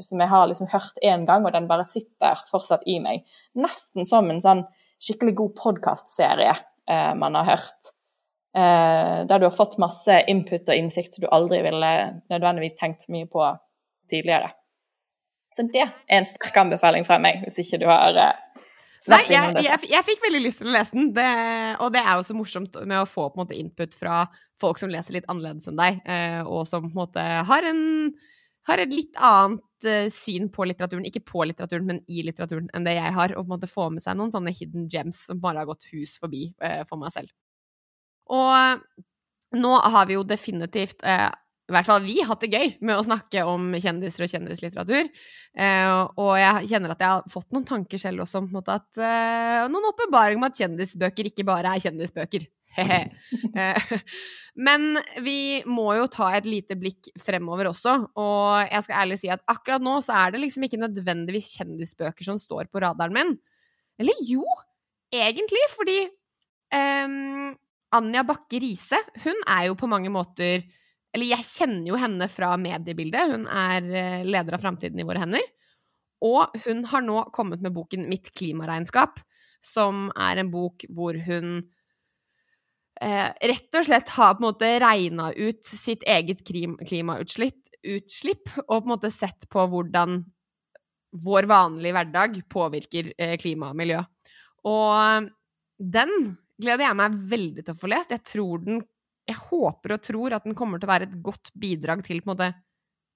som 0.05 0.21
jeg 0.21 0.29
har 0.29 0.51
liksom 0.51 0.69
hørt 0.69 1.01
én 1.01 1.25
gang, 1.29 1.47
og 1.49 1.55
den 1.55 1.69
bare 1.71 1.87
sitter 1.89 2.43
fortsatt 2.51 2.85
i 2.85 2.99
meg. 3.01 3.25
Nesten 3.57 4.05
som 4.09 4.29
en 4.31 4.43
sånn 4.45 4.67
skikkelig 5.03 5.35
god 5.39 5.57
podkastserie 5.59 6.53
eh, 6.53 7.13
man 7.19 7.39
har 7.41 7.55
hørt. 7.55 7.93
Eh, 8.57 9.19
der 9.29 9.41
du 9.41 9.49
har 9.49 9.57
fått 9.57 9.79
masse 9.81 10.19
input 10.29 10.69
og 10.69 10.77
innsikt 10.77 11.17
som 11.17 11.25
du 11.25 11.31
aldri 11.33 11.63
ville 11.65 11.93
nødvendigvis 12.29 12.77
tenkt 12.77 13.07
så 13.07 13.15
mye 13.15 13.29
på 13.31 13.47
tidligere. 14.13 14.53
Så 15.53 15.65
det 15.73 15.87
er 15.87 16.19
en 16.19 16.29
sterk 16.29 16.57
anbefaling 16.61 17.05
fra 17.09 17.19
meg, 17.21 17.43
hvis 17.47 17.61
ikke 17.65 17.81
du 17.83 17.89
har 17.89 18.17
eh, 18.17 18.52
Nei, 19.11 19.23
jeg, 19.33 19.55
jeg, 19.65 19.79
jeg, 19.91 20.07
fikk 20.07 20.21
veldig 20.23 20.41
lyst 20.45 20.61
til 20.61 20.69
å 20.71 20.75
lese 20.77 20.95
den, 20.95 21.09
det, 21.17 21.31
og 21.83 21.91
det 21.95 22.03
er 22.05 22.19
jo 22.19 22.27
så 22.29 22.37
morsomt 22.39 22.77
med 22.87 23.01
å 23.01 23.09
få 23.09 23.25
på 23.27 23.35
en 23.35 23.43
måte 23.43 23.59
input 23.59 23.97
fra 23.99 24.21
folk 24.63 24.79
som 24.79 24.93
leser 24.93 25.17
litt 25.17 25.27
annerledes 25.33 25.67
enn 25.71 25.81
deg, 25.81 25.99
eh, 26.07 26.39
og 26.47 26.69
som 26.71 26.87
på 26.87 26.93
en 26.93 27.01
måte 27.01 27.25
har 27.49 27.67
en 27.67 27.83
har 28.69 28.79
et 28.79 28.93
litt 28.95 29.17
annet 29.19 29.87
uh, 29.89 30.09
syn 30.13 30.49
på 30.55 30.67
litteraturen, 30.69 31.07
ikke 31.09 31.25
på 31.27 31.47
litteraturen, 31.49 31.89
men 31.89 32.03
i 32.07 32.23
litteraturen, 32.27 32.69
enn 32.75 32.87
det 32.87 32.95
jeg 32.95 33.15
har, 33.17 33.35
og 33.35 33.43
på 33.43 33.49
en 33.49 33.55
måte 33.57 33.71
få 33.71 33.89
med 33.91 34.05
seg 34.05 34.19
noen 34.19 34.31
sånne 34.31 34.55
hidden 34.55 34.87
gems 34.93 35.25
som 35.27 35.41
bare 35.43 35.63
har 35.63 35.71
gått 35.71 35.89
hus 35.91 36.15
forbi 36.23 36.53
uh, 36.63 36.83
for 36.89 37.01
meg 37.03 37.11
selv. 37.15 37.33
Og 38.33 39.59
nå 39.59 39.73
har 39.95 40.07
vi 40.09 40.15
jo 40.15 40.23
definitivt 40.25 41.03
i 41.73 41.77
hvert 41.79 41.89
fall 41.89 42.05
vi 42.05 42.21
hatt 42.29 42.45
det 42.45 42.53
gøy 42.53 42.75
med 42.85 42.99
å 42.99 43.05
snakke 43.07 43.45
om 43.49 43.73
kjendiser 43.75 44.27
og 44.27 44.33
kjendislitteratur. 44.33 45.09
og 46.21 46.33
jeg 46.39 46.69
kjenner 46.71 46.95
at 46.95 47.03
jeg 47.03 47.17
har 47.17 47.31
fått 47.33 47.49
noen 47.53 47.67
tanker 47.69 48.01
selv 48.01 48.25
også 48.25 48.43
om 48.43 48.51
at 48.63 49.01
Noen 49.73 49.89
åpenbaring 49.91 50.41
om 50.41 50.49
at 50.49 50.61
kjendisbøker 50.61 51.29
ikke 51.33 51.47
bare 51.49 51.75
er 51.75 51.87
kjendisbøker. 51.89 52.47
Eh, 53.53 53.99
men 54.57 54.97
vi 55.25 55.63
må 55.69 55.93
jo 55.99 56.09
ta 56.13 56.31
et 56.37 56.47
lite 56.49 56.77
blikk 56.79 57.11
fremover 57.21 57.69
også, 57.71 57.95
og 58.21 58.69
jeg 58.69 58.87
skal 58.87 59.03
ærlig 59.03 59.19
si 59.21 59.31
at 59.33 59.43
akkurat 59.51 59.85
nå 59.85 59.99
så 60.05 60.17
er 60.23 60.35
det 60.35 60.43
liksom 60.45 60.67
ikke 60.67 60.81
nødvendigvis 60.81 61.53
kjendisbøker 61.59 62.27
som 62.27 62.39
står 62.41 62.71
på 62.73 62.83
radaren 62.85 63.17
min. 63.17 63.35
Eller 64.01 64.17
jo, 64.25 64.45
egentlig, 65.13 65.63
fordi 65.75 65.99
um, 66.73 67.53
Anja 67.97 68.25
Bakke 68.29 68.61
Riise, 68.63 69.01
hun 69.25 69.45
er 69.45 69.69
jo 69.69 69.77
på 69.79 69.91
mange 69.91 70.13
måter 70.13 70.65
Eller 71.13 71.29
jeg 71.35 71.49
kjenner 71.49 71.91
jo 71.91 71.99
henne 72.01 72.29
fra 72.33 72.55
mediebildet. 72.61 73.35
Hun 73.35 73.45
er 73.51 73.89
eh, 73.91 74.25
leder 74.25 74.57
av 74.57 74.65
Framtiden 74.65 75.01
i 75.01 75.07
våre 75.09 75.25
hender. 75.25 75.45
og 76.23 76.55
hun 76.65 76.85
har 76.87 77.03
nå 77.03 77.25
kommet 77.35 77.63
med 77.63 77.75
boken 77.75 78.07
Mitt 78.09 78.31
klimaregnskap, 78.39 79.19
som 79.61 80.07
er 80.15 80.39
en 80.39 80.51
bok 80.53 80.85
hvor 80.95 81.17
hun 81.27 81.57
eh, 83.03 83.31
rett 83.51 83.79
og 83.79 83.89
slett 83.89 84.13
har 84.15 84.37
på 84.37 84.43
en 84.43 84.47
måte 84.47 84.71
regna 84.83 85.33
ut 85.35 85.65
sitt 85.67 86.07
eget 86.07 86.45
klimautslipp, 86.47 87.59
og 87.83 88.77
på 88.77 88.85
en 88.85 88.93
måte 88.95 89.11
sett 89.11 89.49
på 89.51 89.67
hvordan 89.67 90.23
vår 91.27 91.49
vanlige 91.51 91.97
hverdag 91.97 92.39
påvirker 92.51 93.13
eh, 93.19 93.37
klima 93.41 93.73
og 93.73 93.81
miljø. 93.83 94.01
Og 94.71 95.29
den 95.77 96.15
gleder 96.63 96.87
jeg 96.87 96.99
meg 96.99 97.19
veldig 97.33 97.65
til 97.65 97.75
å 97.75 97.81
få 97.81 97.91
lest. 97.91 98.15
Jeg 98.15 98.25
tror 98.31 98.63
den 98.63 98.83
Jeg 99.29 99.39
håper 99.39 99.97
og 99.97 100.05
tror 100.05 100.37
at 100.37 100.47
den 100.47 100.57
kommer 100.59 100.81
til 100.81 100.89
å 100.89 100.93
være 100.93 101.09
et 101.09 101.19
godt 101.25 101.53
bidrag 101.59 102.03
til 102.07 102.23
måte 102.27 102.51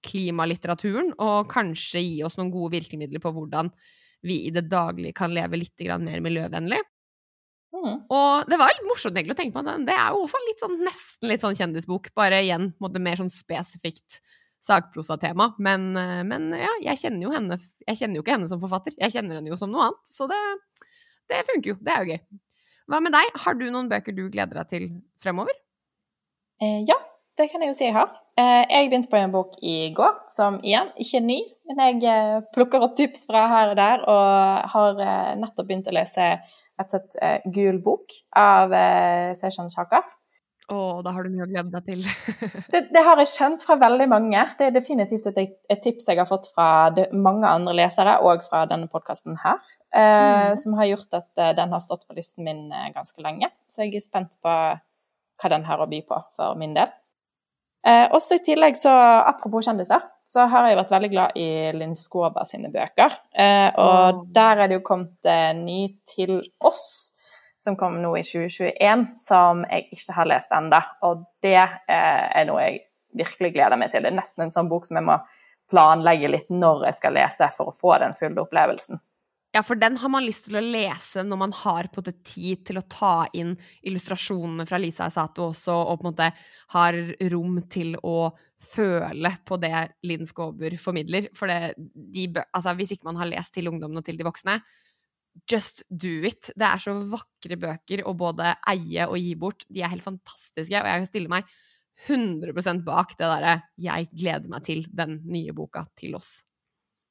klimalitteraturen, 0.07 1.11
og 1.19 1.49
kanskje 1.51 2.03
gi 2.03 2.19
oss 2.23 2.37
noen 2.37 2.51
gode 2.53 2.77
virkemidler 2.77 3.21
på 3.23 3.31
hvordan 3.33 3.71
vi 4.25 4.43
i 4.47 4.53
det 4.53 4.67
daglige 4.69 5.15
kan 5.17 5.33
leve 5.33 5.59
litt 5.59 5.83
mer 6.01 6.23
miljøvennlig. 6.23 6.79
Mm. 7.75 8.07
Og 8.07 8.47
det 8.49 8.57
var 8.59 8.71
litt 8.71 8.87
morsomt 8.87 9.17
egentlig 9.17 9.35
å 9.35 9.39
tenke 9.41 9.57
på 9.57 9.63
at 9.65 9.85
det 9.85 9.93
er 9.93 10.15
jo 10.15 10.23
også 10.23 10.39
litt 10.45 10.61
sånn, 10.63 10.77
nesten 10.85 11.29
litt 11.29 11.43
sånn 11.43 11.57
kjendisbok, 11.57 12.09
bare 12.17 12.41
igjen 12.45 12.71
måte, 12.81 13.01
mer 13.03 13.19
sånn 13.19 13.33
spesifikt 13.33 14.21
sakprosatema. 14.63 15.51
Men, 15.61 15.91
eh, 15.99 16.23
men 16.27 16.49
ja, 16.57 16.71
jeg 16.89 17.03
kjenner 17.03 17.27
jo 17.27 17.33
henne 17.33 17.59
Jeg 17.87 17.99
kjenner 18.01 18.19
jo 18.19 18.23
ikke 18.23 18.35
henne 18.35 18.49
som 18.49 18.59
forfatter, 18.63 18.95
jeg 18.97 19.13
kjenner 19.13 19.39
henne 19.39 19.51
jo 19.51 19.59
som 19.59 19.71
noe 19.71 19.89
annet. 19.89 20.09
Så 20.09 20.27
det, 20.31 20.41
det 21.31 21.45
funker 21.51 21.73
jo. 21.73 21.77
Det 21.83 21.93
er 21.93 22.03
jo 22.03 22.15
gøy. 22.15 22.41
Hva 22.87 22.99
med 23.03 23.15
deg? 23.15 23.37
Har 23.43 23.55
du 23.59 23.65
noen 23.67 23.91
bøker 23.91 24.15
du 24.15 24.27
gleder 24.31 24.61
deg 24.61 24.71
til 24.71 24.89
fremover? 25.21 25.55
Eh, 26.61 26.81
ja, 26.89 26.95
det 27.37 27.49
kan 27.51 27.61
jeg 27.61 27.69
jo 27.73 27.77
si 27.77 27.85
jeg 27.89 27.93
har. 27.97 28.09
Eh, 28.37 28.63
jeg 28.69 28.89
begynte 28.89 29.09
på 29.11 29.17
en 29.19 29.33
bok 29.33 29.55
i 29.65 29.91
går, 29.97 30.13
som 30.33 30.59
igjen 30.65 30.89
ikke 30.97 31.19
er 31.21 31.25
ny, 31.25 31.37
men 31.69 31.81
jeg 31.83 32.03
eh, 32.09 32.35
plukker 32.53 32.83
opp 32.85 32.95
tips 32.97 33.25
fra 33.29 33.45
her 33.49 33.71
og 33.73 33.79
der, 33.79 34.03
og 34.09 34.69
har 34.73 35.01
nettopp 35.41 35.67
begynt 35.69 35.89
å 35.89 35.95
lese 35.97 36.35
rett 36.77 36.93
og 36.93 36.93
slett 36.93 37.49
Gul 37.53 37.79
bok 37.81 38.13
av 38.37 38.73
eh, 38.77 39.33
Seshan 39.37 39.69
Shaka. 39.73 40.03
Å, 40.67 40.99
da 40.99 41.13
har 41.15 41.23
du 41.23 41.31
mye 41.31 41.45
å 41.45 41.47
glede 41.47 41.71
deg 41.71 41.85
til. 41.87 42.01
Det, 42.73 42.81
det 42.91 43.01
har 43.05 43.15
jeg 43.21 43.29
skjønt 43.31 43.63
fra 43.63 43.77
veldig 43.79 44.07
mange. 44.11 44.41
Det 44.59 44.65
er 44.67 44.73
definitivt 44.75 45.29
et, 45.31 45.37
et 45.71 45.79
tips 45.81 46.09
jeg 46.11 46.19
har 46.19 46.27
fått 46.27 46.49
fra 46.51 46.89
de, 46.91 47.05
mange 47.15 47.47
andre 47.47 47.71
lesere, 47.77 48.17
og 48.19 48.43
fra 48.43 48.65
denne 48.67 48.89
podkasten 48.91 49.37
her, 49.45 49.61
eh, 49.95 50.25
Mm. 50.27 50.57
som 50.59 50.75
har 50.75 50.89
gjort 50.91 51.15
at 51.21 51.45
den 51.57 51.71
har 51.71 51.79
stått 51.81 52.03
på 52.05 52.17
listen 52.17 52.43
min 52.43 52.67
ganske 52.93 53.23
lenge. 53.23 53.47
Så 53.71 53.85
jeg 53.85 53.95
er 53.95 54.03
spent 54.03 54.35
på 54.43 54.53
hva 55.37 55.51
den 55.53 55.65
har 55.67 55.81
å 55.81 55.89
by 55.89 56.01
på 56.07 56.19
for 56.37 56.59
min 56.59 56.75
del. 56.77 56.91
Eh, 57.87 58.05
også 58.11 58.39
i 58.39 58.43
tillegg, 58.43 58.77
så 58.79 58.91
apropos 59.27 59.67
kjendiser, 59.67 60.01
så 60.27 60.47
har 60.51 60.67
jeg 60.67 60.79
vært 60.79 60.91
veldig 60.91 61.09
glad 61.11 61.37
i 61.39 61.47
Linn 61.77 61.95
Skåber 61.95 62.47
sine 62.47 62.71
bøker. 62.73 63.13
Eh, 63.31 63.69
og 63.79 64.17
Åh. 64.17 64.23
der 64.35 64.63
er 64.63 64.67
det 64.67 64.79
jo 64.79 64.87
kommet 64.87 65.29
eh, 65.29 65.53
ny 65.55 65.93
til 66.09 66.41
oss, 66.59 67.13
som 67.57 67.77
kom 67.79 68.01
nå 68.03 68.11
i 68.19 68.25
2021, 68.27 69.07
som 69.17 69.63
jeg 69.69 69.87
ikke 69.95 70.17
har 70.17 70.29
lest 70.33 70.51
ennå. 70.53 70.81
Og 71.07 71.23
det 71.45 71.57
eh, 71.57 71.79
er 71.87 72.47
noe 72.49 72.65
jeg 72.65 72.81
virkelig 73.17 73.53
gleder 73.55 73.79
meg 73.79 73.93
til. 73.93 74.03
Det 74.03 74.11
er 74.11 74.19
nesten 74.19 74.45
en 74.45 74.53
sånn 74.53 74.69
bok 74.69 74.89
som 74.89 74.99
jeg 74.99 75.07
må 75.07 75.15
planlegge 75.71 76.31
litt 76.31 76.51
når 76.51 76.89
jeg 76.89 76.99
skal 76.99 77.15
lese 77.17 77.47
for 77.55 77.71
å 77.71 77.75
få 77.75 77.95
den 78.03 78.15
fulle 78.17 78.43
opplevelsen. 78.43 78.99
Ja, 79.57 79.63
for 79.65 79.79
den 79.79 79.95
har 79.97 80.11
man 80.13 80.21
lyst 80.21 80.45
til 80.45 80.59
å 80.59 80.61
lese 80.61 81.23
når 81.25 81.37
man 81.41 81.53
har 81.63 81.87
på 81.89 82.03
måte 82.03 82.11
tid 82.29 82.59
til 82.67 82.77
å 82.77 82.83
ta 82.85 83.25
inn 83.33 83.55
illustrasjonene 83.89 84.67
fra 84.69 84.77
Lisa 84.77 85.07
Asato 85.07 85.47
også, 85.49 85.73
og 85.73 85.97
på 85.97 86.05
en 86.05 86.11
måte 86.11 86.27
har 86.75 86.97
rom 87.33 87.55
til 87.73 87.95
å 88.05 88.29
føle 88.61 89.31
på 89.49 89.57
det 89.63 89.71
Linn 90.05 90.29
Skåber 90.29 90.75
formidler. 90.81 91.31
For 91.37 91.49
det, 91.49 91.73
de, 91.77 92.27
altså, 92.51 92.75
hvis 92.77 92.93
ikke 92.93 93.09
man 93.09 93.17
har 93.17 93.31
lest 93.31 93.55
til 93.57 93.71
ungdommen 93.71 93.97
og 93.97 94.05
til 94.05 94.19
de 94.19 94.27
voksne, 94.27 94.59
just 95.49 95.81
do 95.89 96.13
it. 96.29 96.51
Det 96.53 96.69
er 96.69 96.83
så 96.83 96.93
vakre 97.09 97.57
bøker 97.57 98.05
å 98.05 98.13
både 98.17 98.53
eie 98.69 99.09
og 99.09 99.17
gi 99.17 99.33
bort. 99.41 99.65
De 99.73 99.81
er 99.81 99.93
helt 99.95 100.05
fantastiske, 100.05 100.69
og 100.77 100.91
jeg 100.91 101.01
kan 101.01 101.09
stille 101.09 101.33
meg 101.33 101.49
100% 102.05 102.85
bak 102.85 103.17
det 103.17 103.25
derre 103.25 103.61
'jeg 103.73 104.11
gleder 104.13 104.49
meg 104.53 104.63
til 104.69 104.85
den 104.93 105.23
nye 105.25 105.49
boka 105.49 105.87
til 105.97 106.13
oss'. 106.13 106.46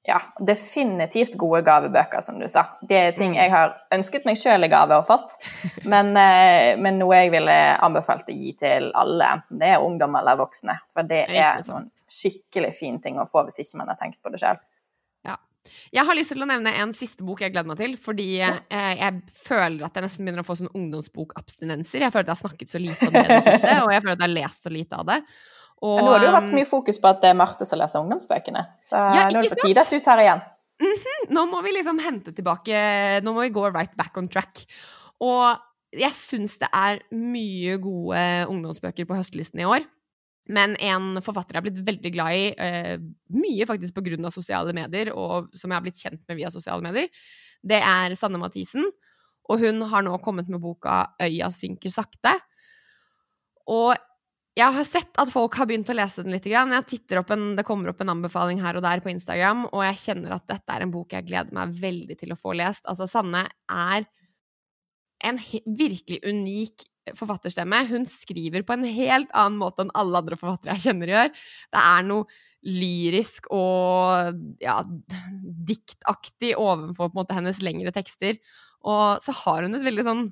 Ja, 0.06 0.20
definitivt 0.38 1.34
gode 1.38 1.64
gavebøker, 1.66 2.22
som 2.22 2.38
du 2.38 2.46
sa. 2.50 2.62
Det 2.86 2.98
er 3.08 3.16
ting 3.16 3.34
jeg 3.34 3.50
har 3.50 3.74
ønsket 3.94 4.28
meg 4.28 4.38
sjøl 4.38 4.62
i 4.62 4.70
gave 4.70 5.00
og 5.00 5.08
fått, 5.08 5.34
men, 5.92 6.12
eh, 6.20 6.76
men 6.78 7.00
noe 7.02 7.24
jeg 7.24 7.32
ville 7.34 7.56
anbefalt 7.82 8.30
å 8.30 8.36
gi 8.36 8.54
til 8.60 8.92
alle, 8.94 9.32
enten 9.38 9.62
det 9.62 9.74
er 9.74 9.82
ungdom 9.82 10.14
eller 10.20 10.38
voksne. 10.38 10.78
For 10.94 11.06
det 11.08 11.24
er 11.26 11.58
en 11.58 11.68
noen 11.72 11.90
skikkelig 12.06 12.70
fin 12.76 13.00
ting 13.02 13.18
å 13.18 13.26
få 13.26 13.42
hvis 13.48 13.64
ikke 13.64 13.82
man 13.82 13.90
har 13.90 13.98
tenkt 13.98 14.22
på 14.22 14.30
det 14.30 14.42
sjøl. 14.44 14.62
Jeg 15.94 16.06
har 16.06 16.14
lyst 16.14 16.32
til 16.34 16.44
å 16.44 16.48
nevne 16.48 16.72
en 16.80 16.92
siste 16.96 17.24
bok 17.26 17.42
jeg 17.42 17.52
gleder 17.54 17.68
meg 17.70 17.80
til, 17.80 17.96
fordi 18.00 18.28
eh, 18.44 18.92
jeg 19.00 19.20
føler 19.34 19.86
at 19.86 19.98
jeg 19.98 20.06
nesten 20.06 20.26
begynner 20.26 20.44
å 20.44 20.46
få 20.46 20.58
sånn 20.60 20.72
ungdomsbokabstinenser. 20.72 22.04
Jeg 22.04 22.14
føler 22.14 22.26
at 22.26 22.32
jeg 22.32 22.36
har 22.36 22.42
snakket 22.42 22.72
så 22.72 22.82
lite 22.82 23.08
om 23.08 23.16
det 23.16 23.76
og 23.82 23.92
jeg 23.94 24.04
føler 24.04 24.14
at 24.14 24.22
jeg 24.22 24.26
har 24.26 24.34
lest 24.34 24.66
så 24.66 24.72
lite 24.72 25.00
av 25.00 25.10
det. 25.10 25.20
Og, 25.84 25.96
ja, 25.98 26.02
nå 26.02 26.12
har 26.12 26.22
det 26.22 26.28
jo 26.28 26.34
vært 26.36 26.50
um, 26.50 26.56
mye 26.56 26.68
fokus 26.68 26.98
på 27.02 27.08
at 27.10 27.18
det 27.20 27.30
er 27.30 27.36
Marte 27.36 27.66
som 27.68 27.80
leser 27.80 28.00
ungdomsbøkene, 28.00 28.62
så 28.86 29.00
Ja, 29.12 29.26
nå 29.28 29.42
er 29.42 29.44
det 29.44 29.56
på 29.56 29.66
tide 29.66 29.82
at 29.82 29.92
du 29.92 29.98
tar 30.04 30.22
igjen. 30.22 30.44
nå 31.36 31.42
må 31.50 31.60
vi 31.64 31.72
liksom 31.72 32.00
hente 32.04 32.34
tilbake 32.36 32.76
Nå 33.24 33.32
må 33.32 33.46
vi 33.46 33.52
gå 33.54 33.62
right 33.70 33.94
back 33.96 34.16
on 34.20 34.28
track. 34.28 34.64
Og 35.24 35.56
jeg 35.96 36.12
syns 36.16 36.56
det 36.60 36.68
er 36.76 37.00
mye 37.16 37.76
gode 37.80 38.22
ungdomsbøker 38.52 39.08
på 39.08 39.16
høstlisten 39.16 39.62
i 39.62 39.68
år. 39.68 39.84
Men 40.52 40.76
en 40.78 41.18
forfatter 41.24 41.56
jeg 41.56 41.60
har 41.60 41.66
blitt 41.66 41.86
veldig 41.86 42.12
glad 42.14 42.38
i, 42.38 42.44
eh, 42.54 42.98
mye 43.34 43.66
faktisk 43.66 43.96
på 43.96 44.04
grunn 44.06 44.28
av 44.28 44.34
sosiale 44.34 44.74
medier, 44.76 45.10
og 45.12 45.48
som 45.58 45.70
jeg 45.70 45.76
har 45.76 45.82
blitt 45.82 46.02
kjent 46.02 46.22
med 46.28 46.38
via 46.38 46.52
sosiale 46.54 46.84
medier, 46.84 47.08
det 47.66 47.80
er 47.82 48.14
Sanne 48.14 48.38
Mathisen. 48.38 48.86
Og 49.50 49.62
hun 49.62 49.82
har 49.82 50.02
nå 50.02 50.16
kommet 50.22 50.48
med 50.48 50.60
boka 50.60 51.06
'Øya 51.18 51.50
synker 51.50 51.90
sakte'. 51.90 52.40
Og 53.66 53.96
jeg 54.56 54.72
har 54.72 54.86
sett 54.88 55.18
at 55.20 55.30
folk 55.32 55.58
har 55.60 55.68
begynt 55.68 55.90
å 55.92 55.96
lese 55.96 56.24
den 56.24 56.32
litt. 56.32 56.46
Jeg 56.48 57.20
opp 57.20 57.32
en, 57.34 57.46
det 57.58 57.64
kommer 57.68 57.92
opp 57.92 58.00
en 58.00 58.14
anbefaling 58.14 58.62
her 58.64 58.78
og 58.78 58.84
der 58.86 59.02
på 59.04 59.12
Instagram, 59.12 59.66
og 59.68 59.82
jeg 59.84 60.00
kjenner 60.06 60.36
at 60.38 60.46
dette 60.48 60.72
er 60.72 60.84
en 60.84 60.94
bok 60.94 61.12
jeg 61.12 61.28
gleder 61.28 61.56
meg 61.56 61.74
veldig 61.76 62.16
til 62.22 62.32
å 62.32 62.38
få 62.40 62.56
lest. 62.56 62.86
Altså, 62.88 63.08
Sanne 63.10 63.44
er 63.68 64.06
en 65.24 65.40
virkelig 65.66 66.22
unik 66.24 66.86
forfatterstemme. 67.16 67.82
Hun 67.90 68.08
skriver 68.08 68.64
på 68.66 68.74
en 68.74 68.88
helt 68.88 69.30
annen 69.36 69.60
måte 69.60 69.84
enn 69.84 69.92
alle 69.98 70.24
andre 70.24 70.38
forfattere 70.40 70.78
jeg 70.78 70.88
kjenner 70.88 71.12
gjør. 71.12 71.30
Det 71.76 71.82
er 71.82 72.08
noe 72.08 72.40
lyrisk 72.66 73.46
og 73.54 74.40
ja, 74.64 74.80
diktaktig 75.68 76.56
overfor 76.58 77.12
på 77.12 77.12
en 77.12 77.20
måte 77.20 77.36
hennes 77.36 77.60
lengre 77.62 77.92
tekster. 77.94 78.40
Og 78.86 79.22
så 79.22 79.36
har 79.44 79.66
hun 79.66 79.76
et 79.76 79.86
veldig 79.86 80.06
sånn 80.06 80.26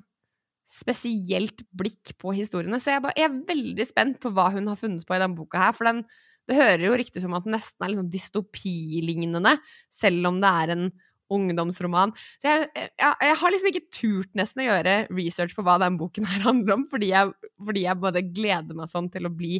spesielt 0.65 1.61
blikk 1.77 2.15
på 2.21 2.33
historiene. 2.35 2.79
Så 2.81 2.95
jeg, 2.95 3.03
bare, 3.05 3.15
jeg 3.19 3.29
er 3.29 3.41
veldig 3.47 3.87
spent 3.87 4.21
på 4.21 4.31
hva 4.33 4.49
hun 4.55 4.69
har 4.71 4.79
funnet 4.79 5.05
på 5.05 5.15
i 5.15 5.21
denne 5.21 5.37
boka 5.37 5.61
her. 5.61 5.75
For 5.77 5.87
den, 5.87 6.03
det 6.49 6.57
hører 6.57 6.85
jo 6.87 6.99
riktig 6.99 7.23
som 7.23 7.35
at 7.37 7.45
den 7.45 7.55
nesten 7.55 7.85
er 7.85 7.91
litt 7.91 8.01
sånn 8.01 8.13
dystopilignende, 8.13 9.57
selv 9.93 10.31
om 10.31 10.39
det 10.41 10.53
er 10.63 10.73
en 10.75 10.87
ungdomsroman. 11.33 12.13
Så 12.41 12.51
jeg, 12.51 12.69
jeg, 12.75 13.13
jeg 13.29 13.37
har 13.41 13.53
liksom 13.53 13.69
ikke 13.71 13.87
turt 13.93 14.31
nesten 14.37 14.63
å 14.63 14.67
gjøre 14.69 14.95
research 15.13 15.55
på 15.57 15.65
hva 15.65 15.77
den 15.81 15.99
boken 16.01 16.27
her 16.29 16.45
handler 16.49 16.79
om, 16.79 16.87
fordi 16.91 17.11
jeg, 17.13 17.33
fordi 17.65 17.85
jeg 17.87 18.01
både 18.01 18.25
gleder 18.29 18.77
meg 18.77 18.91
sånn 18.91 19.11
til 19.13 19.29
å 19.29 19.33
bli 19.33 19.59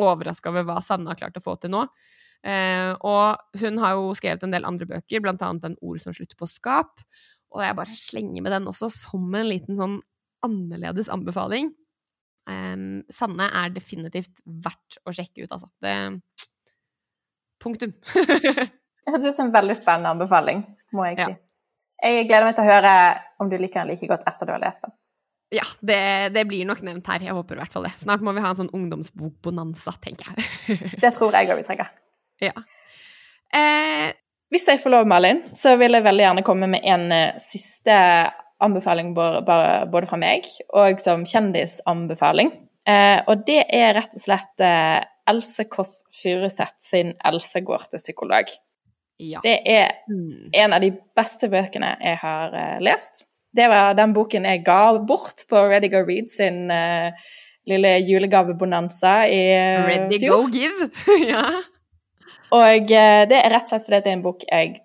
overraska 0.00 0.52
over 0.52 0.64
hva 0.68 0.80
Sanne 0.84 1.12
har 1.12 1.18
klart 1.20 1.36
å 1.36 1.44
få 1.44 1.56
til 1.60 1.72
nå. 1.74 1.84
Eh, 2.40 2.92
og 3.04 3.60
hun 3.60 3.80
har 3.82 3.98
jo 3.98 4.14
skrevet 4.16 4.46
en 4.46 4.54
del 4.54 4.64
andre 4.64 4.88
bøker, 4.88 5.20
blant 5.20 5.42
annet 5.44 5.66
En 5.68 5.80
ord 5.84 6.00
som 6.00 6.14
slutter 6.16 6.38
på 6.40 6.48
skap. 6.48 7.02
Og 7.50 7.64
jeg 7.64 7.76
bare 7.76 7.98
slenger 7.98 8.44
med 8.44 8.54
den 8.54 8.68
også 8.70 8.88
som 8.94 9.26
en 9.34 9.48
liten 9.50 9.76
sånn 9.76 9.98
annerledes 10.46 11.08
anbefaling. 11.12 11.70
Um, 12.50 13.02
Sanne 13.12 13.46
er 13.54 13.70
definitivt 13.74 14.40
verdt 14.44 14.96
å 15.06 15.12
sjekke 15.14 15.44
ut, 15.44 15.52
altså. 15.52 15.68
Det 15.84 15.94
Punktum. 17.60 17.92
Jeg 18.14 19.12
synes 19.12 19.24
det 19.26 19.34
er 19.36 19.44
en 19.44 19.52
veldig 19.52 19.76
spennende 19.76 20.14
anbefaling, 20.16 20.62
må 20.96 21.04
jeg 21.10 21.18
Ja. 21.20 21.30
Jeg 22.00 22.24
gleder 22.30 22.46
meg 22.48 22.54
til 22.56 22.64
å 22.64 22.70
høre 22.72 22.92
om 23.44 23.50
du 23.52 23.58
liker 23.60 23.82
den 23.82 23.90
like 23.92 24.06
godt 24.08 24.22
etter 24.24 24.48
du 24.48 24.54
har 24.54 24.62
lest 24.62 24.86
den. 24.86 24.94
ja, 25.52 25.66
det, 25.84 25.98
det 26.32 26.46
blir 26.48 26.64
nok 26.64 26.80
nevnt 26.86 27.04
her. 27.12 27.20
Jeg 27.26 27.34
håper 27.36 27.58
i 27.58 27.60
hvert 27.60 27.74
fall 27.74 27.84
det. 27.84 27.90
Snart 28.00 28.22
må 28.24 28.32
vi 28.32 28.40
ha 28.40 28.54
en 28.54 28.60
sånn 28.62 28.70
ungdomsbokbonanza, 28.72 29.92
tenker 30.00 30.30
jeg. 30.32 30.46
Det 31.04 31.10
tror 31.18 31.36
jeg 31.36 31.50
òg 31.52 31.60
vi 31.60 31.66
trenger. 31.68 31.90
ja. 32.40 32.54
Eh, 33.52 34.14
Hvis 34.50 34.64
jeg 34.70 34.80
får 34.80 34.94
lov, 34.94 35.06
Malin, 35.10 35.42
så 35.52 35.74
vil 35.76 35.92
jeg 35.98 36.06
veldig 36.06 36.24
gjerne 36.24 36.46
komme 36.46 36.70
med 36.72 36.86
en 36.88 37.04
eh, 37.12 37.36
siste 37.42 37.98
anbefaling 38.60 39.14
både, 39.14 40.06
fra 40.08 40.16
meg 40.20 40.46
og 40.76 41.00
som 41.00 41.24
kjendisanbefaling. 41.26 42.52
Eh, 42.88 43.20
og 43.28 43.44
det 43.46 43.64
er 43.72 43.94
rett 43.98 44.14
og 44.16 44.22
slett 44.22 44.60
eh, 44.64 45.00
Else 45.30 45.64
Kåss 45.70 46.02
Furuseth 46.22 46.78
sin 46.80 47.12
'Else 47.24 47.60
går 47.60 47.84
til 47.90 47.98
psykolog'. 48.02 48.54
ja. 49.20 49.40
Det 49.42 49.58
er 49.66 49.90
Mm. 50.08 50.50
en 50.54 50.72
av 50.72 50.80
de 50.80 50.90
beste 51.16 51.48
bøkene 51.48 51.96
jeg 52.00 52.16
har 52.16 52.54
eh, 52.54 52.78
lest. 52.80 53.24
Det 53.54 53.68
var 53.68 53.94
den 53.94 54.12
boken 54.14 54.44
jeg 54.44 54.64
ga 54.64 54.98
bort 54.98 55.44
på 55.48 55.56
Ready 55.68 55.88
Go 55.90 56.04
Read 56.06 56.28
sin 56.30 56.70
uh, 56.70 57.10
lille 57.66 57.88
julegavebonanza 58.06 59.24
i 59.26 59.40
eh, 59.52 59.86
Ready, 59.86 60.18
fjor. 60.20 60.36
go, 60.36 60.46
give! 60.48 60.90
ja. 61.32 61.44
Og 62.52 62.80
uh, 62.82 63.22
det 63.30 63.38
er 63.44 63.50
rett 63.50 63.62
og 63.66 63.68
slett 63.68 63.84
fordi 63.86 64.00
det 64.04 64.06
er 64.12 64.16
en 64.18 64.22
bok 64.22 64.44
jeg 64.50 64.80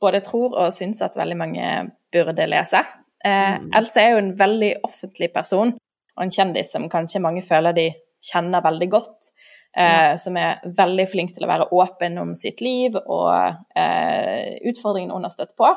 både 0.00 0.20
tror 0.24 0.56
og 0.56 0.72
syns 0.72 1.02
at 1.04 1.16
veldig 1.18 1.36
mange 1.36 1.90
burde 2.12 2.46
lese. 2.48 2.80
Eh, 3.24 3.58
Mm. 3.60 3.70
Else 3.76 4.00
er 4.00 4.10
jo 4.10 4.18
en 4.18 4.34
veldig 4.38 4.74
offentlig 4.84 5.32
person, 5.32 5.72
og 6.16 6.22
en 6.24 6.30
kjendis 6.30 6.72
som 6.72 6.88
kanskje 6.88 7.20
mange 7.20 7.42
føler 7.42 7.72
de 7.76 7.90
kjenner 8.24 8.62
veldig 8.62 8.90
godt. 8.90 9.30
Eh, 9.76 10.16
Som 10.16 10.36
er 10.36 10.58
veldig 10.64 11.06
flink 11.08 11.30
til 11.34 11.44
å 11.44 11.48
være 11.48 11.68
åpen 11.72 12.18
om 12.18 12.34
sitt 12.34 12.60
liv 12.60 12.96
og 12.96 13.54
eh, 13.76 14.58
utfordringene 14.66 15.14
hun 15.14 15.22
har 15.22 15.30
støtt 15.30 15.54
på. 15.56 15.68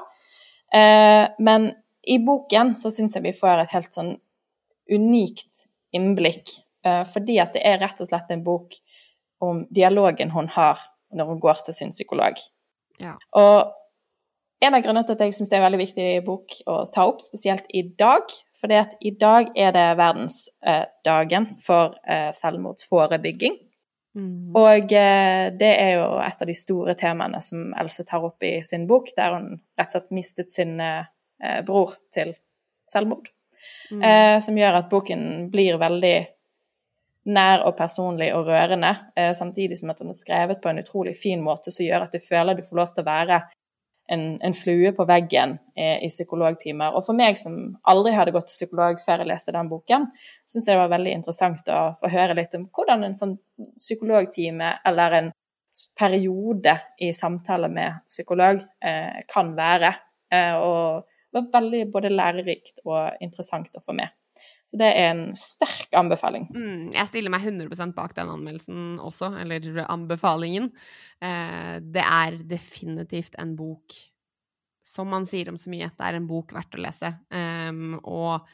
Eh, 0.74 1.28
men 1.40 1.72
i 2.04 2.18
boken 2.18 2.74
så 2.76 2.90
syns 2.90 3.14
jeg 3.16 3.24
vi 3.24 3.32
får 3.38 3.62
et 3.62 3.70
helt 3.76 3.94
sånn 3.94 4.18
unikt 4.90 5.68
innblikk, 5.94 6.50
eh, 6.86 7.04
fordi 7.04 7.38
at 7.40 7.54
det 7.54 7.62
er 7.66 7.78
rett 7.80 8.02
og 8.02 8.08
slett 8.10 8.32
en 8.34 8.44
bok 8.44 8.74
om 9.42 9.66
dialogen 9.70 10.32
hun 10.32 10.48
har 10.48 10.80
når 11.14 11.26
hun 11.26 11.40
går 11.40 11.62
til 11.66 11.74
sin 11.74 11.92
psykolog. 11.94 12.34
Ja. 13.00 13.14
Og 13.38 13.72
en 14.64 14.78
av 14.78 14.84
grunnene 14.84 15.04
til 15.08 15.18
at 15.18 15.26
jeg 15.26 15.36
syns 15.36 15.52
det 15.52 15.58
er 15.58 15.62
en 15.62 15.68
veldig 15.68 15.82
viktig 15.82 16.08
bok 16.26 16.56
å 16.70 16.78
ta 16.94 17.06
opp, 17.10 17.22
spesielt 17.24 17.68
i 17.76 17.84
dag, 18.00 18.32
fordi 18.60 18.80
at 18.80 18.96
i 19.04 19.12
dag 19.20 19.52
er 19.60 19.76
det 19.76 19.86
verdensdagen 20.00 21.50
for 21.64 21.98
eh, 22.08 22.30
selvmordsforebygging. 22.38 23.58
Mm. 24.14 24.54
Og 24.60 24.94
eh, 24.94 25.48
det 25.58 25.72
er 25.82 25.96
jo 25.98 26.08
et 26.22 26.44
av 26.46 26.50
de 26.50 26.56
store 26.58 26.96
temaene 27.00 27.42
som 27.44 27.74
Else 27.82 28.06
tar 28.08 28.26
opp 28.26 28.46
i 28.46 28.56
sin 28.66 28.86
bok, 28.90 29.10
der 29.18 29.36
hun 29.36 29.50
rett 29.58 29.90
og 29.90 29.96
slett 29.96 30.14
mistet 30.16 30.54
sin 30.56 30.78
eh, 30.84 31.60
bror 31.66 31.98
til 32.14 32.36
selvmord. 32.90 33.28
Mm. 33.92 34.04
Eh, 34.04 34.38
som 34.44 34.58
gjør 34.58 34.80
at 34.80 34.92
boken 34.92 35.50
blir 35.52 35.80
veldig 35.82 36.16
nær 37.34 37.64
og 37.68 37.76
personlig 37.80 38.30
og 38.36 38.48
rørende, 38.48 38.92
eh, 39.16 39.32
samtidig 39.36 39.78
som 39.80 39.92
at 39.94 40.00
den 40.00 40.12
er 40.12 40.20
skrevet 40.20 40.62
på 40.62 40.70
en 40.70 40.82
utrolig 40.84 41.16
fin 41.18 41.44
måte 41.44 41.72
som 41.72 41.86
gjør 41.86 42.08
at 42.08 42.16
du 42.16 42.20
føler 42.20 42.58
du 42.58 42.66
får 42.68 42.80
lov 42.80 42.92
til 42.92 43.04
å 43.04 43.12
være 43.12 43.42
en, 44.12 44.24
en 44.42 44.54
flue 44.54 44.92
på 44.96 45.06
veggen 45.08 45.58
eh, 45.76 46.04
i 46.04 46.10
psykologtimer. 46.12 46.96
Og 46.96 47.06
for 47.06 47.18
meg 47.18 47.40
som 47.40 47.56
aldri 47.90 48.14
hadde 48.16 48.34
gått 48.36 48.50
til 48.52 48.64
psykolog 48.64 49.00
før 49.02 49.24
jeg 49.24 49.32
leste 49.32 49.56
den 49.56 49.70
boken, 49.72 50.10
syns 50.50 50.68
jeg 50.68 50.76
det 50.76 50.82
var 50.82 50.92
veldig 50.96 51.16
interessant 51.20 51.72
å 51.72 51.84
få 52.00 52.12
høre 52.14 52.38
litt 52.40 52.58
om 52.58 52.68
hvordan 52.74 53.08
en 53.08 53.18
sånn 53.20 53.38
psykologtime 53.78 54.76
eller 54.90 55.18
en 55.20 55.32
periode 55.98 56.76
i 57.02 57.14
samtale 57.18 57.70
med 57.72 58.04
psykolog 58.10 58.62
eh, 58.86 59.24
kan 59.30 59.54
være. 59.58 59.94
Eh, 60.34 60.58
og 60.58 61.08
det 61.34 61.40
var 61.40 61.54
veldig 61.62 61.86
både 61.94 62.14
lærerikt 62.14 62.84
og 62.86 63.24
interessant 63.24 63.74
å 63.80 63.84
få 63.84 63.96
med. 63.98 64.12
Så 64.74 64.80
det 64.82 64.88
er 64.98 65.12
en 65.12 65.28
sterk 65.38 65.92
anbefaling. 65.94 66.48
Mm, 66.50 66.86
jeg 66.96 67.10
stiller 67.12 67.30
meg 67.30 67.44
100% 67.46 67.94
bak 67.94 68.16
den 68.18 68.32
anmeldelsen 68.34 68.96
også, 69.06 69.30
eller 69.44 69.84
anbefalingen. 69.86 70.72
Eh, 71.22 71.76
det 71.94 72.02
er 72.02 72.40
definitivt 72.50 73.38
en 73.38 73.54
bok 73.60 73.94
Som 74.84 75.14
man 75.14 75.24
sier 75.30 75.48
om 75.48 75.56
så 75.62 75.70
mye, 75.72 75.92
det 75.94 76.04
er 76.04 76.18
en 76.18 76.26
bok 76.28 76.50
verdt 76.58 76.74
å 76.76 76.82
lese. 76.82 77.14
Um, 77.32 77.94
og 78.04 78.50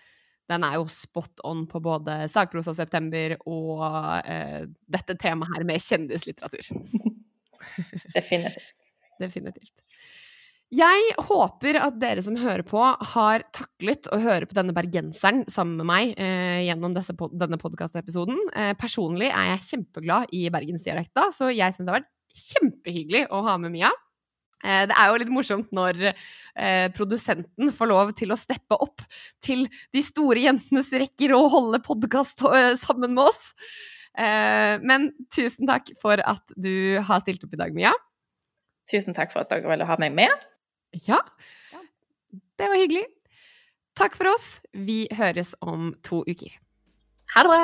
den 0.51 0.65
er 0.67 0.75
jo 0.75 0.83
spot 0.91 1.41
on 1.47 1.63
på 1.71 1.79
både 1.81 2.27
Sakprosa 2.29 2.75
September 2.77 3.33
og 3.49 3.81
eh, 4.29 4.67
dette 4.85 5.15
temaet 5.17 5.55
her 5.55 5.65
med 5.65 5.81
kjendislitteratur. 5.81 6.69
Definitivt. 8.17 8.75
Definitivt. 9.23 9.88
Jeg 10.69 11.13
håper 11.25 11.79
at 11.81 11.95
dere 11.97 12.21
som 12.21 12.35
hører 12.37 12.61
på, 12.67 12.77
har 12.77 13.41
taklet 13.55 14.05
å 14.13 14.19
høre 14.21 14.45
på 14.45 14.53
denne 14.53 14.73
bergenseren 14.77 15.41
sammen 15.49 15.79
med 15.79 15.87
meg 15.89 16.11
eh, 16.21 16.59
gjennom 16.67 16.93
disse, 16.93 17.15
denne 17.33 17.57
podkastepisoden. 17.57 18.37
Eh, 18.53 18.75
personlig 18.77 19.31
er 19.31 19.55
jeg 19.55 19.63
kjempeglad 19.71 20.29
i 20.37 20.43
bergensdialekta, 20.53 21.31
så 21.33 21.49
jeg 21.49 21.73
syns 21.73 21.87
det 21.87 21.95
har 21.95 22.03
vært 22.03 22.11
kjempehyggelig 22.37 23.23
å 23.33 23.39
ha 23.47 23.55
med 23.63 23.73
Mia. 23.73 23.89
Eh, 24.61 24.83
det 24.91 24.93
er 24.93 25.09
jo 25.09 25.17
litt 25.23 25.31
morsomt 25.33 25.73
når 25.73 26.03
eh, 26.11 26.85
produsenten 26.93 27.71
får 27.73 27.89
lov 27.89 28.11
til 28.19 28.35
å 28.35 28.37
steppe 28.37 28.77
opp 28.77 29.01
til 29.41 29.65
de 29.95 30.03
store 30.05 30.43
jentenes 30.43 30.91
rekker 31.01 31.33
og 31.33 31.49
holde 31.55 31.81
podkast 31.81 32.45
eh, 32.45 32.75
sammen 32.77 33.17
med 33.17 33.31
oss. 33.31 33.47
Eh, 34.13 34.77
men 34.85 35.09
tusen 35.33 35.65
takk 35.65 35.89
for 35.97 36.21
at 36.21 36.53
du 36.53 37.01
har 37.09 37.25
stilt 37.25 37.41
opp 37.49 37.57
i 37.57 37.61
dag, 37.65 37.73
Mia. 37.73 37.95
Tusen 38.89 39.17
takk 39.17 39.33
for 39.33 39.41
at 39.41 39.49
dere 39.49 39.65
ville 39.73 39.89
ha 39.89 39.97
meg 40.01 40.13
med. 40.21 40.48
Ja, 41.07 41.21
det 42.59 42.67
var 42.67 42.79
hyggelig. 42.79 43.05
Takk 43.99 44.15
for 44.15 44.31
oss. 44.31 44.59
Vi 44.73 45.07
høres 45.15 45.55
om 45.61 45.93
to 46.05 46.23
uker. 46.27 46.53
Ha 47.35 47.43
det 47.45 47.51
bra! 47.51 47.63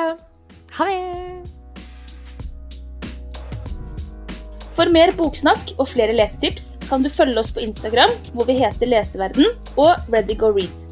Ha 0.78 0.88
det! 0.88 1.56
For 4.76 4.92
mer 4.92 5.14
boksnakk 5.16 5.72
og 5.80 5.88
flere 5.88 6.12
lesetips 6.12 6.74
kan 6.84 7.04
du 7.04 7.08
følge 7.08 7.40
oss 7.40 7.52
på 7.56 7.64
Instagram, 7.64 8.12
hvor 8.34 8.44
vi 8.48 8.58
heter 8.60 8.90
Leseverden, 8.90 9.48
og 9.80 9.96
ReadyGoRead. 10.12 10.84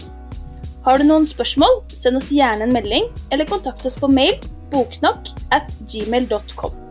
Har 0.85 1.01
du 1.01 1.05
noen 1.09 1.29
spørsmål, 1.29 1.83
send 1.93 2.17
oss 2.21 2.33
gjerne 2.33 2.65
en 2.65 2.73
melding, 2.73 3.11
eller 3.33 3.49
kontakt 3.49 3.85
oss 3.89 4.01
på 4.01 4.09
mail 4.09 4.41
boksnakk 4.73 5.35
at 5.53 5.69
gmail.com. 5.93 6.84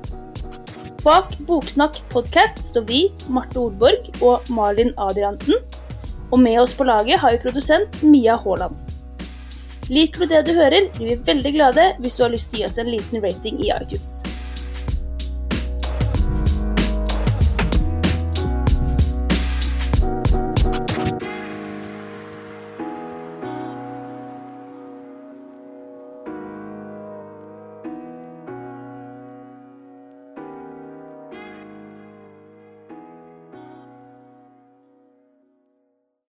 Bak 1.04 1.34
Boksnakk 1.44 1.98
podkast 2.14 2.62
står 2.64 2.84
vi, 2.88 3.00
Marte 3.28 3.60
Olborg 3.60 4.06
og 4.24 4.46
Malin 4.56 4.94
Adriansen. 4.96 5.58
Og 6.32 6.40
med 6.40 6.56
oss 6.62 6.72
på 6.80 6.88
laget 6.88 7.20
har 7.20 7.34
vi 7.36 7.42
produsent 7.44 8.00
Mia 8.08 8.38
Haaland. 8.40 8.78
Liker 9.92 10.24
du 10.24 10.32
det 10.32 10.40
du 10.48 10.54
hører, 10.56 10.88
blir 10.96 11.10
vi 11.10 11.18
veldig 11.28 11.52
glade 11.58 11.90
hvis 12.00 12.16
du 12.16 12.24
har 12.24 12.32
lyst 12.32 12.54
til 12.54 12.62
å 12.62 12.64
gi 12.64 12.70
oss 12.70 12.80
en 12.80 12.94
liten 12.94 13.20
rating 13.20 13.60
i 13.60 13.74
iTunes. 13.76 14.22